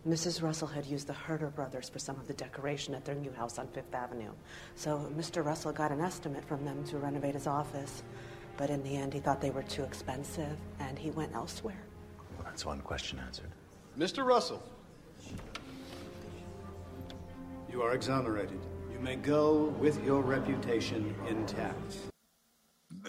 [0.06, 0.44] Mrs.
[0.44, 3.58] Russell had used the Herter brothers for some of the decoration at their new house
[3.58, 4.32] on Fifth Avenue.
[4.76, 5.44] So Mr.
[5.46, 8.04] Russell got an estimate from them to renovate his office.
[8.58, 11.82] But in the end, he thought they were too expensive, and he went elsewhere.
[12.38, 13.50] Well, that's one question answered.
[13.98, 14.26] Mr.
[14.26, 14.62] Russell,
[17.72, 18.60] you are exonerated.
[18.94, 21.98] You may go with your reputation intact.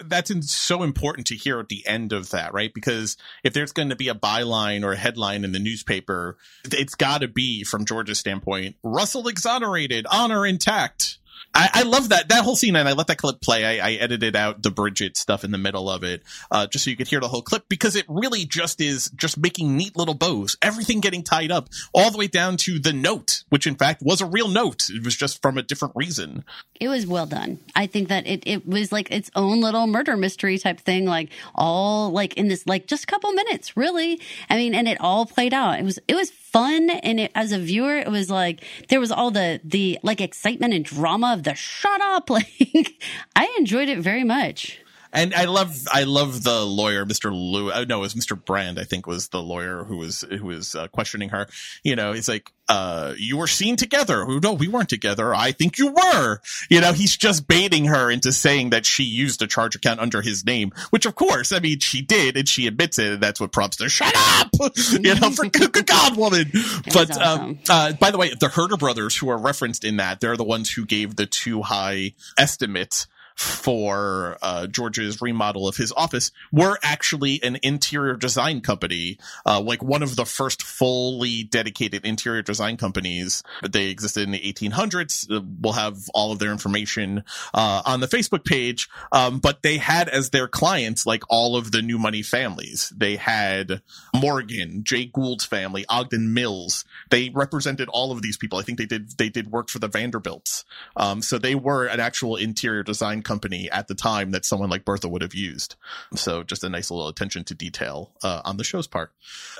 [0.05, 2.73] That's in, so important to hear at the end of that, right?
[2.73, 6.95] Because if there's going to be a byline or a headline in the newspaper, it's
[6.95, 11.17] got to be from Georgia's standpoint, Russell exonerated, honor intact.
[11.53, 13.65] I, I love that that whole scene, and I let that clip play.
[13.65, 16.91] I, I edited out the Bridget stuff in the middle of it, uh, just so
[16.91, 20.13] you could hear the whole clip because it really just is just making neat little
[20.13, 20.57] bows.
[20.61, 24.21] Everything getting tied up all the way down to the note, which in fact was
[24.21, 24.89] a real note.
[24.89, 26.43] It was just from a different reason.
[26.79, 27.59] It was well done.
[27.75, 31.29] I think that it, it was like its own little murder mystery type thing, like
[31.55, 34.19] all like in this like just a couple minutes, really.
[34.49, 35.79] I mean, and it all played out.
[35.79, 39.11] It was it was fun, and it, as a viewer, it was like there was
[39.11, 42.29] all the the like excitement and drama of the shut up.
[42.37, 43.01] Like
[43.35, 44.79] I enjoyed it very much.
[45.13, 47.31] And I love, I love the lawyer, Mr.
[47.31, 47.71] Lou.
[47.71, 48.43] Uh, no, it was Mr.
[48.43, 48.79] Brand.
[48.79, 51.47] I think was the lawyer who was who was uh, questioning her.
[51.83, 55.33] You know, he's like, uh, "You were seen together." No, we weren't together.
[55.33, 56.39] I think you were.
[56.69, 60.21] You know, he's just baiting her into saying that she used a charge account under
[60.21, 63.13] his name, which of course, I mean, she did, and she admits it.
[63.13, 63.89] And that's what prompts her.
[63.89, 64.49] Shut up,
[64.91, 66.51] you know, for good God, woman.
[66.93, 70.37] But um, uh, by the way, the Herter brothers, who are referenced in that, they're
[70.37, 73.07] the ones who gave the too high estimates
[73.37, 79.83] for uh, George's remodel of his office were actually an interior design company, uh, like
[79.83, 83.43] one of the first fully dedicated interior design companies.
[83.67, 85.31] They existed in the 1800s.
[85.31, 87.23] Uh, We'll have all of their information
[87.53, 91.71] uh, on the Facebook page, um, but they had as their clients like all of
[91.71, 92.93] the new money families.
[92.95, 93.81] They had
[94.15, 96.85] Morgan, Jay Gould's family, Ogden Mills.
[97.09, 98.59] They represented all of these people.
[98.59, 100.63] I think they did they did work for the Vanderbilts.
[100.95, 104.85] Um, so they were an actual interior design company at the time that someone like
[104.85, 105.75] Bertha would have used.
[106.15, 109.11] So just a nice little attention to detail uh, on the show's part.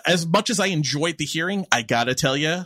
[0.05, 2.65] As much as I enjoyed the hearing, I gotta tell you,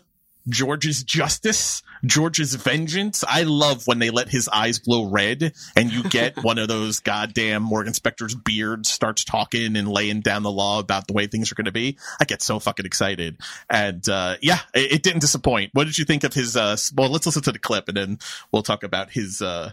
[0.49, 3.23] George's justice, George's vengeance.
[3.27, 6.99] I love when they let his eyes glow red and you get one of those
[6.99, 11.51] goddamn Morgan Spector's beard starts talking and laying down the law about the way things
[11.51, 11.97] are going to be.
[12.19, 13.37] I get so fucking excited.
[13.69, 15.71] And, uh, yeah, it, it didn't disappoint.
[15.73, 18.19] What did you think of his, uh, well, let's listen to the clip and then
[18.51, 19.71] we'll talk about his, uh,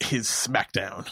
[0.00, 1.08] his smackdown.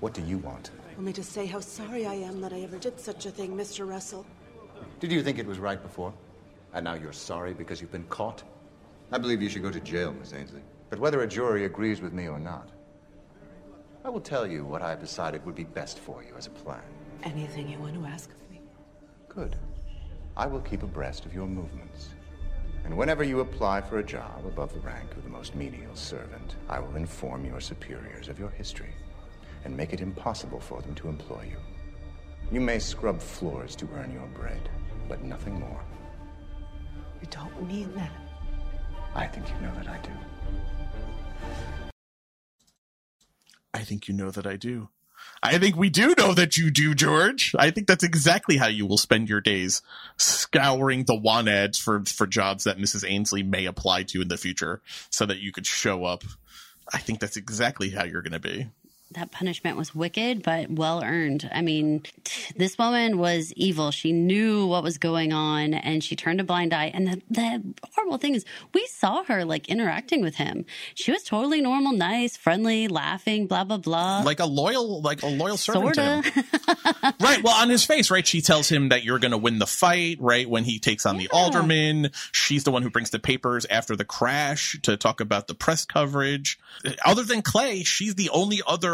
[0.00, 0.70] What do you want?
[0.92, 3.56] Want me to say how sorry I am that I ever did such a thing,
[3.56, 3.88] Mr.
[3.88, 4.24] Russell?
[5.00, 6.12] Did you think it was right before?
[6.72, 8.42] And now you're sorry because you've been caught?
[9.10, 10.62] I believe you should go to jail, Miss Ainsley.
[10.90, 12.68] But whether a jury agrees with me or not,
[14.04, 16.50] I will tell you what I have decided would be best for you as a
[16.50, 16.82] plan.
[17.22, 18.60] Anything you want to ask of me?
[19.28, 19.56] Good.
[20.36, 22.10] I will keep abreast of your movements.
[22.84, 26.56] And whenever you apply for a job above the rank of the most menial servant,
[26.68, 28.92] I will inform your superiors of your history
[29.64, 31.56] and make it impossible for them to employ you.
[32.52, 34.68] You may scrub floors to earn your bread,
[35.08, 35.82] but nothing more.
[37.22, 38.12] You don't mean that.
[39.14, 40.10] I think you know that I do.
[43.72, 44.88] I think you know that I do.
[45.42, 47.54] I think we do know that you do, George.
[47.58, 49.82] I think that's exactly how you will spend your days
[50.16, 53.08] scouring the want ads for, for jobs that Mrs.
[53.08, 54.80] Ainsley may apply to in the future
[55.10, 56.24] so that you could show up.
[56.92, 58.68] I think that's exactly how you're going to be.
[59.12, 61.48] That punishment was wicked, but well earned.
[61.52, 62.02] I mean,
[62.56, 63.90] this woman was evil.
[63.90, 66.90] She knew what was going on and she turned a blind eye.
[66.92, 70.64] And the, the horrible thing is, we saw her like interacting with him.
[70.94, 74.22] She was totally normal, nice, friendly, laughing, blah, blah, blah.
[74.22, 76.22] Like a loyal, like a loyal servant Sorta.
[76.22, 76.44] to him.
[77.20, 77.42] right.
[77.42, 78.26] Well, on his face, right?
[78.26, 80.48] She tells him that you're going to win the fight, right?
[80.48, 84.04] When he takes on the alderman, she's the one who brings the papers after the
[84.04, 86.58] crash to talk about the press coverage.
[87.04, 88.93] Other than Clay, she's the only other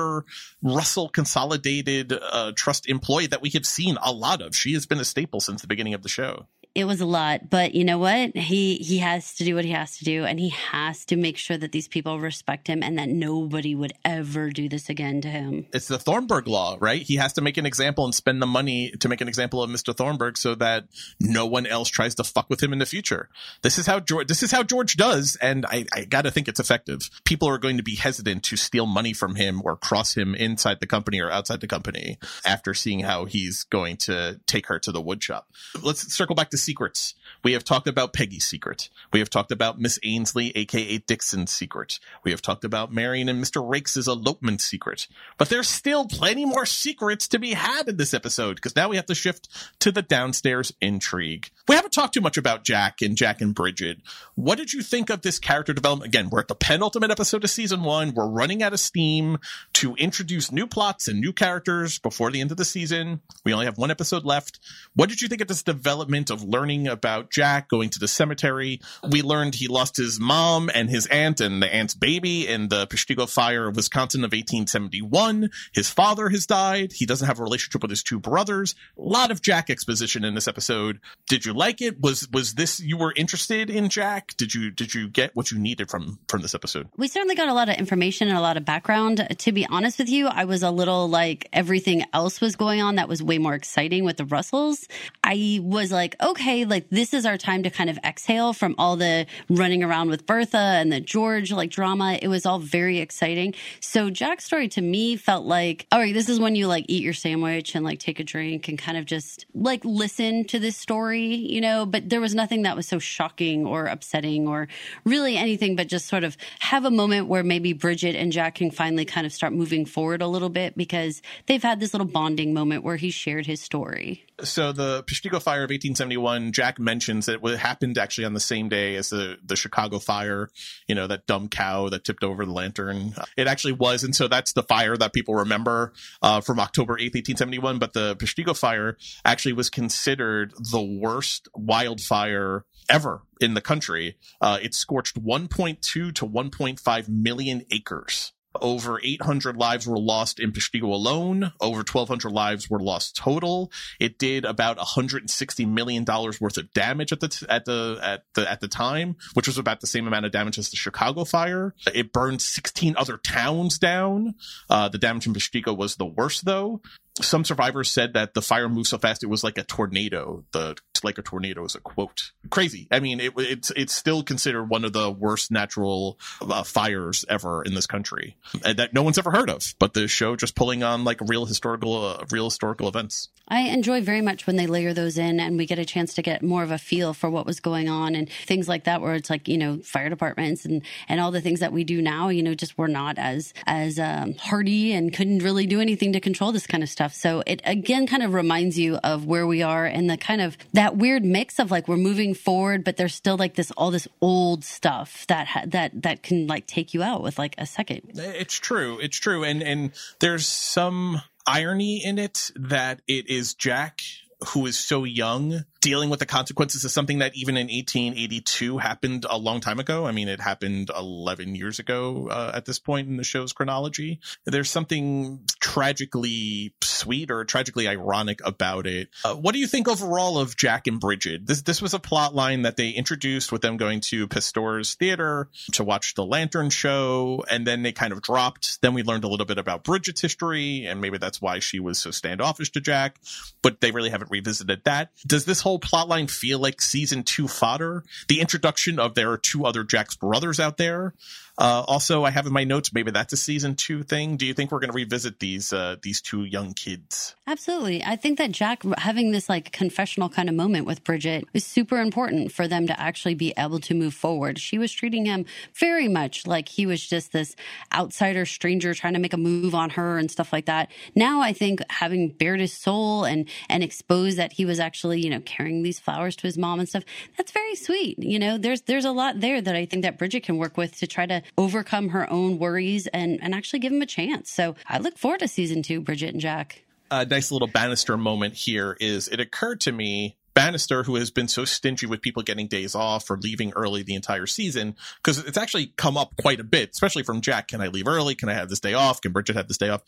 [0.63, 4.55] Russell Consolidated uh, Trust employee that we have seen a lot of.
[4.55, 6.47] She has been a staple since the beginning of the show.
[6.73, 8.37] It was a lot, but you know what?
[8.37, 11.37] He he has to do what he has to do, and he has to make
[11.37, 15.29] sure that these people respect him and that nobody would ever do this again to
[15.29, 15.67] him.
[15.73, 17.03] It's the Thornburg law, right?
[17.03, 19.71] He has to make an example and spend the money to make an example of
[19.71, 19.97] Mr.
[19.97, 20.85] Thornburg so that
[21.19, 23.29] no one else tries to fuck with him in the future.
[23.63, 25.37] This is how George, this is how George does.
[25.43, 27.11] And I, I gotta think it's effective.
[27.25, 30.79] People are going to be hesitant to steal money from him or cross him inside
[30.79, 34.93] the company or outside the company after seeing how he's going to take her to
[34.93, 35.43] the woodshop.
[35.83, 37.15] Let's circle back to secrets.
[37.43, 38.89] We have talked about Peggy's secret.
[39.13, 41.99] We have talked about Miss Ainsley, aka Dixon's secret.
[42.25, 43.63] We have talked about Marion and Mr.
[43.63, 45.07] Raikes' elopement secret.
[45.39, 48.97] But there's still plenty more secrets to be had in this episode because now we
[48.97, 49.49] have to shift
[49.81, 51.51] to the downstairs intrigue.
[51.69, 53.99] We haven't talked too much about Jack and Jack and Bridget.
[54.35, 56.09] What did you think of this character development?
[56.09, 58.13] Again, we're at the penultimate episode of season one.
[58.13, 59.39] We're running out of steam
[59.75, 63.21] to introduce new plots and new characters before the end of the season.
[63.45, 64.59] We only have one episode left.
[64.95, 68.81] What did you think of this development of learning about Jack going to the cemetery?
[69.09, 72.87] We learned he lost his mom and his aunt and the aunt's baby in the
[72.87, 75.51] Peshtigo fire of Wisconsin of 1871.
[75.73, 76.93] His father has died.
[76.93, 78.75] He doesn't have a relationship with his two brothers.
[78.99, 81.01] A lot of Jack exposition in this episode.
[81.29, 82.01] Did you like it?
[82.01, 84.37] Was was this you were interested in Jack?
[84.37, 86.89] Did you did you get what you needed from from this episode?
[86.97, 89.27] We certainly got a lot of information and a lot of background.
[89.39, 92.97] To be honest with you, I was a little like everything else was going on
[92.97, 94.89] that was way more exciting with the Russells.
[95.23, 98.97] I was like, okay, like this is our time to kind of exhale from all
[98.97, 102.19] the running around with Bertha and the George like drama.
[102.21, 103.55] It was all very exciting.
[103.81, 107.03] So Jack's story to me felt like, all right, this is when you like eat
[107.03, 110.77] your sandwich and like take a drink and kind of just like listen to this
[110.77, 114.69] story, you know, but there was nothing that was so shocking or upsetting or
[115.05, 118.71] really anything, but just sort of have a moment where maybe Bridget and Jack can
[118.71, 122.55] finally kind of start moving forward a little bit because they've had this little bonding
[122.55, 124.25] moment where he shared his story.
[124.43, 128.69] So the Peshtigo fire of 1871, Jack mentions that it happened actually on the same
[128.69, 130.51] day as the, the Chicago fire,
[130.87, 133.15] you know, that dumb cow that tipped over the lantern.
[133.37, 134.05] It actually was.
[134.05, 135.93] And so that's the fire that people remember
[136.23, 137.79] uh, from October 8th, 1871.
[137.79, 144.17] But the Peshtigo fire actually was considered the worst wildfire ever in the country.
[144.41, 148.33] Uh, it scorched 1.2 to 1.5 million acres.
[148.61, 151.53] Over 800 lives were lost in Peshtigo alone.
[151.61, 153.71] Over 1,200 lives were lost total.
[154.01, 158.25] It did about 160 million dollars worth of damage at the t- at the at
[158.35, 161.25] the at the time, which was about the same amount of damage as the Chicago
[161.25, 161.75] fire.
[161.95, 164.35] It burned 16 other towns down.
[164.69, 166.81] Uh, the damage in Peshtigo was the worst, though
[167.21, 170.45] some survivors said that the fire moved so fast it was like a tornado.
[170.53, 172.33] The like a tornado is a quote.
[172.51, 172.87] Crazy.
[172.91, 177.63] I mean, it, it's it's still considered one of the worst natural uh, fires ever
[177.63, 179.75] in this country, and that no one's ever heard of.
[179.79, 183.29] But the show just pulling on like real historical uh, real historical events.
[183.53, 186.23] I enjoy very much when they layer those in and we get a chance to
[186.23, 189.15] get more of a feel for what was going on and things like that, where
[189.15, 192.29] it's like, you know, fire departments and, and all the things that we do now,
[192.29, 196.21] you know, just we're not as, as um, hardy and couldn't really do anything to
[196.21, 197.00] control this kind of stuff.
[197.09, 200.57] So it again kind of reminds you of where we are and the kind of
[200.73, 204.09] that weird mix of like we're moving forward, but there's still like this, all this
[204.21, 208.13] old stuff that, ha- that, that can like take you out with like a second.
[208.15, 208.99] It's true.
[209.01, 209.45] It's true.
[209.45, 214.01] And, and there's some irony in it that it is Jack
[214.49, 219.27] who is so young dealing with the consequences of something that even in 1882 happened
[219.29, 220.07] a long time ago.
[220.07, 224.21] I mean, it happened 11 years ago uh, at this point in the show's chronology.
[224.45, 229.09] There's something tragically sweet or tragically ironic about it.
[229.25, 231.47] Uh, what do you think overall of Jack and Bridget?
[231.47, 235.49] This this was a plot line that they introduced with them going to Pastor's Theater
[235.73, 238.83] to watch the Lantern Show, and then they kind of dropped.
[238.83, 241.99] Then we learned a little bit about Bridget's history, and maybe that's why she was
[241.99, 243.17] so standoffish to Jack.
[243.63, 245.11] But they really haven't revisited that.
[245.27, 248.05] Does this whole plotline feel like season two fodder?
[248.29, 251.15] The introduction of there are two other Jack's brothers out there.
[251.61, 254.39] Uh, also, I have in my notes maybe that's a season two thing.
[254.39, 257.37] Do you think we're going to revisit these uh, these two young kids?
[257.47, 258.03] Absolutely.
[258.03, 262.01] I think that Jack having this like confessional kind of moment with Bridget is super
[262.01, 264.59] important for them to actually be able to move forward.
[264.59, 267.55] She was treating him very much like he was just this
[267.93, 270.91] outsider stranger trying to make a move on her and stuff like that.
[271.15, 275.29] Now I think having bared his soul and and exposed that he was actually, you
[275.29, 277.05] know, carrying these flowers to his mom and stuff,
[277.37, 278.19] that's very sweet.
[278.19, 280.97] You know, there's there's a lot there that I think that Bridget can work with
[281.01, 284.51] to try to overcome her own worries and and actually give him a chance.
[284.51, 288.55] So I look forward to season two, Bridget and Jack a nice little Bannister moment
[288.55, 292.67] here is it occurred to me Bannister, who has been so stingy with people getting
[292.67, 296.65] days off or leaving early the entire season, because it's actually come up quite a
[296.65, 297.69] bit, especially from Jack.
[297.69, 298.35] Can I leave early?
[298.35, 299.21] Can I have this day off?
[299.21, 300.03] Can Bridget have this day off?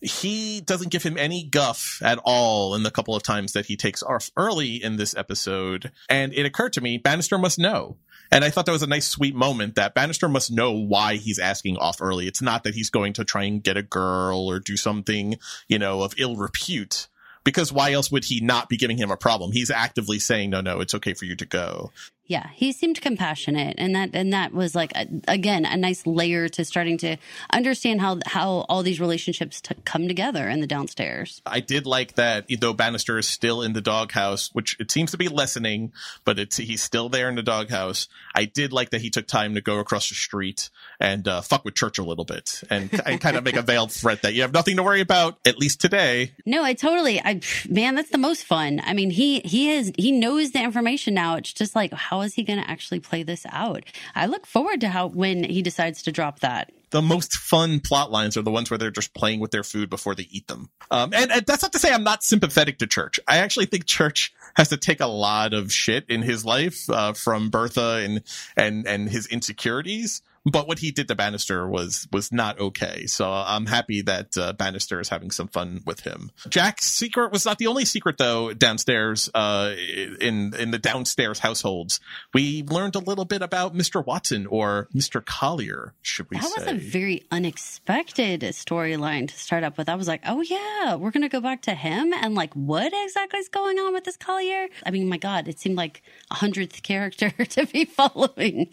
[0.00, 3.76] He doesn't give him any guff at all in the couple of times that he
[3.76, 5.92] takes off early in this episode.
[6.08, 7.96] And it occurred to me, Bannister must know.
[8.32, 11.38] And I thought that was a nice, sweet moment that Bannister must know why he's
[11.38, 12.26] asking off early.
[12.26, 15.36] It's not that he's going to try and get a girl or do something,
[15.68, 17.08] you know, of ill repute.
[17.44, 19.52] Because why else would he not be giving him a problem?
[19.52, 21.90] He's actively saying, no, no, it's okay for you to go.
[22.32, 26.48] Yeah, he seemed compassionate, and that and that was like a, again a nice layer
[26.48, 27.18] to starting to
[27.52, 31.42] understand how how all these relationships t- come together in the downstairs.
[31.44, 35.18] I did like that, though Bannister is still in the doghouse, which it seems to
[35.18, 35.92] be lessening,
[36.24, 38.08] but it's he's still there in the doghouse.
[38.34, 41.66] I did like that he took time to go across the street and uh, fuck
[41.66, 44.40] with Church a little bit and, and kind of make a veiled threat that you
[44.40, 46.32] have nothing to worry about at least today.
[46.46, 48.80] No, I totally, I man, that's the most fun.
[48.82, 51.36] I mean, he he has he knows the information now.
[51.36, 53.84] It's just like how is he going to actually play this out?
[54.14, 58.12] I look forward to how when he decides to drop that the most fun plot
[58.12, 60.68] lines are the ones where they're just playing with their food before they eat them.
[60.90, 63.18] Um, and, and, that's not to say I'm not sympathetic to Church.
[63.26, 67.14] I actually think Church has to take a lot of shit in his life uh,
[67.14, 68.22] from Bertha and
[68.56, 70.22] and and his insecurities.
[70.44, 73.06] But what he did to Bannister was was not okay.
[73.06, 76.32] So I'm happy that uh, Bannister is having some fun with him.
[76.48, 79.72] Jack's secret was not the only secret though downstairs uh,
[80.20, 82.00] in in the downstairs households.
[82.34, 84.04] We learned a little bit about Mr.
[84.04, 85.24] Watson or Mr.
[85.24, 86.64] Collier, should we that say?
[86.64, 89.88] was a very unexpected storyline to start up with.
[89.88, 93.38] I was like, oh yeah, we're gonna go back to him and like what exactly
[93.38, 94.68] is going on with this Collier?
[94.84, 98.70] I mean, my God, it seemed like a hundredth character to be following.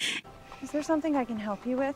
[0.62, 1.96] Is there something I can help you with?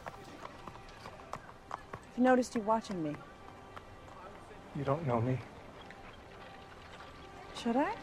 [1.72, 3.16] I've noticed you watching me.
[4.76, 5.38] You don't know me.
[7.56, 7.94] Should I?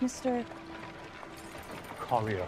[0.00, 0.44] Mr.
[1.98, 2.46] Collier.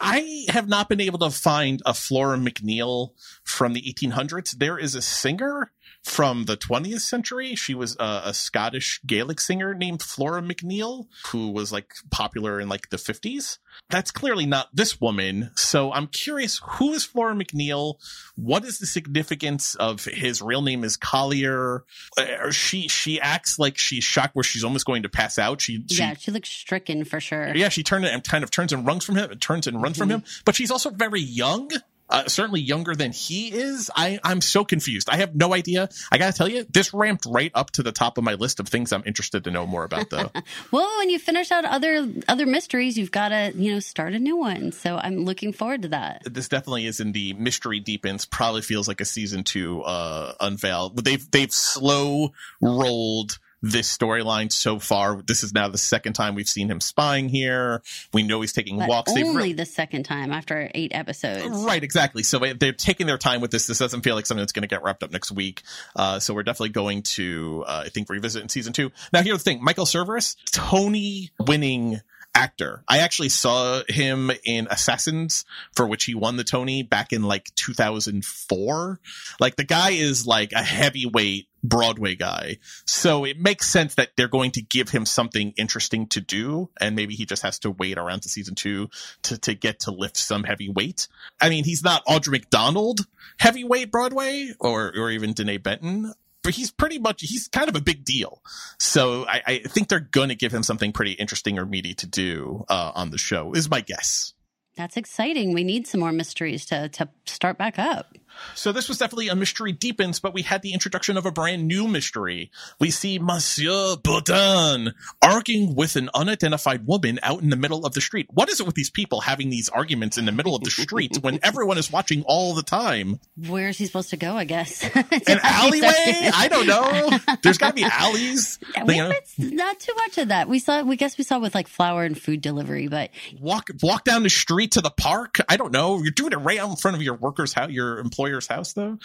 [0.00, 3.10] I have not been able to find a Flora McNeil
[3.44, 4.58] from the 1800s.
[4.58, 5.72] There is a singer
[6.08, 7.54] from the 20th century.
[7.54, 12.68] She was a, a, Scottish Gaelic singer named Flora McNeil, who was like popular in
[12.68, 13.58] like the 50s.
[13.90, 15.50] That's clearly not this woman.
[15.54, 17.96] So I'm curious, who is Flora McNeil?
[18.36, 21.84] What is the significance of his real name is Collier?
[22.16, 25.60] Uh, she, she acts like she's shocked where she's almost going to pass out.
[25.60, 27.54] She, she yeah, she looks stricken for sure.
[27.54, 30.02] Yeah, she turned and kind of turns and runs from him, turns and runs mm-hmm.
[30.02, 31.70] from him, but she's also very young
[32.10, 33.90] uh, certainly younger than he is.
[33.94, 35.08] I, I'm so confused.
[35.10, 35.88] I have no idea.
[36.10, 38.68] I gotta tell you, this ramped right up to the top of my list of
[38.68, 40.30] things I'm interested to know more about, though.
[40.70, 44.18] well, when you finish out other other mysteries, you've got to you know start a
[44.18, 44.72] new one.
[44.72, 46.22] So I'm looking forward to that.
[46.24, 48.24] This definitely is in the mystery deepens.
[48.24, 50.90] Probably feels like a season two uh, unveil.
[50.90, 55.20] But they've they've slow rolled this storyline so far.
[55.22, 57.82] This is now the second time we've seen him spying here.
[58.12, 59.12] We know he's taking but walks.
[59.12, 61.64] Only re- the second time after eight episodes.
[61.64, 62.22] Right, exactly.
[62.22, 63.66] So they're taking their time with this.
[63.66, 65.62] This doesn't feel like something that's going to get wrapped up next week.
[65.96, 68.90] Uh, so we're definitely going to, uh, I think, revisit in season two.
[69.12, 72.00] Now, here's the thing: Michael Cerveris, Tony winning
[72.34, 72.84] actor.
[72.86, 75.44] I actually saw him in Assassins,
[75.74, 79.00] for which he won the Tony back in like 2004.
[79.40, 82.58] Like the guy is like a heavyweight Broadway guy.
[82.86, 86.70] So it makes sense that they're going to give him something interesting to do.
[86.80, 88.88] And maybe he just has to wait around to season two
[89.24, 91.08] to, to get to lift some heavy weight.
[91.40, 93.06] I mean, he's not Audra McDonald
[93.38, 96.12] heavyweight Broadway or, or even Denée Benton
[96.42, 98.42] but he's pretty much he's kind of a big deal.
[98.78, 102.06] So I, I think they're going to give him something pretty interesting or meaty to
[102.06, 103.52] do uh, on the show.
[103.52, 104.32] Is my guess.
[104.76, 105.52] That's exciting.
[105.52, 108.14] We need some more mysteries to to start back up.
[108.54, 111.66] So this was definitely a mystery deepens, but we had the introduction of a brand
[111.66, 112.50] new mystery.
[112.78, 118.00] We see Monsieur Baudin arguing with an unidentified woman out in the middle of the
[118.00, 118.26] street.
[118.30, 121.18] What is it with these people having these arguments in the middle of the street
[121.20, 123.20] when everyone is watching all the time?
[123.46, 124.34] Where is he supposed to go?
[124.36, 126.30] I guess an alleyway.
[126.34, 127.10] I don't know.
[127.42, 128.58] There's got to be alleys.
[128.74, 130.48] Yeah, not too much of that.
[130.48, 130.82] We saw.
[130.82, 133.10] We guess we saw with like flower and food delivery, but
[133.40, 135.38] walk walk down the street to the park.
[135.48, 135.98] I don't know.
[136.02, 138.98] You're doing it right out in front of your workers' house, your employer's house, though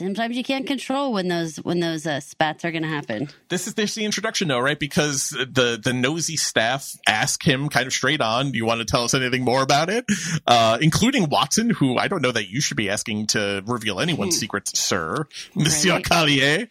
[0.00, 3.28] sometimes you can't control when those when those uh, spats are going to happen.
[3.48, 4.78] This is this the introduction, though, right?
[4.78, 8.84] Because the the nosy staff ask him kind of straight on, "Do you want to
[8.84, 10.04] tell us anything more about it?"
[10.46, 14.38] Uh, including Watson, who I don't know that you should be asking to reveal anyone's
[14.38, 16.04] secrets, sir, Monsieur right.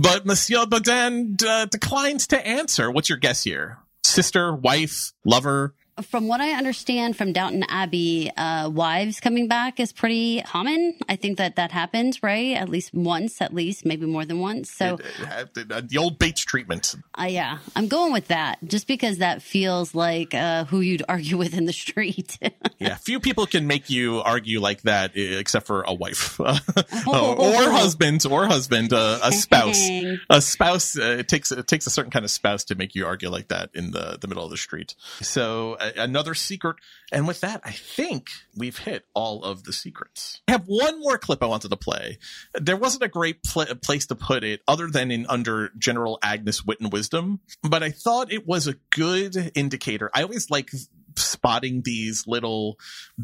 [0.00, 2.90] But Monsieur Baudin uh, declines to answer.
[2.90, 3.78] What's your guess here?
[4.02, 5.74] Sister, wife, lover?
[6.02, 10.96] From what I understand from Downton Abbey, uh, wives coming back is pretty common.
[11.08, 12.56] I think that that happens, right?
[12.56, 14.70] At least once, at least, maybe more than once.
[14.70, 16.94] So uh, the old Bates treatment.
[17.18, 21.36] Uh, yeah, I'm going with that just because that feels like uh, who you'd argue
[21.36, 22.38] with in the street.
[22.78, 27.34] yeah, few people can make you argue like that except for a wife oh.
[27.38, 29.88] or husband or husband, uh, a spouse.
[30.30, 33.06] a spouse uh, it takes it takes a certain kind of spouse to make you
[33.06, 34.94] argue like that in the the middle of the street.
[35.20, 36.76] So another secret.
[37.12, 40.40] And with that, I think we've hit all of the secrets.
[40.48, 42.18] I have one more clip I wanted to play.
[42.54, 46.64] There wasn't a great pl- place to put it other than in under General Agnes
[46.64, 50.10] Wit and Wisdom, but I thought it was a good indicator.
[50.14, 50.70] I always like
[51.16, 52.78] spotting these little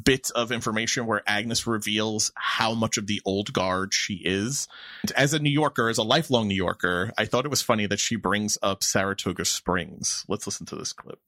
[0.05, 4.69] bits of information where Agnes reveals how much of the old guard she is.
[5.17, 8.01] As a New Yorker, as a lifelong New Yorker, I thought it was funny that
[8.01, 10.25] she brings up Saratoga Springs.
[10.29, 11.21] Let's listen to this clip.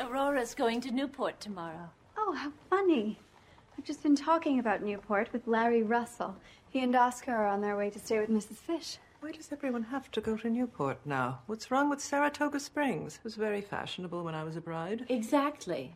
[0.00, 1.90] Aurora's going to Newport tomorrow.
[2.16, 3.18] Oh, how funny.
[3.76, 6.36] I've just been talking about Newport with Larry Russell.
[6.70, 8.56] He and Oscar are on their way to stay with Mrs.
[8.56, 8.98] Fish.
[9.20, 11.40] Why does everyone have to go to Newport now?
[11.46, 13.16] What's wrong with Saratoga Springs?
[13.16, 15.04] It was very fashionable when I was a bride.
[15.10, 15.94] Exactly.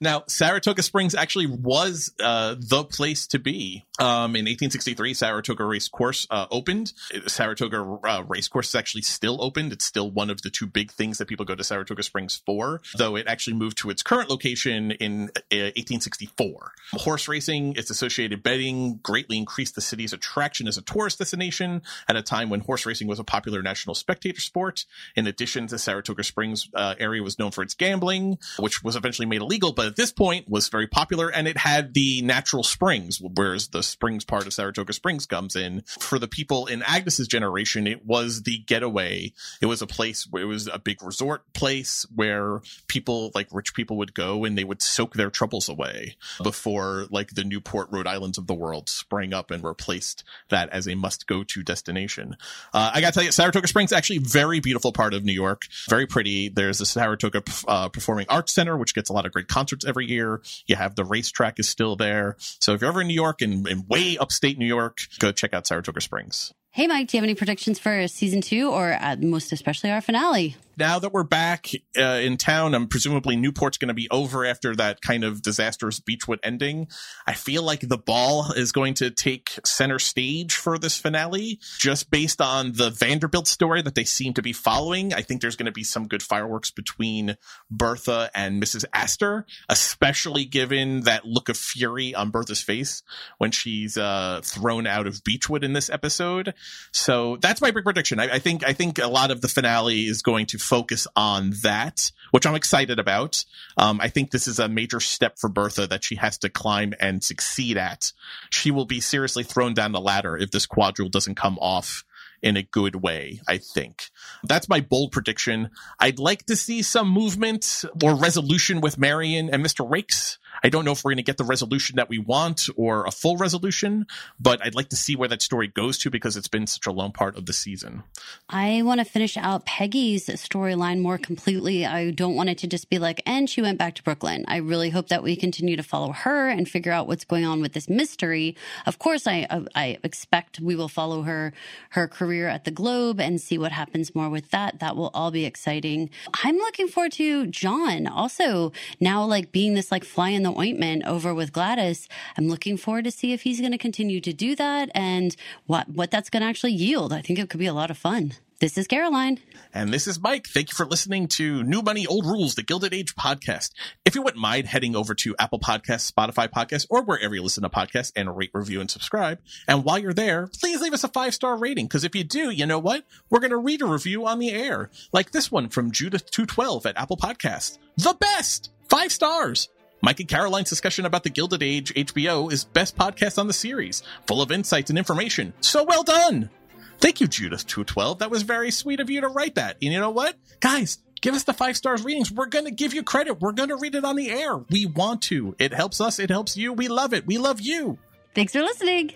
[0.00, 3.84] Now, Saratoga Springs actually was uh, the place to be.
[4.00, 6.92] Um, in 1863, Saratoga Race Course uh, opened.
[7.26, 9.72] Saratoga uh, Race Course is actually still opened.
[9.72, 12.82] It's still one of the two big things that people go to Saratoga Springs for,
[12.96, 16.72] though it actually moved to its current location in 1864.
[16.92, 21.82] Uh, Horse racing, its associated betting greatly increased the city's attraction as a tourist destination
[22.08, 24.86] at a time when horse racing was a popular national spectator sport.
[25.14, 29.26] In addition, the Saratoga Springs uh, area was known for its gambling, which was eventually
[29.26, 33.20] made illegal, but at this point was very popular and it had the natural springs,
[33.20, 35.82] whereas the springs part of Saratoga Springs comes in.
[35.98, 39.32] For the people in Agnes's generation, it was the getaway.
[39.60, 43.74] It was a place where it was a big resort place where people, like rich
[43.74, 48.06] people would go and they would soak their troubles away before like the Newport, Rhode
[48.06, 52.36] Islands of the world sprang up and replaced that as a must go to destination.
[52.72, 55.62] Uh, I gotta tell you, Saratoga Springs actually very beautiful part of New York.
[55.88, 56.48] Very pretty.
[56.48, 60.06] There's the Saratoga uh, Performing Arts Center, which gets a lot of great concerts every
[60.06, 60.40] year.
[60.66, 62.36] You have the racetrack is still there.
[62.38, 65.54] So if you're ever in New York and, and way upstate New York, go check
[65.54, 66.52] out Saratoga Springs.
[66.70, 70.00] Hey, Mike, do you have any predictions for season two or uh, most especially our
[70.00, 70.56] finale?
[70.76, 74.74] Now that we're back uh, in town, and presumably Newport's going to be over after
[74.76, 76.88] that kind of disastrous Beechwood ending.
[77.26, 82.10] I feel like the ball is going to take center stage for this finale, just
[82.10, 85.12] based on the Vanderbilt story that they seem to be following.
[85.12, 87.36] I think there's going to be some good fireworks between
[87.70, 88.84] Bertha and Mrs.
[88.92, 93.02] Astor, especially given that look of fury on Bertha's face
[93.38, 96.54] when she's uh, thrown out of Beechwood in this episode.
[96.92, 98.18] So that's my big prediction.
[98.18, 101.52] I, I think I think a lot of the finale is going to focus on
[101.62, 103.44] that, which I'm excited about.
[103.76, 106.94] Um, I think this is a major step for Bertha that she has to climb
[106.98, 108.12] and succeed at.
[108.50, 112.04] She will be seriously thrown down the ladder if this quadrille doesn't come off
[112.42, 114.10] in a good way, I think.
[114.42, 115.70] That's my bold prediction.
[115.98, 119.88] I'd like to see some movement or resolution with Marian and Mr.
[119.88, 120.36] Raikes.
[120.62, 123.10] I don't know if we're going to get the resolution that we want or a
[123.10, 124.06] full resolution,
[124.40, 126.92] but I'd like to see where that story goes to because it's been such a
[126.92, 128.04] long part of the season.
[128.48, 131.84] I want to finish out Peggy's storyline more completely.
[131.86, 134.44] I don't want it to just be like, and she went back to Brooklyn.
[134.48, 137.60] I really hope that we continue to follow her and figure out what's going on
[137.60, 138.56] with this mystery.
[138.86, 141.52] Of course, I uh, I expect we will follow her
[141.90, 144.78] her career at the Globe and see what happens more with that.
[144.80, 146.10] That will all be exciting.
[146.42, 151.04] I'm looking forward to John also now like being this like fly in the ointment
[151.04, 152.08] over with Gladys.
[152.38, 155.34] I'm looking forward to see if he's going to continue to do that and
[155.66, 157.12] what what that's going to actually yield.
[157.12, 158.34] I think it could be a lot of fun.
[158.60, 159.40] This is Caroline.
[159.74, 160.46] And this is Mike.
[160.46, 163.72] Thank you for listening to New Money, Old Rules, the Gilded Age podcast.
[164.04, 167.64] If you wouldn't mind heading over to Apple Podcasts, Spotify Podcasts, or wherever you listen
[167.64, 169.40] to podcasts and rate, review, and subscribe.
[169.66, 171.86] And while you're there, please leave us a five star rating.
[171.86, 173.04] Because if you do, you know what?
[173.28, 174.90] We're going to read a review on the air.
[175.12, 177.78] Like this one from Judith212 at Apple Podcasts.
[177.96, 178.70] The best!
[178.88, 179.68] Five stars!
[180.04, 184.02] Mike and Caroline's discussion about the Gilded Age HBO is best podcast on the series,
[184.26, 185.54] full of insights and information.
[185.62, 186.50] So well done!
[186.98, 188.18] Thank you, Judith212.
[188.18, 189.78] That was very sweet of you to write that.
[189.80, 190.36] And you know what?
[190.60, 192.30] Guys, give us the five stars readings.
[192.30, 193.40] We're going to give you credit.
[193.40, 194.58] We're going to read it on the air.
[194.68, 195.56] We want to.
[195.58, 196.18] It helps us.
[196.18, 196.74] It helps you.
[196.74, 197.26] We love it.
[197.26, 197.96] We love you.
[198.34, 199.10] Thanks for listening.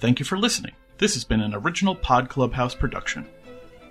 [0.00, 0.74] Thank you for listening.
[0.98, 3.28] This has been an original Pod Clubhouse production.